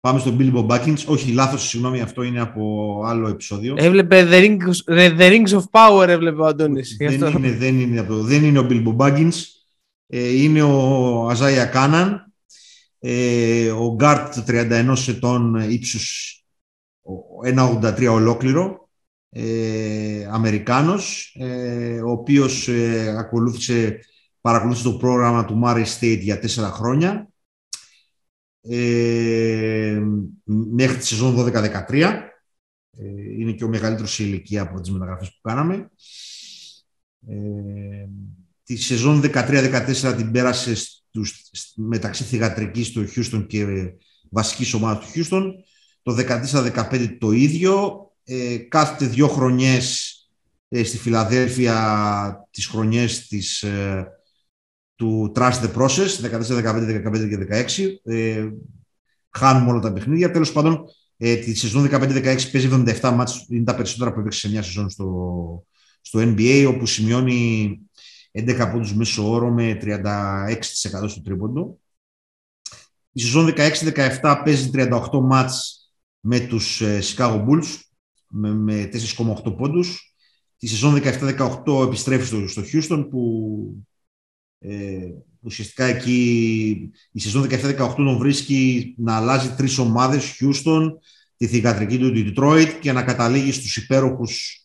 Πάμε 0.00 0.18
στον 0.18 0.36
Billy 0.40 0.54
Bob 0.54 0.66
Baggins. 0.66 1.04
Όχι, 1.06 1.32
λάθος, 1.32 1.68
συγγνώμη, 1.68 2.00
αυτό 2.00 2.22
είναι 2.22 2.40
από 2.40 3.02
άλλο 3.06 3.28
επεισόδιο. 3.28 3.74
Έβλεπε 3.78 4.28
The 4.30 4.40
Rings, 4.40 4.94
The 5.18 5.30
Rings 5.30 5.48
of 5.48 5.62
Power, 5.70 6.08
έβλεπε 6.08 6.40
ο 6.40 6.46
Αντώνης. 6.46 6.96
Δεν, 6.98 7.12
είναι, 7.12 7.50
δεν, 7.50 7.80
είναι, 7.80 8.06
δεν 8.08 8.44
είναι 8.44 8.58
ο 8.58 8.66
Billy 8.70 8.84
Bob 8.86 8.96
Baggins. 8.96 9.32
Ε, 10.06 10.42
είναι 10.42 10.62
ο 10.62 11.28
Αζάια 11.28 11.64
Κάναν, 11.64 12.32
ε, 12.98 13.70
ο 13.70 13.94
Γκάρτ 13.94 14.34
31 14.46 14.94
ετών 15.08 15.54
ύψους 15.54 16.36
1,83 17.44 18.08
ολόκληρο, 18.10 18.88
ε, 19.30 20.28
Αμερικάνος, 20.30 21.36
ε, 21.38 22.00
ο 22.00 22.10
οποίος 22.10 22.68
ε, 22.68 23.14
ακολούθησε, 23.18 23.98
παρακολούθησε 24.40 24.84
το 24.84 24.96
πρόγραμμα 24.96 25.44
του 25.44 25.60
Murray 25.64 25.84
State 25.98 26.18
για 26.20 26.38
τέσσερα 26.38 26.70
χρόνια 26.70 27.28
ε, 28.68 30.02
μέχρι 30.46 30.96
τη 30.96 31.06
σεζόν 31.06 31.34
12-13. 31.38 32.26
Ε, 32.98 33.08
είναι 33.38 33.52
και 33.52 33.64
ο 33.64 33.68
μεγαλύτερος 33.68 34.12
σε 34.12 34.22
ηλικία 34.22 34.62
από 34.62 34.80
τις 34.80 34.90
μεταγραφές 34.90 35.28
που 35.28 35.48
κάναμε. 35.48 35.90
Ε, 37.28 38.06
τη 38.62 38.76
σεζόν 38.76 39.20
13-14 39.24 40.14
την 40.16 40.30
πέρασε 40.30 40.74
στους, 40.74 41.44
μεταξύ 41.76 42.24
θηγατρικής 42.24 42.92
του 42.92 43.06
Houston 43.14 43.46
και 43.46 43.66
βασικής 44.30 44.74
ομάδας 44.74 45.04
του 45.04 45.12
Houston. 45.14 45.50
Το 46.06 46.16
14-15 46.18 47.16
το 47.18 47.30
ίδιο. 47.30 48.00
Ε, 48.24 48.56
κάθε 48.56 49.06
δύο 49.06 49.28
χρονιές 49.28 50.14
ε, 50.68 50.84
στη 50.84 50.98
Φιλαδέλφια 50.98 52.48
τις 52.50 52.66
χρονιές 52.66 53.26
της, 53.26 53.62
ε, 53.62 54.06
του 54.94 55.32
Trust 55.36 55.52
the 55.52 55.72
Process, 55.74 56.08
14, 56.20 56.56
15, 56.56 56.92
15 56.92 57.28
και 57.28 57.36
16. 57.36 58.00
Ε, 58.02 58.48
χάνουμε 59.30 59.70
όλα 59.70 59.80
τα 59.80 59.92
παιχνίδια. 59.92 60.30
Τέλος 60.30 60.52
πάντων, 60.52 60.84
ε, 61.16 61.36
τη 61.36 61.54
σεζόν 61.54 61.88
15-16 61.90 62.50
παίζει 62.52 62.68
77 63.00 63.10
μάτς, 63.10 63.46
είναι 63.48 63.64
τα 63.64 63.74
περισσότερα 63.74 64.12
που 64.12 64.20
έπαιξε 64.20 64.38
σε 64.38 64.48
μια 64.48 64.62
σεζόν 64.62 64.90
στο, 64.90 65.64
στο 66.00 66.20
NBA, 66.22 66.66
όπου 66.68 66.86
σημειώνει 66.86 67.78
11 68.32 68.68
πόντους 68.72 68.94
μέσω 68.94 69.30
όρο 69.30 69.50
με 69.50 69.78
36% 69.82 71.08
στο 71.08 71.22
τρίποντο. 71.22 71.78
Η 73.12 73.20
σεζόν 73.20 73.54
16-17 73.56 74.42
παίζει 74.44 74.70
38 74.72 75.20
μάτς 75.22 75.80
με 76.28 76.40
τους 76.40 76.80
ε, 76.80 77.00
Chicago 77.02 77.44
Bulls 77.46 77.80
με, 78.28 78.50
με 78.54 78.88
4,8 79.16 79.56
πόντους. 79.56 80.14
Τη 80.56 80.66
σεζόν 80.66 81.00
17-18 81.02 81.86
επιστρέφει 81.86 82.24
στο, 82.24 82.48
στο 82.48 82.62
Houston 82.72 83.06
που 83.10 83.84
ε, 84.58 85.10
ουσιαστικά 85.40 85.84
εκεί 85.84 86.90
η 87.12 87.20
σεζόν 87.20 87.46
17-18 87.50 87.94
τον 87.96 88.18
βρίσκει 88.18 88.94
να 88.98 89.16
αλλάζει 89.16 89.54
τρεις 89.54 89.78
ομάδες, 89.78 90.40
Houston, 90.40 90.88
τη 91.36 91.46
θηγατρική 91.46 91.98
του 91.98 92.12
Detroit 92.14 92.78
και 92.80 92.92
να 92.92 93.02
καταλήγει 93.02 93.52
στους 93.52 93.76
υπέροχους 93.76 94.60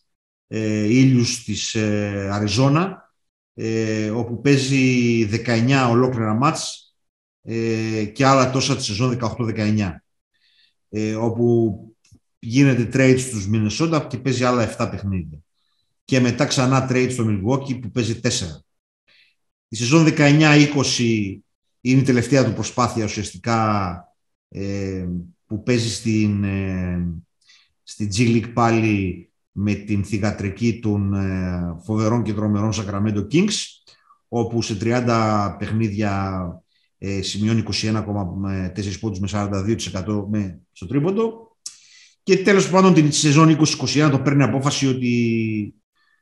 ε, 0.46 0.84
ήλιους 0.84 1.44
της 1.44 1.74
ε, 1.74 2.28
Αριζόνα 2.32 3.12
ε, 3.54 4.10
όπου 4.10 4.40
παίζει 4.40 5.28
19 5.46 5.88
ολόκληρα 5.90 6.34
μάτς 6.34 6.94
ε, 7.42 8.04
και 8.04 8.26
άλλα 8.26 8.50
τόσα 8.50 8.76
τη 8.76 8.82
σεζόν 8.82 9.18
18-19 9.20 9.90
ε, 10.92 11.14
όπου 11.14 11.76
γίνεται 12.38 12.88
trade 12.92 13.18
στους 13.18 13.48
Minnesota 13.52 14.06
και 14.08 14.18
παίζει 14.18 14.44
άλλα 14.44 14.76
7 14.78 14.88
παιχνίδια. 14.90 15.38
Και 16.04 16.20
μετά 16.20 16.44
ξανά 16.44 16.88
trade 16.90 17.08
στο 17.10 17.24
Milwaukee 17.28 17.80
που 17.80 17.90
παίζει 17.90 18.20
4 18.22 18.28
η 19.72 19.76
σεζόν 19.76 20.06
19-20 20.16 20.68
είναι 21.80 22.00
η 22.00 22.02
τελευταία 22.02 22.44
του 22.44 22.52
προσπάθεια 22.52 23.04
ουσιαστικά 23.04 24.04
ε, 24.48 25.06
που 25.46 25.62
παίζει 25.62 25.90
στην, 25.90 26.44
ε, 26.44 27.06
στην 27.82 28.08
G 28.16 28.18
League 28.18 28.52
πάλι 28.52 29.30
με 29.52 29.74
την 29.74 30.04
θηγατρική 30.04 30.80
των 30.80 31.14
ε, 31.14 31.76
φοβερών 31.84 32.22
και 32.22 32.32
τρομερών 32.32 32.72
Sacramento 32.72 33.26
Kings 33.32 33.54
όπου 34.28 34.62
σε 34.62 34.78
30 34.80 35.56
παιχνίδια 35.58 36.61
ε, 37.04 37.22
σημειώνει 37.22 37.62
21,4 37.82 38.98
πόντους 39.00 39.18
με 39.20 39.28
42% 39.32 40.26
με, 40.30 40.60
στο 40.72 40.86
τρίποντο 40.86 41.56
και 42.22 42.36
τέλος 42.36 42.70
πάντων 42.70 42.94
την 42.94 43.12
σεζόν 43.12 43.56
2021 43.58 44.08
το 44.10 44.20
παίρνει 44.20 44.42
απόφαση 44.42 44.86
ότι 44.86 45.74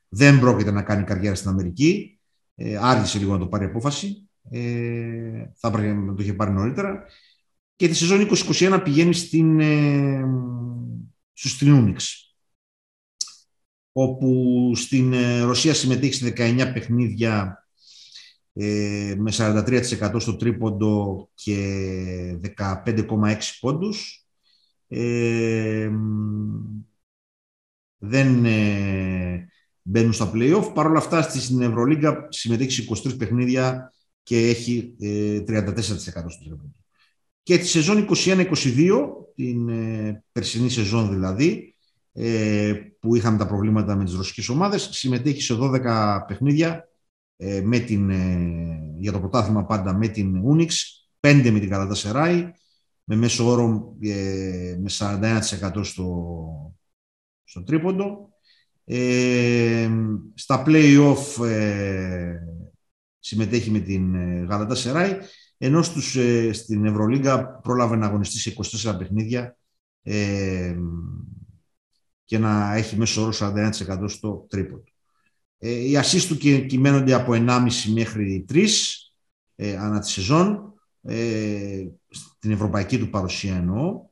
δεν 0.08 0.40
πρόκειται 0.40 0.70
να 0.70 0.82
κάνει 0.82 1.04
καριέρα 1.04 1.34
στην 1.34 1.50
Αμερική 1.50 2.20
ε, 2.54 2.76
άργησε 2.80 3.18
λίγο 3.18 3.32
να 3.32 3.38
το 3.38 3.46
πάρει 3.46 3.64
απόφαση. 3.64 4.28
Ε, 4.50 5.44
θα 5.54 5.68
έπρεπε 5.68 5.92
να 5.92 6.14
το 6.14 6.22
είχε 6.22 6.34
πάρει 6.34 6.50
νωρίτερα. 6.52 7.04
Και 7.76 7.88
τη 7.88 7.94
σεζόν 7.94 8.28
2021 8.48 8.80
πηγαίνει 8.84 9.14
στην, 9.14 9.60
ε, 9.60 10.24
στους 11.32 11.58
Τριούνιξ. 11.58 12.24
Όπου 13.92 14.72
στην 14.74 15.12
ε, 15.12 15.40
Ρωσία 15.40 15.74
συμμετέχει 15.74 16.12
σε 16.12 16.32
19 16.36 16.70
παιχνίδια 16.74 17.59
ε, 18.52 19.14
με 19.18 19.32
43% 19.34 20.14
στο 20.18 20.36
τρίποντο 20.36 21.28
και 21.34 22.38
15,6 22.56 23.36
πόντους. 23.60 24.26
Ε, 24.88 25.90
δεν 27.98 28.44
ε, 28.44 29.48
μπαίνουν 29.82 30.12
στα 30.12 30.30
play-off. 30.34 30.70
Παρ' 30.74 30.86
όλα 30.86 30.98
αυτά 30.98 31.22
στην 31.22 31.62
Ευρωλίγκα 31.62 32.26
συμμετέχει 32.28 32.70
σε 32.70 32.84
23 33.08 33.18
παιχνίδια 33.18 33.92
και 34.22 34.48
έχει 34.48 34.96
34% 35.00 35.04
ε, 35.04 35.80
στο 35.80 36.44
τρίποντο. 36.44 36.74
Και 37.42 37.58
τη 37.58 37.66
σεζόν 37.66 38.08
21-22, 38.14 38.50
την 39.34 39.68
ε, 39.68 40.24
περσινή 40.32 40.70
σεζόν 40.70 41.10
δηλαδή, 41.10 41.74
ε, 42.12 42.72
που 43.00 43.16
είχαμε 43.16 43.38
τα 43.38 43.46
προβλήματα 43.46 43.96
με 43.96 44.04
τις 44.04 44.14
ρωσικές 44.14 44.48
ομάδες, 44.48 44.88
συμμετέχει 44.92 45.42
σε 45.42 45.56
12 45.60 46.24
παιχνίδια 46.26 46.89
με 47.62 47.78
την, 47.78 48.10
για 48.98 49.12
το 49.12 49.18
πρωτάθλημα 49.18 49.64
πάντα 49.64 49.94
με 49.94 50.08
την 50.08 50.42
Unix, 50.46 50.68
5 51.20 51.50
με 51.52 51.58
την 51.58 51.68
Καλατασεράη, 51.68 52.50
με 53.04 53.16
μέσο 53.16 53.46
όρο 53.46 53.96
με 54.78 54.90
41% 54.98 55.80
στο, 55.82 56.26
στο 57.44 57.62
τρίποντο 57.62 58.30
ε, 58.92 59.90
στα 60.34 60.64
play-off 60.66 61.46
ε, 61.46 62.34
συμμετέχει 63.18 63.70
με 63.70 63.78
την 63.78 64.14
ε, 64.14 64.44
Γαλατά 64.44 64.74
Σεράι, 64.74 65.18
ενώ 65.58 65.82
στους, 65.82 66.16
ε, 66.16 66.52
στην 66.52 66.84
Ευρωλίγκα 66.84 67.46
πρόλαβε 67.46 67.96
να 67.96 68.06
αγωνιστεί 68.06 68.38
σε 68.38 68.54
24 68.90 68.94
παιχνίδια 68.98 69.56
ε, 70.02 70.76
και 72.24 72.38
να 72.38 72.74
έχει 72.74 72.96
μέσο 72.96 73.22
όρο 73.22 73.32
41% 73.38 74.04
στο 74.06 74.46
τρίποντο. 74.48 74.84
Ε, 75.62 75.70
οι 75.70 75.96
ασίστ 75.96 76.28
του 76.28 76.36
κυμαίνονται 76.66 77.12
από 77.12 77.32
1,5 77.32 77.68
μέχρι 77.92 78.44
3 78.52 78.66
ε, 79.56 79.76
ανά 79.76 80.00
τη 80.00 80.10
σεζόν, 80.10 80.74
ε, 81.02 81.86
στην 82.08 82.50
ευρωπαϊκή 82.50 82.98
του 82.98 83.10
παρουσία 83.10 83.56
εννοώ. 83.56 84.08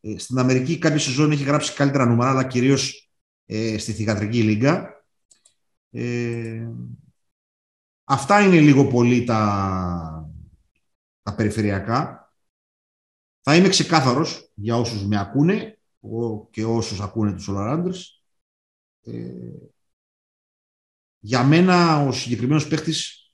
Ε, 0.00 0.18
στην 0.18 0.38
Αμερική 0.38 0.78
κάποια 0.78 0.98
σεζόν 0.98 1.30
έχει 1.30 1.44
γράψει 1.44 1.74
καλύτερα 1.74 2.04
νούμερα, 2.04 2.30
αλλά 2.30 2.44
κυρίως 2.44 3.10
ε, 3.46 3.78
στη 3.78 3.92
Θηγατρική 3.92 4.42
Λίγκα. 4.42 5.04
Ε, 5.90 6.68
αυτά 8.04 8.40
είναι 8.40 8.60
λίγο 8.60 8.86
πολύ 8.86 9.24
τα, 9.24 10.30
τα 11.22 11.34
περιφερειακά. 11.34 12.32
Θα 13.40 13.56
είμαι 13.56 13.68
ξεκάθαρος 13.68 14.52
για 14.54 14.76
όσους 14.76 15.06
με 15.06 15.18
ακούνε 15.18 15.78
και 16.50 16.64
όσους 16.64 17.00
ακούνε 17.00 17.32
τους 17.32 17.48
Όλαράντρες. 17.48 18.24
Ε, 19.02 19.12
για 21.24 21.44
μένα 21.44 22.06
ο 22.06 22.12
συγκεκριμένος 22.12 22.68
παίχτης 22.68 23.30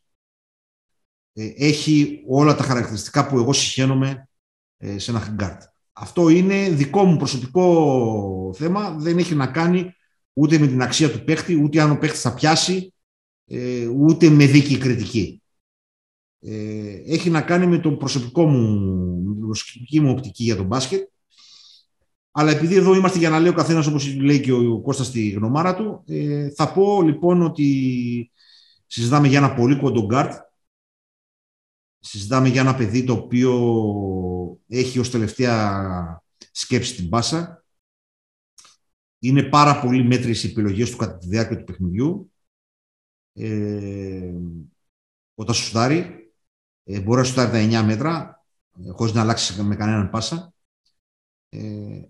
ε, 1.32 1.52
έχει 1.56 2.22
όλα 2.26 2.54
τα 2.54 2.62
χαρακτηριστικά 2.62 3.26
που 3.26 3.38
εγώ 3.38 3.52
συχαίνομαι 3.52 4.28
ε, 4.76 4.98
σε 4.98 5.10
ένα 5.10 5.20
χιγκάρτ. 5.20 5.62
Αυτό 5.92 6.28
είναι 6.28 6.70
δικό 6.70 7.04
μου 7.04 7.16
προσωπικό 7.16 8.54
θέμα, 8.56 8.90
δεν 8.90 9.18
έχει 9.18 9.34
να 9.34 9.46
κάνει 9.46 9.92
ούτε 10.32 10.58
με 10.58 10.66
την 10.66 10.82
αξία 10.82 11.10
του 11.10 11.24
παίχτη, 11.24 11.62
ούτε 11.62 11.80
αν 11.80 11.90
ο 11.90 11.98
παίχτης 11.98 12.20
θα 12.20 12.34
πιάσει, 12.34 12.94
ε, 13.46 13.86
ούτε 13.86 14.28
με 14.28 14.46
δίκη 14.46 14.78
κριτική. 14.78 15.42
Ε, 16.40 16.92
έχει 17.06 17.30
να 17.30 17.42
κάνει 17.42 17.66
με 17.66 17.78
το 17.78 17.92
προσωπικό 17.92 18.46
μου, 18.46 19.34
την 19.34 19.46
προσωπική 19.46 20.00
μου 20.00 20.10
οπτική 20.10 20.44
για 20.44 20.56
τον 20.56 20.66
μπάσκετ. 20.66 21.08
Αλλά 22.38 22.50
επειδή 22.50 22.74
εδώ 22.74 22.94
είμαστε 22.94 23.18
για 23.18 23.30
να 23.30 23.38
λέει 23.38 23.50
ο 23.50 23.54
καθένας 23.54 23.86
όπως 23.86 24.14
λέει 24.14 24.40
και 24.40 24.52
ο 24.52 24.80
Κώστας 24.80 25.06
στη 25.06 25.28
γνωμάρα 25.28 25.74
του, 25.74 26.04
ε, 26.06 26.50
θα 26.50 26.72
πω 26.72 27.02
λοιπόν 27.02 27.42
ότι 27.42 28.30
συζητάμε 28.86 29.28
για 29.28 29.38
ένα 29.38 29.54
πολύ 29.54 29.76
κοντό 29.76 30.06
γκαρντ. 30.06 30.32
Συζητάμε 31.98 32.48
για 32.48 32.60
ένα 32.60 32.74
παιδί 32.74 33.04
το 33.04 33.12
οποίο 33.12 33.52
έχει 34.68 34.98
ως 34.98 35.10
τελευταία 35.10 36.22
σκέψη 36.50 36.94
την 36.94 37.08
πάσα 37.08 37.64
είναι 39.18 39.42
πάρα 39.42 39.80
πολύ 39.80 40.04
μέτριες 40.04 40.44
οι 40.44 40.48
επιλογές 40.48 40.90
του 40.90 40.96
κατά 40.96 41.18
τη 41.18 41.26
διάρκεια 41.26 41.58
του 41.58 41.64
παιχνιδιού. 41.64 42.32
Ε, 43.32 44.32
όταν 45.34 45.54
σου 45.54 45.64
σουτάρει, 45.64 46.32
ε, 46.84 47.00
μπορεί 47.00 47.18
να 47.18 47.26
σουτάρει 47.26 47.50
τα 47.50 47.58
9 47.58 47.82
μέτρα, 47.82 48.44
ε, 48.86 48.90
χωρίς 48.90 49.12
να 49.12 49.20
αλλάξει 49.20 49.62
με 49.62 49.76
κανέναν 49.76 50.10
πάσα. 50.10 50.52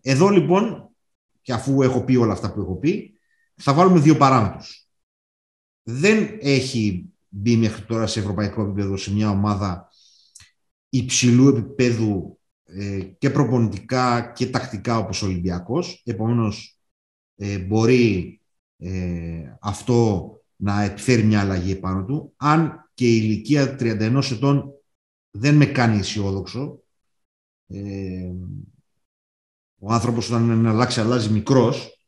Ε, 0.03 0.11
εδώ 0.11 0.29
λοιπόν, 0.29 0.91
και 1.43 1.53
αφού 1.53 1.83
έχω 1.83 2.05
πει 2.05 2.17
όλα 2.17 2.33
αυτά 2.33 2.53
που 2.53 2.61
έχω 2.61 2.77
πει, 2.77 3.19
θα 3.55 3.75
βάλουμε 3.75 4.01
δύο 4.01 4.17
παράμετρους. 4.17 4.89
Δεν 5.83 6.39
έχει 6.41 7.13
μπει 7.29 7.57
μέχρι 7.57 7.85
τώρα 7.85 8.07
σε 8.07 8.21
ευρωπαϊκό 8.21 8.63
επίπεδο 8.63 8.97
σε 8.97 9.13
μια 9.13 9.31
ομάδα 9.31 9.89
υψηλού 10.89 11.49
επίπεδου 11.49 12.39
ε, 12.65 13.01
και 13.19 13.31
προπονητικά 13.31 14.33
και 14.35 14.47
τακτικά 14.47 14.99
όπως 14.99 15.23
ο 15.23 15.27
Ολυμπιακός. 15.27 16.03
Επομένως, 16.05 16.81
ε, 17.37 17.59
μπορεί 17.59 18.41
αυτό 19.61 20.33
να 20.57 20.83
επιφέρει 20.83 21.23
μια 21.23 21.41
αλλαγή 21.41 21.71
επάνω 21.71 22.05
του. 22.05 22.33
Αν 22.37 22.91
και 22.95 23.05
η 23.05 23.21
ηλικία 23.23 23.77
31 23.81 24.21
ετών 24.33 24.73
δεν 25.31 25.55
με 25.55 25.67
κάνει 25.67 25.99
αισιόδοξο, 25.99 26.83
ο 29.79 29.93
άνθρωπος 29.93 30.31
όταν 30.31 30.51
είναι 30.51 30.69
αλλάξει 30.69 31.01
αλλάζει 31.01 31.29
μικρός, 31.29 31.99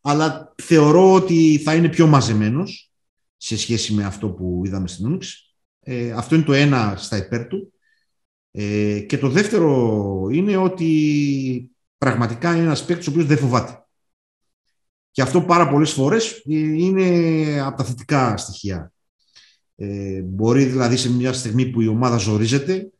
αλλά 0.00 0.54
θεωρώ 0.62 1.12
ότι 1.12 1.60
θα 1.64 1.74
είναι 1.74 1.88
πιο 1.88 2.06
μαζεμένος 2.06 2.92
σε 3.36 3.56
σχέση 3.56 3.92
με 3.92 4.04
αυτό 4.04 4.28
που 4.30 4.62
είδαμε 4.64 4.88
στην 4.88 5.06
Ούνιξ. 5.06 5.54
Ε, 5.80 6.12
αυτό 6.12 6.34
είναι 6.34 6.44
το 6.44 6.52
ένα 6.52 6.94
στα 6.96 7.16
υπέρ 7.16 7.46
του. 7.46 7.72
Ε, 8.50 9.00
και 9.00 9.18
το 9.18 9.28
δεύτερο 9.28 10.28
είναι 10.32 10.56
ότι 10.56 11.70
πραγματικά 11.98 12.54
είναι 12.54 12.64
ένας 12.64 12.84
παίκτης 12.84 13.06
ο 13.06 13.10
οποίος 13.10 13.26
δεν 13.26 13.38
φοβάται. 13.38 13.82
Και 15.10 15.22
αυτό 15.22 15.42
πάρα 15.42 15.68
πολλές 15.68 15.92
φορές 15.92 16.42
είναι 16.44 17.60
από 17.60 17.76
τα 17.76 17.84
θετικά 17.84 18.36
στοιχεία. 18.36 18.92
Ε, 19.76 20.20
μπορεί 20.22 20.64
δηλαδή 20.64 20.96
σε 20.96 21.12
μια 21.12 21.32
στιγμή 21.32 21.66
που 21.66 21.80
η 21.80 21.86
ομάδα 21.86 22.16
ζορίζεται, 22.16 22.90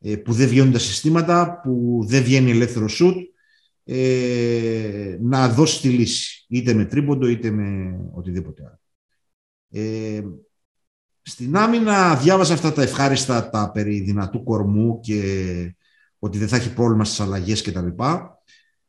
ε, 0.00 0.16
που 0.16 0.32
δεν 0.32 0.48
βγαίνουν 0.48 0.72
τα 0.72 0.78
συστήματα, 0.78 1.60
που 1.62 2.04
δεν 2.06 2.22
βγαίνει 2.22 2.50
ελεύθερο 2.50 2.88
σουτ, 2.88 3.16
ε, 3.84 5.18
να 5.20 5.48
δώσει 5.48 5.80
τη 5.80 5.88
λύση. 5.88 6.44
Είτε 6.48 6.74
με 6.74 6.84
τρίποντο, 6.84 7.26
είτε 7.26 7.50
με 7.50 7.98
οτιδήποτε 8.12 8.62
άλλο. 8.62 8.80
Ε, 9.70 10.22
στην 11.22 11.56
άμυνα 11.56 12.16
διάβασα 12.16 12.54
αυτά 12.54 12.72
τα 12.72 12.82
ευχάριστα 12.82 13.50
τα 13.50 13.70
περί 13.70 14.00
δυνατού 14.00 14.42
κορμού 14.42 15.00
και 15.00 15.20
ότι 16.18 16.38
δεν 16.38 16.48
θα 16.48 16.56
έχει 16.56 16.74
πρόβλημα 16.74 17.04
στις 17.04 17.20
αλλαγές 17.20 17.62
και 17.62 17.72
τα 17.72 17.82
λοιπά. 17.82 18.38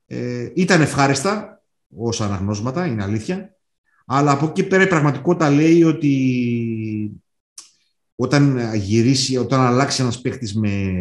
Ε, 0.05 0.51
ήταν 0.55 0.81
ευχάριστα 0.81 1.63
ως 1.95 2.21
αναγνώσματα, 2.21 2.85
είναι 2.85 3.03
αλήθεια. 3.03 3.55
Αλλά 4.05 4.31
από 4.31 4.45
εκεί 4.45 4.63
πέρα 4.63 4.83
η 4.83 4.87
πραγματικότητα 4.87 5.49
λέει 5.49 5.83
ότι 5.83 7.21
όταν 8.15 8.73
γυρίσει, 8.75 9.37
όταν 9.37 9.59
αλλάξει 9.59 10.01
ένας 10.01 10.21
παίχτης 10.21 10.55
με 10.55 10.93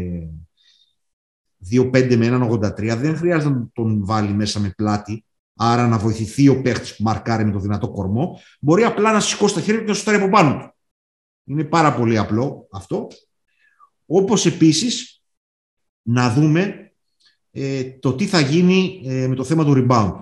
2-5 1.73 2.17
με 2.17 2.49
1,83 2.51 2.97
δεν 2.99 3.17
χρειάζεται 3.17 3.55
να 3.55 3.69
τον 3.73 4.05
βάλει 4.05 4.33
μέσα 4.33 4.61
με 4.61 4.73
πλάτη, 4.77 5.25
άρα 5.57 5.89
να 5.89 5.99
βοηθηθεί 5.99 6.49
ο 6.49 6.63
παίχτης 6.63 6.97
που 6.97 7.03
μαρκάρει 7.03 7.45
με 7.45 7.53
το 7.53 7.59
δυνατό 7.59 7.91
κορμό. 7.91 8.41
Μπορεί 8.61 8.85
απλά 8.85 9.13
να 9.13 9.21
σηκώσει 9.21 9.55
τα 9.55 9.61
χέρια 9.61 9.81
και 9.81 9.87
να 9.87 9.95
σουτάρει 9.95 10.17
από 10.17 10.29
πάνω 10.29 10.59
του. 10.59 10.75
Είναι 11.45 11.65
πάρα 11.65 11.95
πολύ 11.95 12.19
απλό 12.19 12.69
αυτό. 12.73 13.09
Όπως 14.07 14.47
επίσης 14.47 15.23
να 16.03 16.33
δούμε 16.33 16.93
ε, 17.51 17.85
το 17.85 18.15
τι 18.15 18.27
θα 18.27 18.41
γίνει 18.41 19.03
ε, 19.05 19.27
με 19.27 19.35
το 19.35 19.45
θέμα 19.45 19.65
του 19.65 19.73
rebound, 19.77 20.15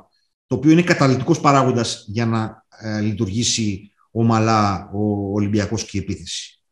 το 0.46 0.54
οποίο 0.54 0.70
είναι 0.70 0.82
καταλητικός 0.82 1.40
παράγοντας 1.40 2.04
για 2.08 2.26
να 2.26 2.64
ε, 2.80 3.00
λειτουργήσει 3.00 3.92
ομαλά 4.10 4.90
ο 4.94 5.32
Ολυμπιακός 5.32 5.84
και 5.84 5.98
η 5.98 6.00
επίθεση. 6.00 6.62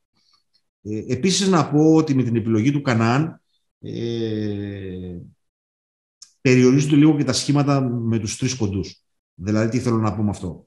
Ε, 0.83 1.13
επίσης 1.13 1.49
να 1.49 1.71
πω 1.71 1.95
ότι 1.95 2.15
με 2.15 2.23
την 2.23 2.37
επιλογή 2.37 2.73
του 2.73 2.83
Κανάν 2.83 3.41
ε, 3.81 5.19
περιορίζονται 6.41 6.97
λίγο 6.97 7.17
και 7.17 7.25
τα 7.25 7.33
σχήματα 7.33 7.81
με 7.81 8.19
τους 8.19 8.37
τρεις 8.37 8.57
κοντούς. 8.57 9.05
Δηλαδή, 9.35 9.69
τι 9.69 9.79
θέλω 9.79 9.97
να 9.97 10.15
πω 10.15 10.23
με 10.23 10.31
αυτό. 10.31 10.67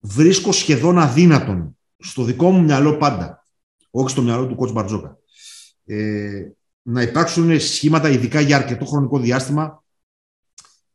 Βρίσκω 0.00 0.52
σχεδόν 0.52 0.98
αδύνατον 0.98 1.78
στο 1.98 2.24
δικό 2.24 2.50
μου 2.50 2.62
μυαλό 2.62 2.96
πάντα, 2.96 3.46
όχι 3.90 4.10
στο 4.10 4.22
μυαλό 4.22 4.46
του 4.46 4.54
κότς 4.54 4.72
Μπαρτζόκα, 4.72 5.18
ε, 5.84 6.50
να 6.82 7.02
υπάρξουν 7.02 7.60
σχήματα 7.60 8.08
ειδικά 8.08 8.40
για 8.40 8.56
αρκετό 8.56 8.84
χρονικό 8.84 9.18
διάστημα 9.18 9.84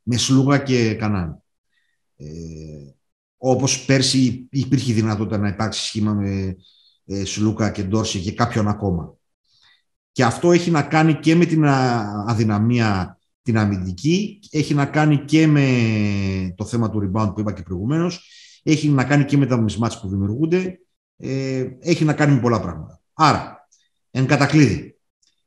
με 0.03 0.17
Σλούγα 0.17 0.57
και 0.57 0.93
Κανάν. 0.93 1.43
Ε, 2.17 2.25
όπως 3.37 3.85
πέρσι 3.85 4.47
υπήρχε 4.51 4.93
δυνατότητα 4.93 5.37
να 5.37 5.47
υπάρξει 5.47 5.85
σχήμα 5.85 6.13
με 6.13 6.55
ε, 7.05 7.25
Σλούκα 7.25 7.71
και 7.71 7.83
Ντόρση 7.83 8.19
και 8.19 8.31
κάποιον 8.31 8.67
ακόμα. 8.67 9.17
Και 10.15 10.23
αυτό 10.23 10.51
έχει 10.51 10.71
να 10.71 10.81
κάνει 10.81 11.13
και 11.13 11.35
με 11.35 11.45
την 11.45 11.65
αδυναμία 12.27 13.19
την 13.41 13.57
αμυντική, 13.57 14.39
έχει 14.51 14.73
να 14.73 14.85
κάνει 14.85 15.17
και 15.17 15.47
με 15.47 15.67
το 16.57 16.65
θέμα 16.65 16.89
του 16.89 16.99
rebound 16.99 17.31
που 17.33 17.39
είπα 17.39 17.53
και 17.53 17.61
προηγουμένως, 17.61 18.29
έχει 18.63 18.89
να 18.89 19.03
κάνει 19.03 19.25
και 19.25 19.37
με 19.37 19.45
τα 19.45 19.65
mismatch 19.65 19.91
που 20.01 20.09
δημιουργούνται, 20.09 20.79
ε, 21.17 21.67
έχει 21.79 22.03
να 22.03 22.13
κάνει 22.13 22.33
με 22.33 22.39
πολλά 22.39 22.61
πράγματα. 22.61 23.01
Άρα, 23.13 23.67
εν 24.11 24.25
κατακλείδη, 24.25 24.97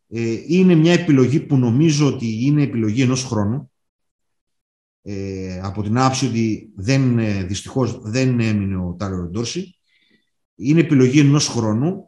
ε, 0.09 0.37
είναι 0.47 0.75
μια 0.75 0.93
επιλογή 0.93 1.41
που 1.41 1.57
νομίζω 1.57 2.07
ότι 2.07 2.47
είναι 2.47 2.63
επιλογή 2.63 3.03
ενός 3.03 3.25
χρόνου, 3.25 3.71
ε, 5.03 5.61
από 5.63 5.83
την 5.83 5.99
άψη 5.99 6.27
ότι 6.27 6.71
δεν, 6.77 7.19
ε, 7.19 7.43
δυστυχώς 7.43 8.01
δεν 8.03 8.41
έμεινε 8.41 8.77
ο 8.77 8.97
Τάλερ 8.99 9.29
Ντόρση. 9.29 9.79
Είναι 10.55 10.81
επιλογή 10.81 11.21
ενός 11.21 11.49
χρόνου 11.49 12.08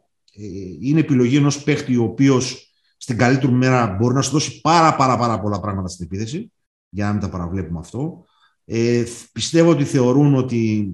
είναι 0.81 0.99
επιλογή 0.99 1.35
ενός 1.35 1.63
παίχτη 1.63 1.97
ο 1.97 2.03
οποίος 2.03 2.73
στην 2.97 3.17
καλύτερη 3.17 3.51
μέρα 3.51 3.87
μπορεί 3.87 4.13
να 4.13 4.21
σου 4.21 4.31
δώσει 4.31 4.61
πάρα 4.61 4.95
πάρα 4.95 5.17
πάρα 5.17 5.39
πολλά 5.39 5.59
πράγματα 5.59 5.87
στην 5.87 6.05
επίθεση 6.05 6.51
για 6.89 7.05
να 7.05 7.11
μην 7.11 7.21
τα 7.21 7.29
παραβλέπουμε 7.29 7.79
αυτό. 7.79 8.25
Ε, 8.65 9.03
πιστεύω 9.31 9.69
ότι 9.69 9.83
θεωρούν 9.83 10.35
ότι 10.35 10.93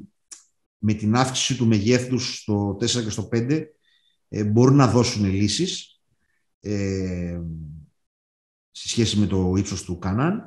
με 0.78 0.94
την 0.94 1.16
αύξηση 1.16 1.58
του 1.58 1.68
μεγέθους 1.68 2.38
στο 2.38 2.78
4 2.80 2.86
και 3.04 3.10
στο 3.10 3.30
5 3.32 3.64
ε, 4.30 4.44
μπορούν 4.44 4.76
να 4.76 4.88
δώσουν 4.88 5.26
λύσεις 5.26 6.02
ε, 6.60 7.40
σε 8.72 8.88
σχέση 8.88 9.18
με 9.18 9.26
το 9.26 9.54
ύψος 9.58 9.84
του 9.84 9.98
Κανάν. 9.98 10.44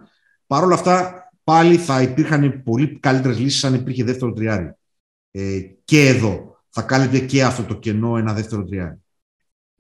Παρ' 0.47 0.65
όλα 0.65 0.75
αυτά 0.75 1.25
πάλι 1.45 1.77
θα 1.77 2.03
υπήρχαν 2.03 2.63
πολύ 2.63 2.99
καλύτερες 2.99 3.39
λύσεις 3.39 3.65
αν 3.65 3.75
υπήρχε 3.75 4.05
δεύτερο 4.05 4.33
τριάρι. 4.33 4.73
Ε, 5.31 5.61
και 5.85 6.07
εδώ 6.07 6.50
θα 6.71 6.83
κάλυπτε 6.83 7.19
και 7.19 7.45
αυτό 7.45 7.65
το 7.65 7.79
κενό 7.79 8.17
ένα 8.17 8.35
δεύτερο 8.35 8.65
τριάρι. 8.65 8.99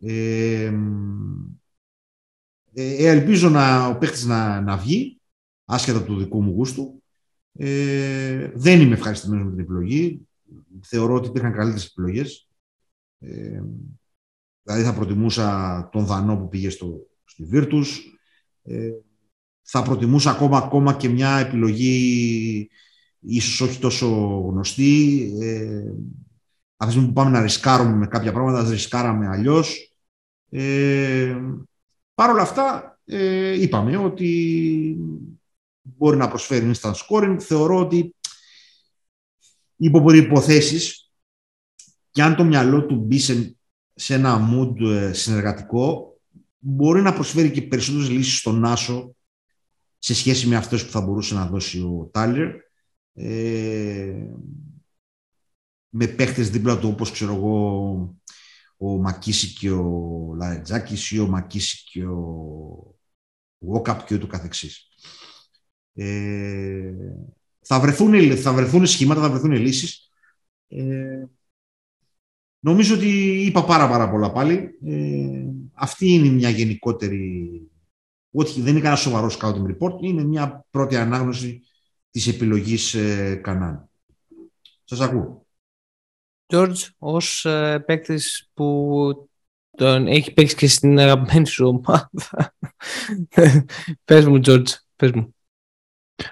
Ε, 0.00 0.72
ε, 2.72 3.08
ελπίζω 3.08 3.48
να, 3.48 3.86
ο 3.86 3.98
παίχτης 3.98 4.24
να, 4.24 4.60
να 4.60 4.76
βγει, 4.76 5.20
άσχετα 5.64 6.02
του 6.02 6.18
δικού 6.18 6.42
μου 6.42 6.52
γούστου. 6.52 7.02
Ε, 7.52 8.50
δεν 8.54 8.80
είμαι 8.80 8.94
ευχαριστημένος 8.94 9.44
με 9.44 9.50
την 9.50 9.60
επιλογή. 9.60 10.28
Θεωρώ 10.82 11.14
ότι 11.14 11.28
υπήρχαν 11.28 11.52
καλύτερες 11.52 11.86
επιλογές. 11.86 12.48
Ε, 13.18 13.62
δηλαδή 14.62 14.82
θα 14.82 14.94
προτιμούσα 14.94 15.88
τον 15.92 16.04
Δανό 16.04 16.36
που 16.36 16.48
πήγε 16.48 16.70
στο, 16.70 17.06
στη 17.24 17.48
Virtus. 17.52 17.86
Ε, 18.62 18.90
θα 19.62 19.82
προτιμούσα 19.82 20.30
ακόμα, 20.30 20.58
ακόμα 20.58 20.94
και 20.94 21.08
μια 21.08 21.36
επιλογή 21.36 22.70
ίσως 23.20 23.60
όχι 23.60 23.78
τόσο 23.78 24.06
γνωστή. 24.50 25.32
Ε, 25.40 25.92
αυτή 26.80 26.98
τη 26.98 27.06
που 27.06 27.12
πάμε 27.12 27.30
να 27.30 27.42
ρισκάρουμε 27.42 27.96
με 27.96 28.06
κάποια 28.06 28.32
πράγματα, 28.32 28.64
θα 28.64 28.70
ρισκάραμε 28.70 29.26
αλλιώς. 29.26 29.94
Ε, 30.50 31.36
Παρ' 32.14 32.30
όλα 32.30 32.42
αυτά, 32.42 32.98
ε, 33.04 33.62
είπαμε 33.62 33.96
ότι 33.96 34.96
μπορεί 35.80 36.16
να 36.16 36.28
προσφέρει 36.28 36.70
instant 36.74 36.92
scoring. 36.92 37.36
Θεωρώ 37.40 37.78
ότι 37.78 38.14
υπό 39.76 40.02
προϋποθέσεις 40.02 41.10
και 42.10 42.22
αν 42.22 42.36
το 42.36 42.44
μυαλό 42.44 42.86
του 42.86 42.96
μπει 42.96 43.18
σε, 43.18 44.14
ένα 44.14 44.50
mood 44.52 44.80
ε, 44.80 45.12
συνεργατικό, 45.12 46.20
μπορεί 46.58 47.02
να 47.02 47.12
προσφέρει 47.12 47.50
και 47.50 47.62
περισσότερες 47.62 48.10
λύσεις 48.10 48.38
στον 48.38 48.64
Άσο 48.64 49.14
σε 49.98 50.14
σχέση 50.14 50.46
με 50.46 50.56
αυτές 50.56 50.84
που 50.84 50.90
θα 50.90 51.00
μπορούσε 51.00 51.34
να 51.34 51.46
δώσει 51.46 51.80
ο 51.80 52.08
Τάλιρ. 52.12 52.48
Ε, 53.14 54.26
με 55.90 56.06
παίχτες 56.06 56.50
δίπλα 56.50 56.78
του 56.78 56.88
όπως 56.88 57.10
ξέρω 57.10 57.34
εγώ 57.34 58.16
ο 58.76 58.98
Μακίση 58.98 59.52
και 59.52 59.70
ο 59.70 60.34
Λαρετζάκης 60.36 61.10
ή 61.10 61.18
ο 61.18 61.26
Μακίση 61.26 61.84
και 61.90 62.04
ο 62.04 62.94
Βόκαπ 63.58 64.06
και 64.06 64.14
ούτω 64.14 64.26
καθεξής. 64.26 64.88
Ε, 65.94 66.92
θα, 67.60 67.80
βρεθούν, 67.80 68.36
θα 68.36 68.52
βρεθούν 68.52 68.86
σχήματα, 68.86 69.20
θα 69.20 69.30
βρεθούν 69.30 69.52
λύσεις. 69.52 70.10
Ε, 70.68 71.24
νομίζω 72.60 72.94
ότι 72.94 73.44
είπα 73.44 73.64
πάρα 73.64 73.88
πάρα 73.88 74.10
πολλά 74.10 74.32
πάλι. 74.32 74.78
Ε, 74.84 75.44
αυτή 75.72 76.08
είναι 76.08 76.28
μια 76.28 76.48
γενικότερη... 76.48 77.50
Όχι, 78.32 78.60
δεν 78.60 78.70
είναι 78.70 78.80
κανένα 78.80 79.00
σοβαρό 79.00 79.30
scouting 79.40 79.66
report, 79.66 80.02
είναι 80.02 80.24
μια 80.24 80.66
πρώτη 80.70 80.96
ανάγνωση 80.96 81.62
της 82.10 82.26
επιλογής 82.26 82.94
ε, 82.94 83.34
Κανάν. 83.34 83.90
Σας 84.84 85.00
ακούω. 85.00 85.39
George 86.50 86.76
ως 86.98 87.44
ε, 87.44 87.82
παίκτης 87.86 88.50
που 88.54 89.28
τον 89.76 90.06
έχει 90.06 90.32
παίξει 90.32 90.56
και 90.56 90.68
στην 90.68 90.98
αγαπημένη 90.98 91.46
σου 91.46 91.66
ομάδα. 91.66 92.54
πες 94.04 94.26
μου, 94.26 94.40
George, 94.44 94.68
πες 94.96 95.10
μου. 95.10 95.34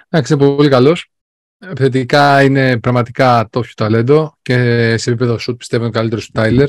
Εντάξει, 0.09 0.37
πολύ 0.37 0.69
καλός. 0.69 1.11
Επιθετικά 1.59 2.43
είναι 2.43 2.81
πραγματικά 2.81 3.49
το 3.51 3.62
ταλέντο 3.77 4.39
και 4.43 4.55
σε 4.97 5.11
επίπεδο 5.11 5.39
σουτ 5.39 5.59
πιστεύω 5.59 5.83
είναι 5.83 5.93
καλύτερος 5.93 6.27
του 6.27 6.33
Τάιλερ 6.33 6.69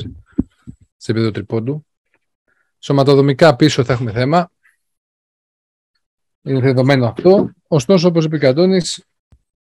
σε 0.96 1.10
επίπεδο 1.10 1.30
τριπώντου. 1.30 1.86
Σωματοδομικά 2.78 3.56
πίσω 3.56 3.84
θα 3.84 3.92
έχουμε 3.92 4.12
θέμα. 4.12 4.50
Είναι 6.42 6.60
δεδομένο 6.60 7.06
αυτό. 7.06 7.50
Ωστόσο, 7.68 8.08
όπως 8.08 8.24
είπε 8.24 8.36
ο 8.36 8.38
Κατώνης, 8.38 9.04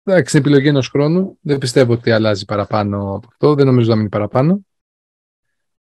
Εντάξει, 0.09 0.37
είναι 0.37 0.47
επιλογή 0.47 0.69
ενός 0.69 0.89
χρόνου. 0.89 1.39
Δεν 1.41 1.59
πιστεύω 1.59 1.93
ότι 1.93 2.11
αλλάζει 2.11 2.45
παραπάνω 2.45 3.15
από 3.15 3.27
αυτό. 3.31 3.55
Δεν 3.55 3.67
νομίζω 3.67 3.91
να 3.91 3.97
μείνει 3.97 4.09
παραπάνω. 4.09 4.61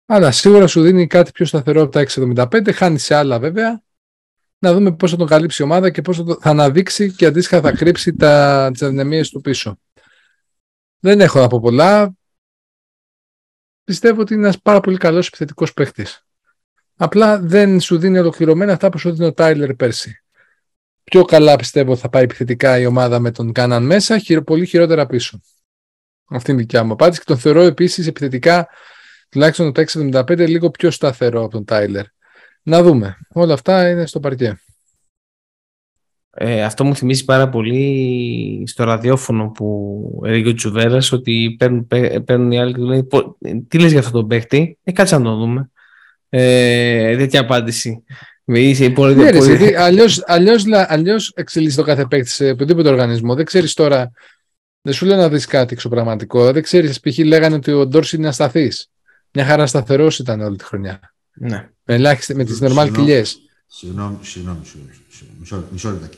Αλλά 0.06 0.32
σίγουρα 0.32 0.68
σου 0.68 0.82
δίνει 0.82 1.08
κάτι 1.08 1.32
πιο 1.32 1.46
σταθερό 1.46 1.82
από 1.82 1.92
τα 1.92 2.06
6,75. 2.08 2.74
Χάνει 2.74 3.00
σε 3.00 3.16
άλλα 3.16 3.40
βέβαια. 3.40 3.84
Να 4.60 4.74
δούμε 4.74 4.96
πώς 4.96 5.12
θα 5.12 5.18
τον 5.18 5.28
καλύψει 5.28 5.62
η 5.62 5.66
ομάδα 5.66 5.90
και 5.90 6.02
πώς 6.02 6.18
θα, 6.18 6.38
θα 6.42 6.50
αναδείξει 6.50 7.14
και 7.14 7.26
αντίστοιχα 7.26 7.62
θα 7.62 7.72
κρύψει 7.72 8.16
τις 8.16 8.82
αδυναμίες 8.82 9.30
του 9.30 9.42
πίσω. 9.42 9.80
Δεν 11.00 11.22
έχω 11.22 11.40
να 11.40 11.48
πω 11.48 11.60
πολλά. 11.60 12.14
Πιστεύω 13.84 14.22
ότι 14.22 14.34
είναι 14.34 14.44
ένας 14.44 14.62
πάρα 14.62 14.80
πολύ 14.80 14.98
καλός 14.98 15.28
επιθετικός 15.28 15.74
παίχτη. 15.74 16.06
Απλά 16.96 17.40
δεν 17.40 17.80
σου 17.80 17.98
δίνει 17.98 18.20
ολοκληρωμένα 18.20 18.74
αυτά 18.74 18.90
που 18.90 18.98
σου 18.98 19.12
δίνει 19.12 19.28
ο 19.28 19.34
Τάιλερ 19.34 19.74
πέρσι. 19.76 20.24
Πιο 21.10 21.26
καλά 21.26 21.56
πιστεύω 21.56 21.96
θα 21.96 22.10
πάει 22.10 22.24
επιθετικά 22.24 22.80
η 22.80 22.86
ομάδα 22.86 23.20
με 23.20 23.32
τον 23.32 23.52
Κάναν 23.52 23.86
μέσα, 23.86 24.22
πολύ 24.46 24.66
χειρότερα 24.66 25.06
πίσω. 25.06 25.40
Αυτή 26.30 26.52
είναι 26.52 26.60
η 26.60 26.64
δικιά 26.64 26.84
μου 26.84 26.92
απάντηση 26.92 27.20
και 27.20 27.26
τον 27.28 27.38
θεωρώ 27.38 27.62
επίσης 27.62 28.08
επιθετικά 28.08 28.68
τουλάχιστον 29.30 29.74
το 29.74 29.84
675 29.88 30.48
λίγο 30.48 30.70
πιο 30.70 30.92
σταθερό 30.92 31.42
από 31.42 31.52
τον 31.52 31.66
Τάιλερ. 31.66 32.06
Να 32.64 32.84
δούμε. 32.84 33.18
Όλα 33.34 33.54
αυτά 33.54 33.90
είναι 33.90 34.06
στο 34.06 34.20
παρκέ. 34.20 34.60
Ε, 36.32 36.64
αυτό 36.64 36.84
μου 36.84 36.96
θυμίζει 36.96 37.26
πάρα 37.26 37.50
πολύ 37.50 38.64
στο 38.68 38.84
ραδιόφωνο 38.84 39.50
που 39.50 40.22
έλεγε 40.26 40.50
ο 40.50 40.54
Τσουβέρας 40.54 41.12
ότι 41.12 41.56
παίρνουν, 41.60 41.88
παίρνουν 42.26 42.52
οι 42.52 42.60
άλλοι 42.60 42.74
και 42.74 42.82
λένε 42.82 43.08
τι 43.68 43.80
λες 43.80 43.92
για 43.92 44.00
αυτό 44.00 44.12
τον 44.12 44.28
παίχτη, 44.28 44.78
ε, 44.84 44.92
κάτσε 44.92 45.18
να 45.18 45.24
το 45.24 45.36
δούμε. 45.36 45.72
Ε, 46.30 47.18
τέτοια 47.18 47.40
απάντηση. 47.40 48.04
Είσαι 48.54 48.90
πολύ, 48.90 49.16
ναι, 49.16 49.32
πολύ... 49.32 49.78
αλλιώς, 49.78 50.24
αλλιώς, 50.26 50.64
αλλιώς 50.72 51.32
εξελίσσει 51.36 51.76
το 51.76 51.84
κάθε 51.84 52.06
παίκτη 52.06 52.30
σε 52.30 52.50
οποιοδήποτε 52.50 52.90
οργανισμό. 52.90 53.36
Δεν 53.36 53.46
ξέρεις 53.46 53.74
τώρα, 53.74 54.12
δεν 54.82 54.94
σου 54.94 55.06
λέω 55.06 55.18
να 55.18 55.30
δεις 55.30 55.46
κάτι 55.46 55.74
εξωπραγματικό. 55.74 56.52
Δεν 56.52 56.64
ξέρεις, 56.64 57.00
π.χ. 57.00 57.18
λέγανε 57.18 57.56
ότι 57.56 57.72
ο 57.72 57.88
Ντόρση 57.88 58.16
είναι 58.16 58.28
ασταθής. 58.28 58.90
Μια 59.34 59.46
χαρά 59.46 59.68
σταθερός 59.68 60.20
ήταν 60.20 60.42
όλη 60.42 60.58
τη 60.58 60.64
χρονιά. 60.64 61.14
Ναι. 61.34 61.70
Με, 61.84 61.94
ελάχιστε, 61.94 62.34
με 62.34 62.44
τις 62.44 62.60
νορμάλ 62.60 62.92
κοιλιές. 62.92 63.40
Συγγνώμη, 63.68 64.18
συγγνώμη, 64.22 64.60
μισό, 65.40 65.68
μισό 65.72 65.92
λεπτάκι. 65.92 66.18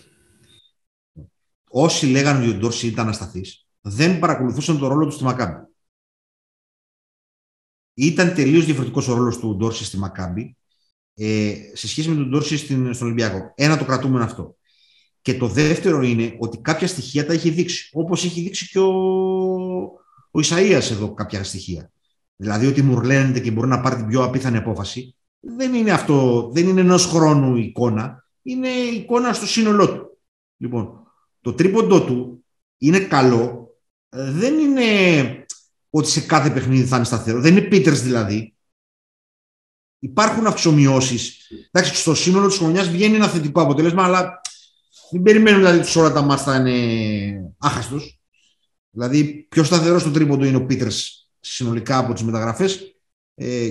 Όσοι 1.70 2.06
λέγανε 2.06 2.46
ότι 2.46 2.56
ο 2.56 2.60
Ντόρση 2.60 2.88
ήταν 2.88 3.10
ασταθής, 3.10 3.66
δεν 3.82 4.20
παρακολουθούσαν 4.20 4.80
τον 4.80 4.90
ρόλο 4.90 5.06
του 5.06 5.12
στη 5.12 5.24
Μακάμπη. 5.24 5.66
Ήταν 7.94 8.34
τελείως 8.34 8.66
διαφορετικός 8.66 9.08
ο 9.08 9.14
ρόλος 9.14 9.38
του 9.40 9.56
Ντόρση 9.56 9.86
στη 9.86 9.98
Μακάμπη 9.98 10.56
ε, 11.24 11.54
σε 11.74 11.88
σχέση 11.88 12.10
με 12.10 12.16
τον 12.16 12.30
Ντόρση 12.30 12.58
στην, 12.58 12.94
στον 12.94 13.08
Ολυμπιακό. 13.08 13.54
Ένα 13.56 13.78
το 13.78 13.86
κρατούμενο 13.86 14.24
αυτό. 14.24 14.56
Και 15.22 15.34
το 15.34 15.48
δεύτερο 15.48 16.02
είναι 16.02 16.36
ότι 16.40 16.58
κάποια 16.58 16.88
στοιχεία 16.88 17.26
τα 17.26 17.34
έχει 17.34 17.50
δείξει. 17.50 17.90
Όπως 17.94 18.26
έχει 18.26 18.42
δείξει 18.42 18.68
και 18.70 18.80
ο, 18.80 18.92
ο 20.32 20.40
Ισαΐας 20.44 20.92
εδώ 20.92 21.14
κάποια 21.14 21.44
στοιχεία. 21.44 21.92
Δηλαδή 22.36 22.68
ότι 22.68 22.82
μουρλαίνεται 22.82 23.40
και 23.40 23.52
μπορεί 23.52 23.68
να 23.68 23.82
πάρει 23.82 23.96
την 23.96 24.08
πιο 24.08 24.24
απίθανη 24.24 24.58
απόφαση. 24.58 25.16
Δεν 25.40 25.74
είναι 25.74 25.92
αυτό, 25.92 26.50
δεν 26.54 26.68
είναι 26.68 26.82
ενός 26.82 27.06
χρόνου 27.06 27.56
εικόνα. 27.56 28.28
Είναι 28.42 28.68
εικόνα 28.68 29.34
στο 29.34 29.48
σύνολό 29.48 29.88
του. 29.88 30.18
Λοιπόν, 30.58 31.08
το 31.42 31.54
τρίποντό 31.54 32.04
του 32.04 32.46
είναι 32.78 33.00
καλό. 33.00 33.76
Δεν 34.10 34.60
είναι 34.60 34.84
ότι 35.90 36.08
σε 36.08 36.22
κάθε 36.22 36.50
παιχνίδι 36.50 36.86
θα 36.86 36.96
είναι 36.96 37.06
σταθερό. 37.06 37.40
Δεν 37.40 37.58
είναι 37.58 37.68
Πίτερς 37.68 38.02
δηλαδή. 38.02 38.56
Υπάρχουν 40.04 40.48
αυξομοιώσεις. 40.48 41.52
Εντάξει, 41.72 41.96
στο 41.96 42.16
σύνολο 42.16 42.48
της 42.48 42.58
χρονιάς 42.58 42.90
βγαίνει 42.90 43.16
ένα 43.16 43.28
θετικό 43.28 43.62
αποτέλεσμα, 43.62 44.04
αλλά 44.04 44.42
μην 45.12 45.24
περιμένουμε 45.24 45.62
δηλαδή 45.62 45.80
ότι 45.80 46.00
όλα 46.00 46.12
τα 46.12 46.22
μάτια 46.22 46.44
θα 46.44 46.56
είναι 46.56 47.54
άχαστος. 47.58 48.20
Δηλαδή, 48.92 49.48
πιο 49.50 49.64
σταθερό 49.64 50.00
στο 50.00 50.12
τρίποντο 50.12 50.46
είναι 50.46 50.58
ο 50.58 50.66
Πίτερς 50.66 51.30
συνολικά 51.40 51.98
από 51.98 52.14
τις 52.14 52.24
μεταγραφές 52.24 52.96
ε, 53.36 53.70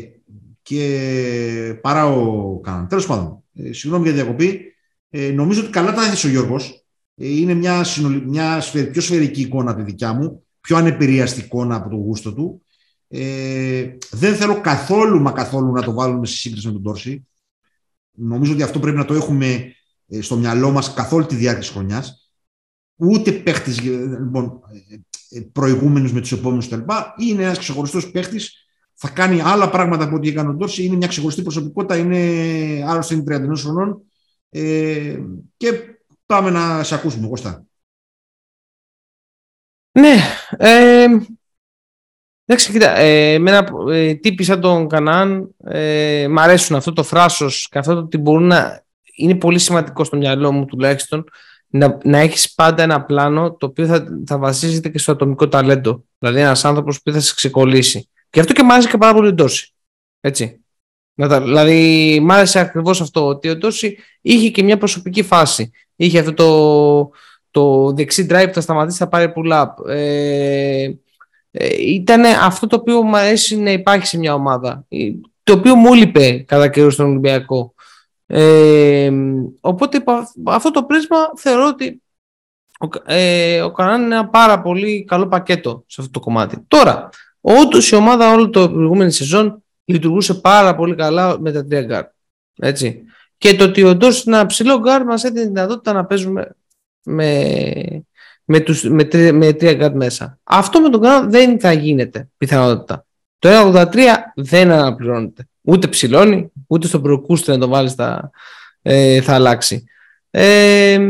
και 0.62 1.78
παρά 1.82 2.06
ο 2.06 2.58
Κάναν. 2.60 2.88
Τέλος 2.88 3.06
πάντων, 3.06 3.42
ε, 3.54 3.72
συγγνώμη 3.72 4.04
για 4.04 4.12
τη 4.12 4.20
διακοπή. 4.22 4.74
Ε, 5.10 5.30
νομίζω 5.30 5.60
ότι 5.60 5.70
καλά 5.70 5.92
τα 5.92 6.04
έθεσε 6.04 6.26
ο 6.26 6.30
Γιώργος. 6.30 6.84
Ε, 7.14 7.28
είναι 7.28 7.54
μια, 7.54 7.84
μια 8.26 8.62
πιο 8.92 9.00
σφαιρική 9.00 9.40
εικόνα 9.40 9.70
από 9.70 9.78
τη 9.78 9.90
δικιά 9.90 10.12
μου, 10.12 10.42
πιο 10.60 10.76
ανεπηρέαστη 10.76 11.40
εικόνα 11.40 11.76
από 11.76 11.88
το 11.88 11.96
γούστο 11.96 12.34
του. 12.34 12.62
Ε, 13.12 13.96
δεν 14.10 14.34
θέλω 14.34 14.60
καθόλου 14.60 15.20
μα 15.20 15.32
καθόλου 15.32 15.72
να 15.72 15.82
το 15.82 15.92
βάλουμε 15.92 16.26
σε 16.26 16.36
σύγκριση 16.36 16.66
με 16.66 16.72
τον 16.72 16.82
Τόρση. 16.82 17.26
Νομίζω 18.10 18.52
ότι 18.52 18.62
αυτό 18.62 18.78
πρέπει 18.78 18.96
να 18.96 19.04
το 19.04 19.14
έχουμε 19.14 19.74
ε, 20.06 20.20
στο 20.20 20.36
μυαλό 20.36 20.70
μας 20.70 20.94
καθ' 20.94 21.12
όλη 21.12 21.26
τη 21.26 21.34
διάρκεια 21.34 21.60
της 21.60 21.70
χρονιάς. 21.70 22.30
Ούτε 22.96 23.32
παίχτης 23.32 23.80
λοιπόν, 23.80 24.60
ε, 25.30 25.40
προηγούμενους 25.40 26.12
με 26.12 26.20
τους 26.20 26.32
επόμενους 26.32 26.68
κτλ. 26.68 26.80
Είναι 27.18 27.42
ένας 27.42 27.58
ξεχωριστός 27.58 28.10
παίχτης 28.10 28.60
θα 29.02 29.08
κάνει 29.08 29.40
άλλα 29.40 29.70
πράγματα 29.70 30.04
από 30.04 30.16
ό,τι 30.16 30.28
έκανε 30.28 30.48
ο 30.48 30.52
Ντόρση. 30.52 30.84
Είναι 30.84 30.96
μια 30.96 31.08
ξεχωριστή 31.08 31.42
προσωπικότητα, 31.42 31.96
είναι 31.96 32.18
άλλωστε 32.86 33.14
είναι 33.14 33.52
31 33.52 33.56
χρονών. 33.56 34.02
Ε, 34.50 35.18
και 35.56 35.72
πάμε 36.26 36.50
να 36.50 36.82
σε 36.82 36.94
ακούσουμε, 36.94 37.28
Κώστα. 37.28 37.64
Ναι, 39.92 40.16
ε, 40.50 41.06
Εντάξει, 42.50 42.72
κοίτα, 42.72 42.98
ε, 42.98 43.32
εμένα 43.32 43.68
ε, 43.90 44.14
τύποι 44.14 44.44
σαν 44.44 44.60
τον 44.60 44.88
Κανάν 44.88 45.54
ε, 45.64 46.26
μ' 46.28 46.38
αρέσουν 46.38 46.76
αυτό 46.76 46.92
το 46.92 47.02
φράσος 47.02 47.68
και 47.70 47.78
αυτό 47.78 47.94
το 47.94 48.00
ότι 48.00 48.18
μπορούν 48.18 48.46
να... 48.46 48.84
Είναι 49.14 49.34
πολύ 49.34 49.58
σημαντικό 49.58 50.04
στο 50.04 50.16
μυαλό 50.16 50.52
μου 50.52 50.64
τουλάχιστον 50.64 51.24
να, 51.66 51.98
να 52.04 52.18
έχεις 52.18 52.54
πάντα 52.54 52.82
ένα 52.82 53.02
πλάνο 53.04 53.52
το 53.52 53.66
οποίο 53.66 53.86
θα, 53.86 54.06
θα 54.26 54.38
βασίζεται 54.38 54.88
και 54.88 54.98
στο 54.98 55.12
ατομικό 55.12 55.48
ταλέντο. 55.48 56.04
Δηλαδή 56.18 56.40
ένας 56.40 56.64
άνθρωπος 56.64 57.02
που 57.02 57.12
θα 57.12 57.20
σε 57.20 57.34
ξεκολλήσει. 57.34 58.08
Και 58.30 58.40
αυτό 58.40 58.52
και 58.52 58.62
μ' 58.62 58.70
άρεσε 58.70 58.88
και 58.88 58.96
πάρα 58.96 59.14
πολύ 59.14 59.32
Ντόση. 59.32 59.72
Έτσι. 60.20 60.64
Δηλαδή 61.14 62.18
μ' 62.22 62.30
άρεσε 62.30 62.58
ακριβώς 62.58 63.00
αυτό 63.00 63.26
ότι 63.26 63.48
ο 63.48 63.56
Ντόση 63.56 63.96
είχε 64.20 64.50
και 64.50 64.62
μια 64.62 64.78
προσωπική 64.78 65.22
φάση. 65.22 65.70
Είχε 65.96 66.18
αυτό 66.18 66.34
το, 66.34 67.10
το 67.50 67.92
δεξί 67.92 68.26
drive 68.30 68.46
που 68.46 68.54
θα 68.54 68.60
σταματήσει 68.60 68.98
θα 68.98 69.08
πάρει 69.08 69.32
pull-up. 69.36 69.88
Ε, 69.88 70.90
ε, 71.50 71.68
ήταν 71.80 72.24
αυτό 72.24 72.66
το 72.66 72.76
οποίο 72.76 73.02
μου 73.02 73.16
αρέσει 73.16 73.56
να 73.56 73.70
υπάρχει 73.70 74.06
σε 74.06 74.18
μια 74.18 74.34
ομάδα. 74.34 74.84
Ε, 74.88 75.10
το 75.42 75.52
οποίο 75.52 75.74
μου 75.74 75.94
λείπε 75.94 76.44
κατά 76.46 76.68
καιρό 76.68 76.90
στον 76.90 77.06
Ολυμπιακό. 77.06 77.74
Ε, 78.26 79.12
οπότε 79.60 80.02
αυτό 80.44 80.70
το 80.70 80.84
πρίσμα 80.84 81.16
θεωρώ 81.36 81.66
ότι 81.66 82.02
ο, 82.80 83.12
ε, 83.12 83.60
ο 83.60 83.72
Κανάν 83.72 84.02
είναι 84.02 84.14
ένα 84.14 84.28
πάρα 84.28 84.60
πολύ 84.60 85.04
καλό 85.04 85.28
πακέτο 85.28 85.84
σε 85.86 86.00
αυτό 86.00 86.12
το 86.12 86.20
κομμάτι. 86.20 86.64
Τώρα, 86.68 87.08
όντως 87.40 87.90
η 87.90 87.94
ομάδα 87.94 88.32
όλο 88.32 88.50
το 88.50 88.70
προηγούμενη 88.70 89.12
σεζόν 89.12 89.62
λειτουργούσε 89.84 90.34
πάρα 90.34 90.74
πολύ 90.74 90.94
καλά 90.94 91.40
με 91.40 91.52
τα 91.52 91.64
τρία 91.64 91.82
γκαρντ. 91.82 92.04
Έτσι. 92.58 93.04
Και 93.38 93.54
το 93.54 93.64
ότι 93.64 93.82
όντως 93.82 94.08
ένα 94.24 94.46
ψηλό 94.46 94.78
γκαρντ 94.78 95.04
μας 95.04 95.24
έδινε 95.24 95.40
τη 95.40 95.46
δυνατότητα 95.46 95.92
να 95.92 96.04
παίζουμε 96.04 96.56
με, 97.02 98.04
με, 98.50 98.60
τους, 98.60 98.82
με, 98.82 99.08
με 99.32 99.52
τρία 99.52 99.74
γκαρντ 99.74 99.94
μέσα. 99.94 100.38
Αυτό 100.44 100.80
με 100.80 100.88
τον 100.88 101.00
Κάνααν 101.00 101.28
δεν 101.28 101.60
θα 101.60 101.72
γίνεται 101.72 102.28
πιθανότητα. 102.36 103.06
Το 103.38 103.48
1.83 103.48 103.96
δεν 104.34 104.70
αναπληρώνεται. 104.70 105.48
Ούτε 105.60 105.86
ψηλώνει, 105.86 106.52
ούτε 106.66 106.86
στον 106.86 107.02
Προκρούστη 107.02 107.52
να 107.52 107.58
το 107.58 107.68
βάλει 107.68 107.88
θα, 107.90 108.30
ε, 108.82 109.20
θα 109.20 109.34
αλλάξει. 109.34 109.84
Ε, 110.30 111.00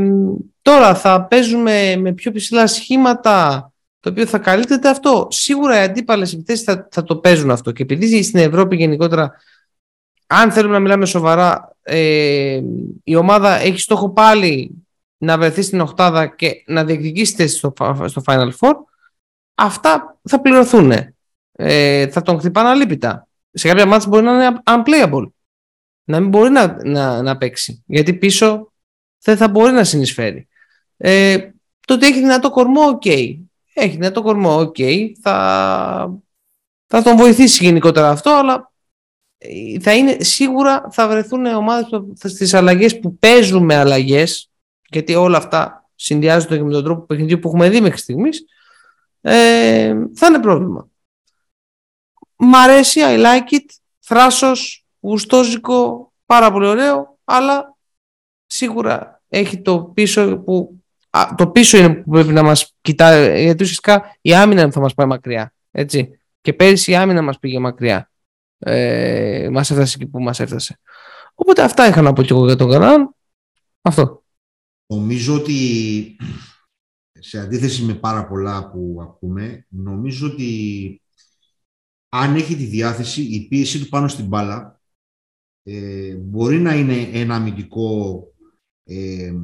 τώρα 0.63 0.95
θα 0.95 1.25
παίζουμε 1.25 1.97
με 1.97 2.13
πιο 2.13 2.33
ψηλά 2.33 2.67
σχήματα 2.67 3.73
το 4.01 4.11
οποίο 4.11 4.27
θα 4.27 4.39
καλύπτεται 4.39 4.89
αυτό. 4.89 5.29
Σίγουρα 5.31 5.81
οι 5.81 5.83
αντίπαλες 5.83 6.33
επιθέσεις 6.33 6.65
θα, 6.65 6.89
θα 6.91 7.03
το 7.03 7.17
παίζουν 7.17 7.51
αυτό. 7.51 7.73
Και 7.73 7.83
επειδή 7.83 8.23
στην 8.23 8.41
Ευρώπη 8.41 8.77
γενικότερα, 8.77 9.33
αν 10.27 10.53
θέλουμε 10.53 10.75
να 10.75 10.81
μιλάμε 10.81 11.07
σοβαρά, 11.07 11.77
ε, 11.83 12.61
η 13.05 13.15
ομάδα 13.15 13.61
έχει 13.61 13.79
στόχο 13.79 14.11
πάλι 14.11 14.85
να 15.23 15.39
βρεθεί 15.39 15.63
στην 15.63 15.81
οχτάδα 15.81 16.27
και 16.27 16.63
να 16.67 16.85
διεκδικήσετε 16.85 17.47
στο, 17.47 17.73
στο 18.07 18.23
Final 18.25 18.51
Four, 18.59 18.75
αυτά 19.55 20.19
θα 20.23 20.41
πληρωθούν. 20.41 20.93
Ε, 21.53 22.09
θα 22.09 22.23
τον 22.23 22.39
χτυπάνε 22.39 22.69
αλήπητα. 22.69 23.29
Σε 23.53 23.69
κάποια 23.69 23.87
μάτια 23.87 24.09
μπορεί 24.09 24.25
να 24.25 24.33
είναι 24.33 24.61
unplayable. 24.65 25.31
Να 26.05 26.21
μην 26.21 26.29
μπορεί 26.29 26.51
να, 26.51 26.85
να, 26.85 27.23
να 27.23 27.37
παίξει. 27.37 27.83
Γιατί 27.87 28.15
πίσω 28.15 28.73
δεν 29.23 29.37
θα 29.37 29.49
μπορεί 29.49 29.73
να 29.73 29.85
συνεισφέρει. 29.85 30.49
Ε, 30.97 31.51
το 31.87 31.95
ότι 31.95 32.07
έχει 32.07 32.19
δυνατό 32.19 32.51
κορμό, 32.51 32.83
OK. 32.83 33.03
Okay. 33.05 33.37
Έχει 33.75 33.97
δυνατό 33.97 34.23
κορμό, 34.23 34.61
OK. 34.61 34.75
Okay. 34.79 35.13
Θα, 35.21 36.19
θα 36.87 37.03
τον 37.03 37.17
βοηθήσει 37.17 37.65
γενικότερα 37.65 38.11
αυτό, 38.11 38.31
αλλά 38.31 38.73
ε, 39.39 39.81
θα 39.81 39.95
είναι, 39.95 40.17
σίγουρα 40.21 40.89
θα 40.91 41.09
βρεθούν 41.09 41.47
ομάδες 41.47 41.89
στις 42.15 42.55
αλλαγές 42.55 43.01
που 43.01 43.19
παίζουν 43.19 43.65
με 43.65 43.75
αλλαγές 43.75 44.50
γιατί 44.91 45.15
όλα 45.15 45.37
αυτά 45.37 45.91
συνδυάζονται 45.95 46.57
και 46.57 46.63
με 46.63 46.73
τον 46.73 46.85
τρόπο 46.85 47.03
παιχνιδιού 47.07 47.39
που 47.39 47.49
έχουμε 47.49 47.69
δει 47.69 47.81
μέχρι 47.81 47.99
στιγμής, 47.99 48.45
ε, 49.21 49.95
θα 50.15 50.27
είναι 50.27 50.41
πρόβλημα. 50.41 50.89
Μ' 52.37 52.55
αρέσει, 52.55 53.01
I 53.05 53.25
like 53.25 53.55
it, 53.55 53.67
θράσος, 54.01 54.87
γουστόζικο, 55.01 56.13
πάρα 56.27 56.53
πολύ 56.53 56.67
ωραίο, 56.67 57.19
αλλά 57.25 57.77
σίγουρα 58.47 59.23
έχει 59.29 59.61
το 59.61 59.83
πίσω 59.83 60.39
που 60.39 60.81
το 61.37 61.49
πίσω 61.49 61.77
είναι 61.77 61.95
που 61.95 62.11
πρέπει 62.11 62.33
να 62.33 62.43
μας 62.43 62.75
κοιτάει, 62.81 63.43
γιατί 63.43 63.63
ουσιαστικά 63.63 64.17
η 64.21 64.35
άμυνα 64.35 64.71
θα 64.71 64.81
μας 64.81 64.95
πάει 64.95 65.07
μακριά. 65.07 65.55
Έτσι. 65.71 66.21
Και 66.41 66.53
πέρυσι 66.53 66.91
η 66.91 66.97
άμυνα 66.97 67.23
μας 67.23 67.39
πήγε 67.39 67.59
μακριά. 67.59 68.11
Ε, 68.59 69.49
μας 69.53 69.71
έφτασε 69.71 69.97
εκεί 70.01 70.11
που 70.11 70.23
μας 70.23 70.41
έφτασε. 70.41 70.81
Οπότε 71.35 71.63
αυτά 71.63 71.87
είχα 71.87 72.03
να 72.03 72.13
πω 72.13 72.23
και 72.23 72.33
εγώ 72.33 72.47
για 72.47 72.57
τον 72.57 72.71
Κανάν. 72.71 73.15
Αυτό. 73.83 74.23
Νομίζω 74.91 75.35
ότι 75.35 76.17
σε 77.13 77.39
αντίθεση 77.39 77.83
με 77.83 77.95
πάρα 77.95 78.27
πολλά 78.27 78.71
που 78.71 78.99
ακούμε, 79.03 79.67
νομίζω 79.69 80.27
ότι 80.27 81.03
αν 82.09 82.35
έχει 82.35 82.57
τη 82.57 82.65
διάθεση, 82.65 83.23
η 83.23 83.49
πίεση 83.49 83.81
του 83.81 83.89
πάνω 83.89 84.09
στην 84.09 84.27
μπάλα 84.27 84.81
ε, 85.63 86.15
μπορεί 86.15 86.59
να 86.59 86.75
είναι 86.75 87.03
ένα 87.13 87.35
αμυντικό 87.35 88.23
ε, 88.85 89.35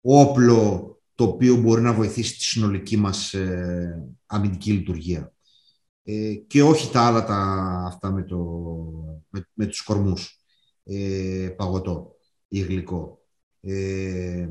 όπλο 0.00 0.92
το 1.14 1.24
οποίο 1.24 1.56
μπορεί 1.56 1.82
να 1.82 1.92
βοηθήσει 1.92 2.36
τη 2.36 2.44
συνολική 2.44 2.96
μας 2.96 3.34
ε, 3.34 4.08
αμυντική 4.26 4.72
λειτουργία. 4.72 5.32
Ε, 6.02 6.34
και 6.34 6.62
όχι 6.62 6.92
τα 6.92 7.00
άλλα 7.00 7.24
τα, 7.24 7.36
αυτά 7.86 8.10
με, 8.10 8.22
το, 8.22 8.38
με, 9.28 9.48
με 9.52 9.66
τους 9.66 9.82
κορμούς, 9.82 10.42
ε, 10.84 11.54
παγωτό 11.56 12.16
ή 12.48 12.60
γλυκό. 12.60 13.17
Ε, 13.60 14.48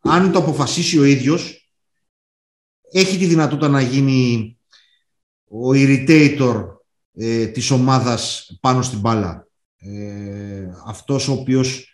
αν 0.00 0.32
το 0.32 0.38
αποφασίσει 0.38 0.98
ο 0.98 1.04
ίδιος, 1.04 1.72
έχει 2.92 3.18
τη 3.18 3.26
δυνατότητα 3.26 3.68
να 3.68 3.80
γίνει 3.80 4.58
ο 5.44 5.70
irritator 5.72 6.66
ε, 7.14 7.46
της 7.46 7.70
ομάδας 7.70 8.50
πάνω 8.60 8.82
στην 8.82 8.98
μπάλα. 8.98 9.48
Ε, 9.76 10.70
αυτός 10.84 11.28
ο 11.28 11.32
οποίος 11.32 11.90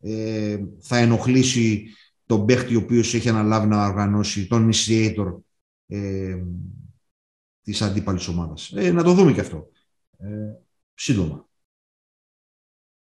ε, 0.00 0.58
θα 0.80 0.96
ενοχλήσει 0.96 1.86
τον 2.26 2.46
παίχτη 2.46 2.76
ο 2.76 2.78
οποίος 2.78 3.14
έχει 3.14 3.28
αναλάβει 3.28 3.66
να 3.66 3.86
οργανώσει 3.86 4.46
τον 4.46 4.70
initiator 4.72 5.40
ε, 5.86 6.42
της 7.62 7.82
αντίπαλης 7.82 8.28
ομάδας. 8.28 8.72
Ε, 8.72 8.92
να 8.92 9.02
το 9.02 9.14
δούμε 9.14 9.32
και 9.32 9.40
αυτό. 9.40 9.68
Ε, 10.18 10.28
σύντομα. 10.94 11.48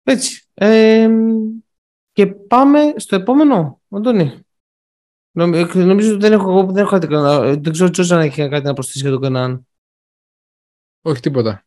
Έτσι. 0.04 0.43
Ε, 0.54 1.10
και 2.12 2.28
πάμε 2.28 2.93
στο 2.95 3.16
επόμενο, 3.16 3.82
Αντώνη. 3.89 4.39
Νομίζω 5.32 6.14
ότι 6.14 6.22
δεν 6.22 6.32
έχω, 6.32 6.66
δεν 6.66 6.84
έχω 6.84 6.99
κάτι, 6.99 7.08
δεν 7.60 7.72
ξέρω 7.72 8.16
αν 8.16 8.22
έχει 8.22 8.49
κάτι 8.49 8.66
να 8.66 8.74
προσθέσει 8.74 8.99
για 8.99 9.10
τον 9.10 9.22
Κανάν. 9.22 9.68
Όχι 11.01 11.22
τίποτα. 11.22 11.66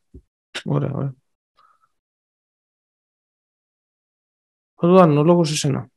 Ωραία, 0.65 0.93
ωραία. 0.93 1.15
Ρουάν, 4.75 5.19
ο 5.19 5.23
λόγος 5.23 5.51
εσένα. 5.51 5.89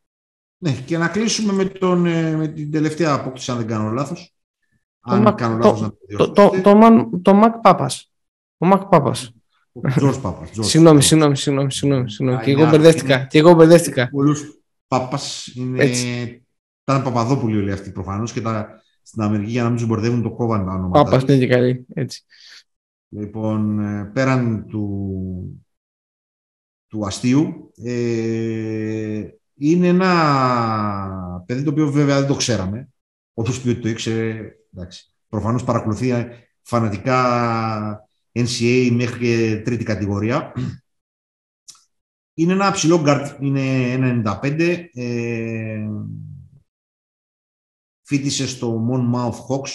Ναι, 0.58 0.82
και 0.82 0.98
να 0.98 1.10
κλείσουμε 1.10 1.54
με, 1.54 1.66
τον, 1.66 2.06
ε, 2.06 2.36
με 2.36 2.48
την 2.48 2.72
τελευταία 2.72 3.14
απόκτηση, 3.14 3.52
αν 3.52 3.58
δεν 3.58 3.68
κάνω 3.68 3.90
λάθος. 3.90 4.34
Το 5.00 5.12
αν 5.12 5.28
Mac, 5.28 5.34
κάνω 5.38 5.58
λάθος 5.58 5.80
το, 5.80 5.86
να 5.86 6.18
το, 6.18 6.32
το, 6.32 6.50
το, 6.50 6.62
το, 6.62 7.20
το 7.22 7.42
Mac 7.44 7.62
Papas. 7.64 7.92
Ο 8.58 8.68
Mac 8.72 8.90
Papas. 8.90 9.28
Ο 9.74 9.82
George 9.84 10.22
Papas. 10.22 10.48
Συγγνώμη, 10.60 11.02
συγγνώμη, 11.02 11.36
συγγνώμη, 11.38 11.72
συγγνώμη. 11.72 12.44
Και 12.44 12.52
εγώ 12.52 12.70
μπερδεύτηκα. 12.70 13.26
Και 13.26 13.38
εγώ 13.38 13.54
μπερδεύτηκα. 13.54 14.10
Πολλούς 14.10 14.62
Πάπας 14.88 15.48
είναι... 15.56 15.84
Ήταν 16.84 17.04
Παπαδόπουλοι 17.04 17.58
όλοι 17.58 17.72
αυτοί 17.72 17.92
προφανώς 17.92 18.34
και 18.34 18.42
τα, 18.42 18.82
στην 19.02 19.22
Αμερική 19.22 19.52
για 19.52 19.64
να 19.64 19.70
μην 19.70 19.78
τους 19.78 19.88
μπερδεύουν 19.88 20.22
το 20.22 20.32
κόβαν 20.32 20.66
τα 20.66 20.72
ονόματα. 20.74 21.04
Πάπας 21.04 21.22
είναι 21.22 21.38
και 21.38 21.48
καλή, 21.48 21.86
έτσι. 21.94 22.24
Λοιπόν, 23.10 23.80
ε, 23.80 24.12
πέραν 24.14 24.66
του, 24.68 25.64
του 26.88 27.06
αστείου, 27.06 27.72
ε, 27.84 29.28
είναι 29.56 29.88
ένα 29.88 31.44
παιδί 31.46 31.64
το 31.64 31.70
οποίο 31.70 31.92
βέβαια 31.92 32.20
δεν 32.20 32.28
το 32.28 32.36
ξέραμε. 32.36 32.90
Όποιος 33.34 33.62
πει 33.62 33.70
ότι 33.70 33.80
το 33.80 33.90
ήξερε, 33.90 34.52
εντάξει, 34.74 35.14
προφανώς 35.30 35.64
παρακολουθεί 35.64 36.28
φανατικά 36.62 38.09
NCA 38.32 38.90
μέχρι 38.92 39.20
και 39.20 39.62
τρίτη 39.66 39.84
κατηγορία. 39.84 40.54
Είναι 42.34 42.54
ένα 42.54 42.72
ψηλό 42.72 43.02
γκαρντ, 43.02 43.42
είναι 43.42 43.92
ένα 43.92 44.40
95. 44.42 44.90
Ε, 44.94 45.88
φίτησε 48.02 48.48
στο 48.48 48.88
Monmouth 48.90 49.32
Hawks, 49.32 49.70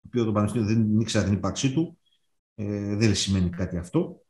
το 0.00 0.06
οποίο 0.06 0.24
το 0.24 0.32
Πανεπιστήμιο 0.32 0.68
δεν 0.68 1.00
ήξερα 1.00 1.24
την 1.24 1.32
ύπαρξή 1.32 1.72
του. 1.72 1.98
Ε, 2.54 2.94
δεν 2.96 3.14
σημαίνει 3.14 3.50
κάτι 3.50 3.76
αυτό. 3.76 4.20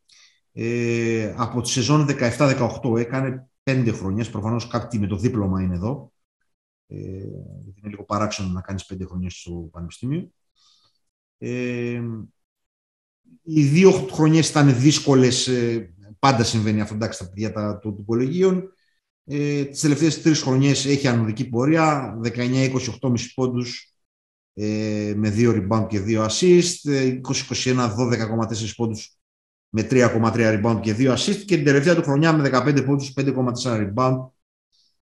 Ε, 0.53 1.35
από 1.37 1.61
τη 1.61 1.69
σεζόν 1.69 2.07
17-18 2.09 2.97
έκανε 2.99 3.49
πέντε 3.63 3.91
χρονιές. 3.91 4.31
Προφανώς 4.31 4.69
κάτι 4.69 4.99
με 4.99 5.07
το 5.07 5.17
δίπλωμα 5.17 5.63
είναι 5.63 5.75
εδώ. 5.75 6.13
Ε, 6.87 6.97
είναι 6.97 7.89
λίγο 7.89 8.05
παράξενο 8.05 8.49
να 8.49 8.61
κάνεις 8.61 8.87
πέντε 8.87 9.05
χρονιές 9.05 9.35
στο 9.35 9.69
Πανεπιστήμιο. 9.73 10.31
Ε, 11.39 12.03
οι 13.47 13.63
δύο 13.63 13.91
χρονιές 13.91 14.49
ήταν 14.49 14.79
δύσκολες. 14.81 15.49
Ε, 15.49 15.95
πάντα 16.19 16.45
συμβαίνει 16.45 16.81
αυτό 16.81 16.95
εντάξει, 16.95 17.23
στα 17.23 17.31
παιδιά 17.31 17.79
των 17.81 17.97
υπολογίων. 17.99 18.73
Ε, 19.25 19.65
τις 19.65 19.81
τελευταίες 19.81 20.23
τρεις 20.23 20.43
χρονιές 20.43 20.87
έχει 20.87 21.09
ανωδική 21.09 21.49
πορεία. 21.49 22.19
19-28,5 22.23 23.33
πόντους 23.35 23.95
ε, 24.55 25.13
με 25.17 25.35
2 25.37 25.51
rebound 25.51 25.87
και 25.89 26.01
2 26.07 26.27
assist. 26.27 26.91
20-21, 27.65 27.95
12,4 27.97 28.73
πόντους 28.77 29.17
με 29.69 29.87
3,3 29.91 30.33
rebound 30.35 30.81
και 30.81 30.95
2 30.99 31.15
assist 31.15 31.43
και 31.45 31.57
την 31.57 31.65
τελευταία 31.65 31.95
του 31.95 32.03
χρονιά 32.03 32.33
με 32.33 32.51
15 32.53 32.85
πόντους, 32.87 33.13
5,4 33.17 33.93
rebound 33.95 34.17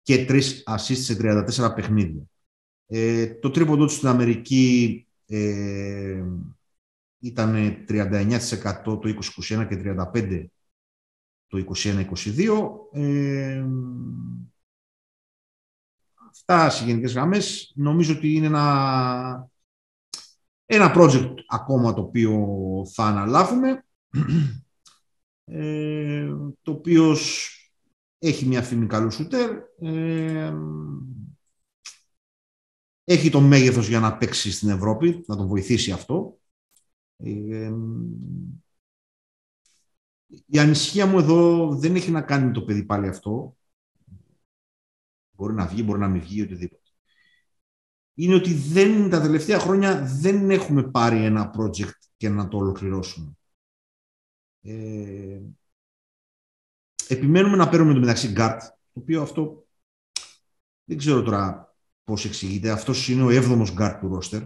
και 0.03 0.27
3 0.29 0.41
assist 0.65 0.97
σε 0.97 1.17
34 1.21 1.75
παιχνίδια. 1.75 2.23
Ε, 2.87 3.27
το 3.27 3.51
τρίποντο 3.51 3.85
του 3.85 3.93
στην 3.93 4.09
Αμερική 4.09 5.07
ε, 5.27 6.23
ήταν 7.25 7.85
39% 7.89 8.39
το 8.85 9.01
2021 9.03 9.67
και 9.69 9.97
35% 10.13 10.47
το 11.47 11.65
2021-2022. 11.75 12.99
Ε, 12.99 13.65
αυτά 16.31 16.71
σε 16.71 16.85
γενικές 16.85 17.13
γραμμές. 17.13 17.73
Νομίζω 17.77 18.15
ότι 18.15 18.33
είναι 18.35 18.47
ένα, 18.47 19.51
ένα 20.65 20.93
project 20.97 21.35
ακόμα 21.47 21.95
το 21.95 22.01
οποίο 22.01 22.47
θα 22.93 23.05
αναλάβουμε 23.05 23.85
ε, 25.45 26.29
το 26.63 26.71
οποίος 26.71 27.49
έχει 28.19 28.47
μια 28.47 28.63
φήμη 28.63 28.87
καλού 28.87 29.11
σούτερ, 29.11 29.51
ε, 29.79 30.55
έχει 33.05 33.31
το 33.31 33.41
μέγεθος 33.41 33.89
για 33.89 34.01
να 34.01 34.17
παίξει 34.17 34.53
στην 34.53 34.69
Ευρώπη, 34.69 35.25
να 35.27 35.37
τον 35.37 35.47
βοηθήσει 35.47 35.93
αυτό. 35.93 36.39
Ε, 37.25 37.73
η 40.47 40.59
ανησυχία 40.59 41.07
μου 41.07 41.19
εδώ 41.19 41.69
δεν 41.75 41.95
έχει 41.95 42.11
να 42.11 42.23
κάνει 42.23 42.47
με 42.47 42.53
το 42.53 42.63
παιδί 42.63 42.85
πάλι 42.85 43.09
αυτό. 43.09 43.57
Μπορεί 45.31 45.55
να 45.55 45.67
βγει, 45.67 45.83
μπορεί 45.87 45.99
να 45.99 46.09
μην 46.09 46.21
βγει, 46.21 46.43
οτιδήποτε. 46.43 46.91
Είναι 48.15 48.35
ότι 48.35 48.55
δεν, 48.55 49.11
τα 49.11 49.21
τελευταία 49.21 49.59
χρόνια 49.59 50.05
δεν 50.21 50.51
έχουμε 50.51 50.91
πάρει 50.91 51.25
ένα 51.25 51.55
project 51.59 51.99
και 52.17 52.29
να 52.29 52.49
το 52.49 52.57
ολοκληρώσουμε. 52.57 53.33
Ε, 54.63 55.41
επιμένουμε 57.09 57.57
να 57.57 57.69
παίρνουμε 57.69 57.95
το 57.95 58.01
μεταξύ 58.01 58.29
γκαρντ, 58.29 58.61
το 58.63 59.01
οποίο 59.01 59.23
αυτό 59.23 59.67
δεν 60.85 60.97
ξέρω 60.97 61.23
τώρα 61.23 61.75
πώς 62.05 62.25
εξηγείται. 62.25 62.71
Αυτός 62.71 63.09
είναι 63.09 63.23
ο 63.23 63.31
έβδομος 63.31 63.73
γκαρντ 63.73 64.01
του 64.01 64.09
ρόστερ. 64.09 64.43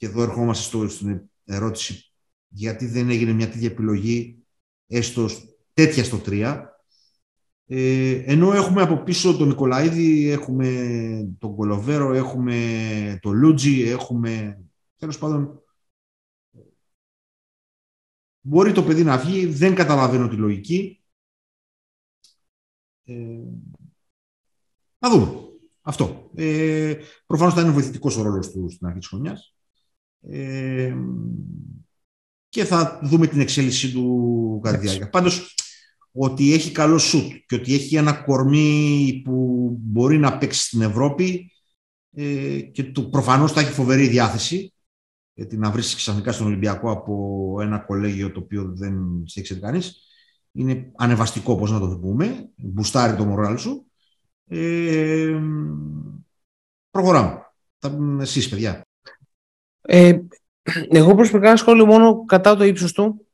Ε, 0.00 0.06
και 0.06 0.06
εδώ 0.06 0.22
ερχόμαστε 0.22 0.64
στο, 0.64 0.88
στην 0.88 1.30
ερώτηση 1.44 2.12
γιατί 2.48 2.86
δεν 2.86 3.10
έγινε 3.10 3.32
μια 3.32 3.50
τέτοια 3.50 3.68
επιλογή 3.68 4.44
έστω 4.86 5.28
τέτοια 5.72 6.04
στο 6.04 6.20
3. 6.26 6.64
Ε, 7.66 8.22
ενώ 8.26 8.52
έχουμε 8.52 8.82
από 8.82 8.96
πίσω 8.96 9.36
τον 9.36 9.48
Νικολαΐδη, 9.48 10.30
έχουμε 10.30 11.36
τον 11.38 11.54
Κολοβέρο, 11.56 12.12
έχουμε 12.12 13.18
τον 13.22 13.36
Λούντζη, 13.36 13.80
έχουμε 13.80 14.64
τέλος 14.96 15.18
πάντων 15.18 15.62
Μπορεί 18.42 18.72
το 18.72 18.82
παιδί 18.82 19.04
να 19.04 19.18
βγει, 19.18 19.46
δεν 19.46 19.74
καταλαβαίνω 19.74 20.28
τη 20.28 20.36
λογική. 20.36 21.04
Ε, 23.04 23.42
να 24.98 25.10
δούμε. 25.10 25.48
Αυτό. 25.80 26.30
Ε, 26.34 26.94
προφανώς 27.26 27.54
θα 27.54 27.60
είναι 27.60 27.70
βοηθητικός 27.70 28.16
ο 28.16 28.22
ρόλος 28.22 28.50
του 28.50 28.70
στην 28.70 28.86
αρχή 28.86 28.98
της 28.98 29.08
χρονιάς. 29.08 29.54
Ε, 30.28 30.94
και 32.48 32.64
θα 32.64 33.00
δούμε 33.02 33.26
την 33.26 33.40
εξέλιξη 33.40 33.92
του 33.92 34.60
κατά 34.62 34.76
τη 34.76 34.82
διάρκεια. 34.82 35.10
Πάντως, 35.10 35.54
ότι 36.12 36.52
έχει 36.52 36.72
καλό 36.72 36.98
σουτ 36.98 37.32
και 37.46 37.54
ότι 37.54 37.74
έχει 37.74 37.96
ένα 37.96 38.12
κορμί 38.12 39.20
που 39.24 39.68
μπορεί 39.80 40.18
να 40.18 40.38
παίξει 40.38 40.60
στην 40.60 40.80
Ευρώπη 40.80 41.52
ε, 42.12 42.60
και 42.60 42.84
του, 42.84 43.10
προφανώς 43.10 43.52
θα 43.52 43.60
έχει 43.60 43.72
φοβερή 43.72 44.06
διάθεση 44.06 44.72
γιατί 45.40 45.56
να 45.56 45.70
βρεις 45.70 45.94
ξαφνικά 45.94 46.32
στον 46.32 46.46
Ολυμπιακό 46.46 46.90
από 46.90 47.56
ένα 47.60 47.78
κολέγιο 47.78 48.32
το 48.32 48.40
οποίο 48.40 48.72
δεν 48.74 49.22
σε 49.26 49.40
ήξερε 49.40 49.60
κανείς. 49.60 50.02
είναι 50.52 50.92
ανεβαστικό, 50.96 51.56
πώς 51.56 51.70
να 51.70 51.78
το 51.78 51.98
πούμε, 51.98 52.50
μπουστάρει 52.56 53.16
το 53.16 53.24
μοράλ 53.24 53.58
σου. 53.58 53.86
Ε, 54.46 55.40
προχωράμε. 56.90 57.42
Θα 57.78 57.90
πούμε 57.90 58.22
εσείς, 58.22 58.48
παιδιά. 58.48 58.82
Ε, 59.92 60.20
εγώ 60.88 61.14
προσωπικά 61.14 61.48
ένα 61.48 61.56
σχόλιο 61.56 61.86
μόνο 61.86 62.24
κατά 62.24 62.56
το 62.56 62.64
ύψος 62.64 62.92
του 62.92 63.26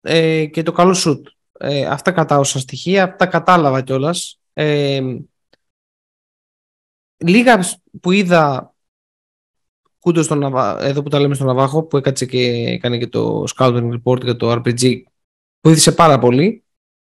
ε, 0.00 0.46
και 0.46 0.62
το 0.62 0.72
καλό 0.72 0.94
σουτ. 0.94 1.26
Ε, 1.58 1.86
αυτά 1.86 2.12
κατά 2.12 2.38
όσα 2.38 2.58
στοιχεία, 2.58 3.04
αυτά 3.04 3.26
κατάλαβα 3.26 3.82
κιόλας. 3.82 4.40
Ε, 4.52 5.00
λίγα 7.16 7.64
που 8.00 8.12
είδα 8.12 8.74
κούντος 9.98 10.24
στον 10.24 10.42
εδώ 10.80 11.02
που 11.02 11.08
τα 11.08 11.20
λέμε 11.20 11.34
στον 11.34 11.46
Ναβάχο 11.46 11.82
που 11.82 11.96
έκατσε 11.96 12.26
και 12.26 12.40
έκανε 12.68 12.98
και 12.98 13.06
το 13.06 13.44
scouting 13.56 13.90
report 13.92 14.22
για 14.22 14.36
το 14.36 14.52
RPG 14.52 15.02
βοήθησε 15.60 15.92
πάρα 15.92 16.18
πολύ. 16.18 16.64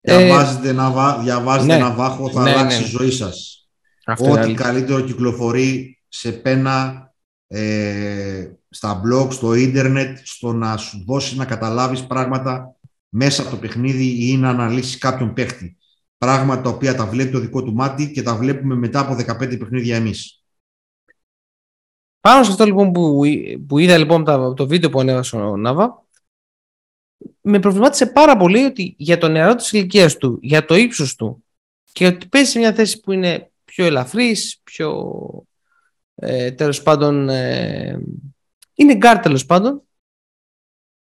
Διαβάζετε, 0.02 0.70
ε, 0.70 0.72
να, 0.72 1.18
διαβάζετε 1.18 1.74
ναι, 1.74 1.80
Ναβάχο, 1.80 2.30
θα 2.30 2.42
ναι, 2.42 2.50
αλλάξει 2.50 2.80
ναι. 2.80 2.86
η 2.86 2.90
ζωή 2.90 3.12
σας. 3.12 3.70
Ό,τι 4.18 4.54
καλύτερο 4.54 5.02
κυκλοφορεί 5.02 6.02
σε 6.08 6.32
πένα 6.32 7.06
ε, 7.54 8.52
στα 8.70 9.02
blog, 9.06 9.32
στο 9.32 9.54
ίντερνετ, 9.54 10.18
στο 10.24 10.54
να 10.54 10.78
σου 10.78 11.04
δώσεις 11.06 11.38
να 11.38 11.46
καταλάβεις 11.46 12.08
πράγματα 12.08 12.76
μέσα 13.10 13.42
από 13.42 13.52
το 13.52 13.58
παιχνίδι 13.58 14.32
ή 14.32 14.38
να 14.38 14.50
αναλύσεις 14.50 14.98
κάποιον 14.98 15.34
παίχτη. 15.34 15.78
Πράγματα 16.18 16.62
τα 16.62 16.70
οποία 16.70 16.96
τα 16.96 17.06
βλέπει 17.06 17.32
το 17.32 17.40
δικό 17.40 17.64
του 17.64 17.74
μάτι 17.74 18.12
και 18.12 18.22
τα 18.22 18.36
βλέπουμε 18.36 18.76
μετά 18.76 19.00
από 19.00 19.14
15 19.14 19.60
παιχνίδια 19.60 19.96
εμείς. 19.96 20.44
Πάνω 22.20 22.44
σε 22.44 22.52
αυτό 22.52 22.66
λοιπόν 22.66 22.92
που, 22.92 23.22
που 23.68 23.78
είδα 23.78 23.98
λοιπόν 23.98 24.24
το 24.56 24.68
βίντεο 24.68 24.90
που 24.90 25.00
ανέβασε 25.00 25.36
ο 25.36 25.58
Νάβα, 25.58 26.06
με 27.42 27.60
προβλημάτισε 27.60 28.06
πάρα 28.06 28.38
πολύ 28.38 28.64
ότι 28.64 28.96
για 28.98 29.18
το 29.18 29.28
νεαρό 29.28 29.56
της 29.56 29.72
ηλικίας 29.72 30.18
του, 30.18 30.40
για 30.42 30.66
το 30.66 30.76
ύψος 30.76 31.16
του 31.16 31.44
και 31.92 32.06
ότι 32.06 32.28
παίζει 32.28 32.52
σε 32.52 32.60
μια 32.60 32.74
θέση 32.74 33.00
που 33.00 33.12
είναι 33.12 33.52
πιο 33.66 33.86
ελαφρύς, 33.86 34.60
πιο 34.64 35.14
ε, 36.16 36.52
τέλος 36.52 36.84
πάντων 36.84 37.30
ε, 37.30 38.02
είναι 38.74 38.96
γκάρ 38.96 39.20
τέλος 39.20 39.46
πάντων. 39.46 39.82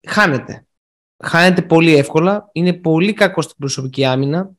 Χάνεται. 0.07 0.65
Χάνεται 1.23 1.61
πολύ 1.61 1.95
εύκολα. 1.95 2.49
Είναι 2.51 2.73
πολύ 2.73 3.13
κακό 3.13 3.41
στην 3.41 3.57
προσωπική 3.57 4.05
άμυνα. 4.05 4.51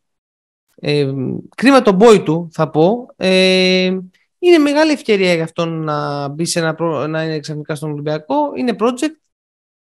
Ε, 0.74 1.12
κρίμα 1.56 1.82
τον 1.82 1.98
boy 2.00 2.22
του 2.24 2.48
θα 2.52 2.70
πω. 2.70 3.06
Ε, 3.16 3.98
είναι 4.38 4.58
μεγάλη 4.58 4.92
ευκαιρία 4.92 5.34
για 5.34 5.44
αυτόν 5.44 5.82
να 5.82 6.28
μπει 6.28 6.44
σε 6.44 6.58
ένα, 6.58 7.06
να 7.06 7.24
είναι 7.24 7.38
ξαφνικά 7.38 7.74
στον 7.74 7.90
Ολυμπιακό. 7.90 8.52
Είναι 8.56 8.76
project. 8.78 9.18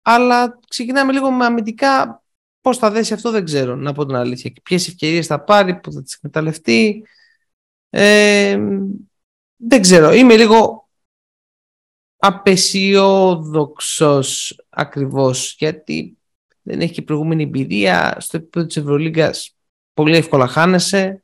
Αλλά 0.01 0.59
ξεκινάμε 0.67 1.11
λίγο 1.11 1.31
με 1.31 1.45
αμυντικά. 1.45 2.23
Πώς 2.61 2.77
θα 2.77 2.91
δέσει 2.91 3.13
αυτό 3.13 3.31
δεν 3.31 3.45
ξέρω, 3.45 3.75
να 3.75 3.93
πω 3.93 4.05
την 4.05 4.15
αλήθεια. 4.15 4.53
Ποιες 4.63 4.87
ευκαιρίες 4.87 5.27
θα 5.27 5.43
πάρει, 5.43 5.79
που 5.79 5.91
θα 5.91 6.03
τις 6.03 6.13
εκμεταλλευτεί. 6.13 7.03
Ε, 7.89 8.59
δεν 9.55 9.81
ξέρω, 9.81 10.13
είμαι 10.13 10.35
λίγο 10.35 10.85
απεσιόδοξος 12.17 14.59
ακριβώς 14.69 15.55
γιατί 15.57 16.17
δεν 16.61 16.81
έχει 16.81 16.93
και 16.93 17.01
προηγούμενη 17.01 17.43
εμπειρία. 17.43 18.17
Στο 18.19 18.37
επίπεδο 18.37 18.65
της 18.65 18.77
Ευρωλίγκας 18.77 19.55
πολύ 19.93 20.15
εύκολα 20.15 20.47
χάνεσαι. 20.47 21.23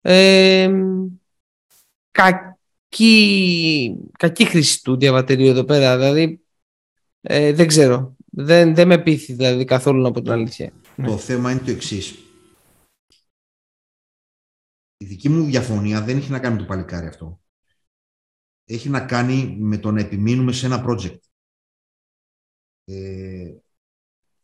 Ε, 0.00 0.70
κακή, 2.10 3.96
κακή 4.18 4.44
χρήση 4.44 4.82
του 4.82 4.96
διαβατηρίου 4.96 5.48
εδώ 5.48 5.64
πέρα 5.64 5.96
δηλαδή 5.96 6.40
ε, 7.20 7.52
δεν 7.52 7.66
ξέρω. 7.66 8.16
Δεν, 8.30 8.74
δεν 8.74 8.88
με 8.88 8.98
πείθει 8.98 9.32
δηλαδή 9.32 9.64
καθόλου 9.64 10.06
από 10.06 10.22
την 10.22 10.30
αλήθεια. 10.30 10.72
Το 10.96 11.16
θέμα 11.16 11.50
είναι 11.50 11.60
το 11.60 11.70
εξής. 11.70 12.14
Η 15.00 15.04
δική 15.04 15.28
μου 15.28 15.44
διαφωνία 15.44 16.02
δεν 16.02 16.16
έχει 16.16 16.30
να 16.30 16.38
κάνει 16.38 16.54
με 16.54 16.60
το 16.60 16.66
παλικάρι 16.66 17.06
αυτό. 17.06 17.40
Έχει 18.64 18.88
να 18.88 19.00
κάνει 19.00 19.56
με 19.60 19.78
το 19.78 19.90
να 19.90 20.00
επιμείνουμε 20.00 20.52
σε 20.52 20.66
ένα 20.66 20.84
project. 20.86 21.18
Ε, 22.84 23.54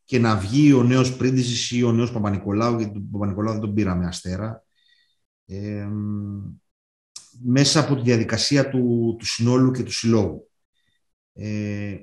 και 0.05 0.19
να 0.19 0.37
βγει 0.37 0.73
ο 0.73 0.83
νέος 0.83 1.17
Πρίντιζης 1.17 1.71
ή 1.71 1.83
ο 1.83 1.93
νέος 1.93 2.13
Παπα-Νικολάου, 2.13 2.79
γιατί 2.79 2.93
τον 2.93 3.11
Παπα-Νικολάου 3.11 3.53
δεν 3.53 3.61
τον 3.61 3.75
πήραμε 3.75 4.07
αστέρα, 4.07 4.65
ε, 5.47 5.89
μέσα 7.43 7.81
από 7.81 7.95
τη 7.97 8.03
διαδικασία 8.03 8.69
του, 8.71 9.17
του 9.19 9.27
συνόλου 9.27 9.71
και 9.71 9.83
του 9.83 9.93
συλλόγου. 9.93 10.51
Ε, 11.33 11.97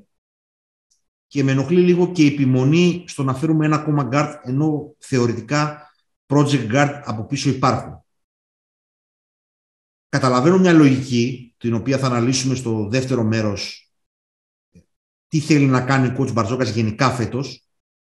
και 1.28 1.44
με 1.44 1.52
ενοχλεί 1.52 1.82
λίγο 1.82 2.12
και 2.12 2.24
η 2.24 2.28
επιμονή 2.28 3.04
στο 3.08 3.24
να 3.24 3.34
φέρουμε 3.34 3.66
ένα 3.66 3.76
ακόμα 3.76 4.10
guard, 4.12 4.40
ενώ 4.44 4.96
θεωρητικά 4.98 5.92
project 6.26 6.72
guard 6.72 7.02
από 7.04 7.26
πίσω 7.26 7.50
υπάρχουν. 7.50 8.06
Καταλαβαίνω 10.12 10.58
μια 10.58 10.74
λογική, 10.74 11.54
την 11.58 11.74
οποία 11.74 11.98
θα 11.98 12.08
αναλύσουμε 12.08 12.56
στο 12.56 12.88
δεύτερο 12.90 13.24
μέρος, 13.24 13.92
τι 15.28 15.40
θέλει 15.40 15.66
να 15.66 15.82
κάνει 15.82 16.08
ο 16.08 16.16
coach 16.20 16.34
Μπαρτζόκας 16.34 16.70
γενικά 16.70 17.10
φέτος. 17.10 17.68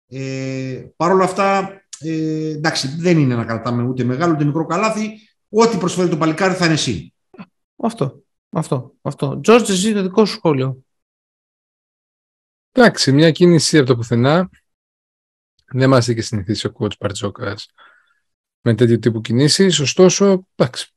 Ε, 0.08 0.86
Παρ' 0.96 1.12
όλα 1.12 1.24
αυτά, 1.24 1.70
ε, 2.00 2.50
εντάξει, 2.50 2.88
δεν 2.88 3.18
είναι 3.18 3.36
να 3.36 3.46
κρατάμε 3.46 3.84
ούτε 3.84 4.04
μεγάλο 4.04 4.34
ούτε 4.34 4.44
μικρό 4.44 4.66
καλάθι. 4.66 5.20
Ό,τι 5.50 5.78
προσφέρει 5.78 6.10
το 6.10 6.18
παλικάρι 6.18 6.54
θα 6.54 6.66
είναι 6.66 6.74
εσύ. 6.74 7.14
Αυτό. 7.76 8.24
Αυτό. 8.50 8.94
αυτό. 9.02 9.40
Τζόρτζ, 9.40 9.70
εσύ 9.70 9.94
το 9.94 10.02
δικό 10.02 10.26
σου 10.26 10.36
σχόλιο. 10.36 10.84
Εντάξει, 12.72 13.12
μια 13.12 13.32
κίνηση 13.32 13.78
από 13.78 13.88
το 13.88 13.96
πουθενά. 13.96 14.50
Δεν 15.74 15.90
μας 15.90 16.08
είχε 16.08 16.22
συνηθίσει 16.22 16.68
ο 16.68 16.74
coach 16.78 16.98
Μπαρτζόκας 17.00 17.68
με 18.62 18.76
τέτοιου 18.76 19.00
τύπου 19.00 19.22
κινήσεις. 19.22 19.80
Ωστόσο, 19.80 20.48
εντάξει, 20.56 20.94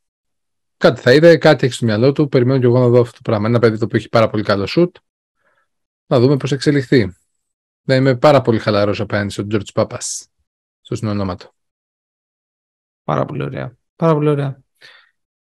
κάτι 0.84 1.00
θα 1.00 1.12
είδε, 1.12 1.36
κάτι 1.36 1.66
έχει 1.66 1.74
στο 1.74 1.84
μυαλό 1.84 2.12
του. 2.12 2.28
Περιμένω 2.28 2.60
και 2.60 2.66
εγώ 2.66 2.78
να 2.78 2.88
δω 2.88 3.00
αυτό 3.00 3.12
το 3.12 3.20
πράγμα. 3.22 3.48
Ένα 3.48 3.58
παιδί 3.58 3.78
το 3.78 3.84
οποίο 3.84 3.98
έχει 3.98 4.08
πάρα 4.08 4.30
πολύ 4.30 4.42
καλό 4.42 4.66
σουτ. 4.66 4.96
Να 6.06 6.20
δούμε 6.20 6.36
πώς 6.36 6.52
εξελιχθεί. 6.52 7.16
Θα 7.84 7.94
είμαι 7.94 8.16
πάρα 8.16 8.40
πολύ 8.40 8.58
χαλαρός 8.58 9.00
απέναντι 9.00 9.32
στον 9.32 9.48
George 9.50 9.72
Πάπας. 9.74 10.26
Στο 10.80 10.94
συνονόμα 10.94 11.36
του. 11.36 11.54
Πάρα 13.04 13.24
πολύ 13.24 13.42
ωραία. 13.42 13.76
Πάρα 13.96 14.14
πολύ 14.14 14.28
ωραία. 14.28 14.62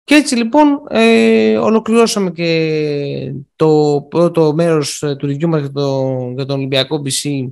Και 0.03 0.15
έτσι 0.15 0.35
λοιπόν 0.35 0.83
ε, 0.89 1.57
ολοκληρώσαμε 1.57 2.31
και 2.31 3.33
το 3.55 4.01
πρώτο 4.09 4.53
μέρος 4.53 5.03
ε, 5.03 5.15
του 5.15 5.27
review 5.27 5.45
μας 5.45 5.59
για, 5.59 5.71
το, 5.71 6.15
για 6.35 6.45
τον 6.45 6.57
Ολυμπιακό 6.57 7.01
BC 7.05 7.47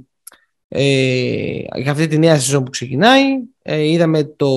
ε, 0.68 1.64
για 1.76 1.92
αυτή 1.92 2.08
τη 2.08 2.18
νέα 2.18 2.40
σεζόν 2.40 2.64
που 2.64 2.70
ξεκινάει. 2.70 3.24
Ε, 3.62 3.88
είδαμε 3.88 4.24
το, 4.24 4.48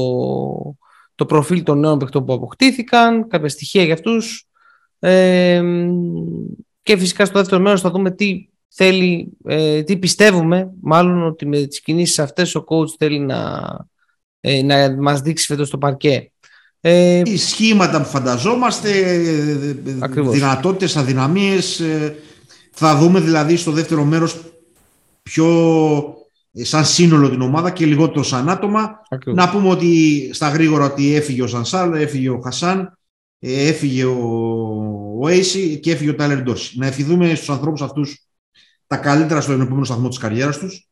το 1.15 1.27
προφίλ 1.27 1.63
των 1.63 1.79
νέων 1.79 1.99
παιχτών 1.99 2.25
που 2.25 2.33
αποκτήθηκαν, 2.33 3.29
κάποια 3.29 3.49
στοιχεία 3.49 3.83
για 3.83 3.95
αυτούς 3.95 4.47
ε, 4.99 5.63
και 6.83 6.97
φυσικά 6.97 7.25
στο 7.25 7.39
δεύτερο 7.39 7.63
μέρος 7.63 7.81
θα 7.81 7.91
δούμε 7.91 8.11
τι 8.11 8.49
θέλει, 8.69 9.29
ε, 9.45 9.83
τι 9.83 9.97
πιστεύουμε 9.97 10.71
μάλλον 10.81 11.27
ότι 11.27 11.47
με 11.47 11.67
τις 11.67 11.81
κινήσεις 11.81 12.19
αυτές 12.19 12.55
ο 12.55 12.65
coach 12.69 12.89
θέλει 12.99 13.19
να, 13.19 13.63
ε, 14.41 14.63
να 14.63 14.97
μας 15.03 15.21
δείξει 15.21 15.47
φέτος 15.47 15.71
το 15.71 15.79
παρκέ. 15.79 16.29
Ε, 16.81 17.23
Οι 17.25 17.37
σχήματα 17.37 18.03
που 18.03 18.09
φανταζόμαστε, 18.09 18.91
ακριβώς. 20.01 20.35
δυνατότητες, 20.35 20.97
αδυναμίες, 20.97 21.81
ε, 21.81 22.17
θα 22.71 22.97
δούμε 22.97 23.21
δηλαδή 23.21 23.57
στο 23.57 23.71
δεύτερο 23.71 24.05
μέρος 24.05 24.41
πιο 25.23 25.47
ε, 25.49 26.24
σαν 26.63 26.85
σύνολο 26.85 27.31
την 27.31 27.41
ομάδα 27.41 27.71
και 27.71 27.87
λιγότερο 27.87 28.23
σαν 28.23 28.49
άτομα. 28.49 29.01
Να 29.25 29.51
πούμε 29.51 29.69
ότι 29.69 30.31
στα 30.33 30.49
γρήγορα 30.49 30.85
ότι 30.85 31.15
έφυγε 31.15 31.43
ο 31.43 31.47
Σανσάλ, 31.47 31.93
έφυγε 31.93 32.29
ο 32.29 32.41
Χασάν, 32.41 32.99
ε, 33.39 33.69
έφυγε 33.69 34.05
ο, 34.05 34.19
ο 35.21 35.29
και 35.81 35.91
έφυγε 35.91 36.11
ο 36.11 36.15
Τάλερ 36.15 36.43
Ντόρση. 36.43 36.79
Να 36.79 36.87
ευχηθούμε 36.87 37.35
στους 37.35 37.51
ανθρώπους 37.51 37.83
αυτούς 37.83 38.27
τα 38.87 38.97
καλύτερα 38.97 39.41
στο 39.41 39.53
επόμενο 39.53 39.85
σταθμό 39.85 40.09
της 40.09 40.19
καριέρας 40.19 40.59
τους. 40.59 40.89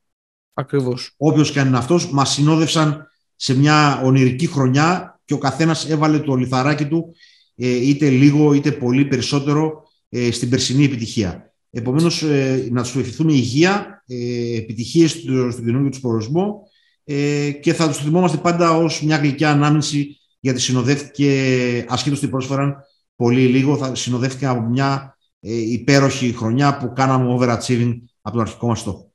Ακριβώς. 0.55 1.15
Όποιος 1.17 1.53
και 1.53 1.61
αν 1.61 1.67
είναι 1.67 1.79
αυτός, 1.79 2.11
μας 2.11 2.31
συνόδευσαν 2.31 3.07
σε 3.37 3.57
μια 3.57 4.01
ονειρική 4.05 4.47
χρονιά 4.47 5.21
και 5.25 5.35
ο 5.35 5.39
καθένας 5.39 5.91
έβαλε 5.91 6.19
το 6.19 6.35
λιθαράκι 6.35 6.87
του 6.87 7.15
ε, 7.57 7.69
είτε 7.69 8.09
λίγο 8.09 8.53
είτε 8.53 8.73
πολύ 8.73 9.05
περισσότερο 9.05 9.83
στην 10.31 10.51
περσινή 10.51 10.85
επιτυχία. 10.85 11.53
Επομένως, 11.75 12.23
ε, 12.23 12.69
να 12.71 12.83
του 12.83 12.99
ευχηθούμε 12.99 13.33
υγεία, 13.33 14.02
ε, 14.13 14.57
επιτυχίες 14.57 15.11
στον 15.11 15.65
καινούργιο 15.65 15.91
τους 15.91 16.01
προορισμό 16.01 16.63
ε, 17.05 17.51
και 17.51 17.73
θα 17.73 17.89
τους 17.89 17.97
θυμόμαστε 17.97 18.37
πάντα 18.37 18.77
ως 18.77 19.03
μια 19.03 19.17
γλυκιά 19.17 19.51
ανάμνηση 19.51 20.17
γιατί 20.41 20.61
συνοδεύτηκε, 20.61 21.87
ασχέτως 21.89 22.21
τι 22.21 22.29
πρόσφεραν 22.29 22.77
πολύ 23.17 23.47
λίγο, 23.47 23.77
θα 23.77 23.95
συνοδεύτηκε 23.95 24.47
από 24.47 24.61
μια 24.61 25.19
ε, 25.41 25.55
υπέροχη 25.55 26.33
χρονιά 26.33 26.77
που 26.77 26.93
κάναμε 26.93 27.37
overachieving 27.39 27.99
από 28.21 28.37
τον 28.37 28.41
αρχικό 28.41 28.67
μας 28.67 28.81
στόχο. 28.81 29.13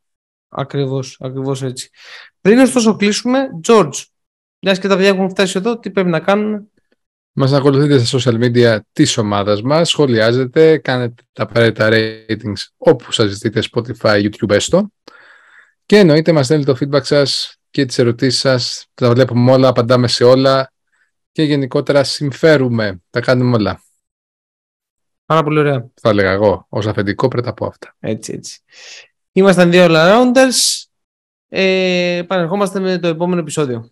Ακριβώς, 0.49 1.17
ακριβώς 1.19 1.63
έτσι. 1.63 1.89
Πριν 2.41 2.59
ωστόσο 2.59 2.95
κλείσουμε, 2.95 3.39
George, 3.67 4.03
μιας 4.59 4.79
και 4.79 4.87
τα 4.87 4.95
παιδιά 4.95 5.09
έχουν 5.09 5.29
φτάσει 5.29 5.57
εδώ, 5.57 5.79
τι 5.79 5.91
πρέπει 5.91 6.09
να 6.09 6.19
κάνουν; 6.19 6.71
Μας 7.39 7.53
ακολουθείτε 7.53 8.03
στα 8.03 8.19
social 8.19 8.43
media 8.43 8.79
της 8.93 9.17
ομάδας 9.17 9.61
μας, 9.61 9.89
σχολιάζετε, 9.89 10.77
κάνετε 10.77 11.23
τα 11.33 11.43
απαραίτητα 11.43 11.89
ratings 11.91 12.61
όπου 12.77 13.11
σας 13.11 13.29
ζητείτε 13.29 13.61
Spotify, 13.71 14.23
YouTube 14.23 14.49
έστω 14.49 14.91
και 15.85 15.97
εννοείται 15.97 16.31
μας 16.31 16.45
στέλνετε 16.45 16.73
το 16.73 16.77
feedback 16.81 17.03
σας 17.03 17.57
και 17.69 17.81
και 17.81 17.85
τις 17.85 17.97
ερωτήσεις 17.99 18.39
σας. 18.39 18.87
Τα 18.93 19.11
βλέπουμε 19.11 19.51
όλα, 19.51 19.67
απαντάμε 19.67 20.07
σε 20.07 20.23
όλα 20.23 20.71
και 21.31 21.43
γενικότερα 21.43 22.03
συμφέρουμε. 22.03 23.01
Τα 23.09 23.21
κάνουμε 23.21 23.55
όλα. 23.55 23.83
Πάρα 25.25 25.43
πολύ 25.43 25.59
ωραία. 25.59 25.89
Θα 26.01 26.09
έλεγα 26.09 26.31
εγώ. 26.31 26.65
Ως 26.69 26.87
αφεντικό 26.87 27.27
πρέπει 27.27 27.47
να 27.47 27.53
πω 27.53 27.65
αυτά. 27.65 27.95
Έτσι, 27.99 28.33
έτσι. 28.33 28.59
Ήμασταν 29.31 29.71
δύο 29.71 29.85
all-rounders. 29.89 30.85
Ε, 31.49 32.17
επανερχόμαστε 32.17 32.79
με 32.79 32.99
το 32.99 33.07
επόμενο 33.07 33.41
επεισόδιο. 33.41 33.91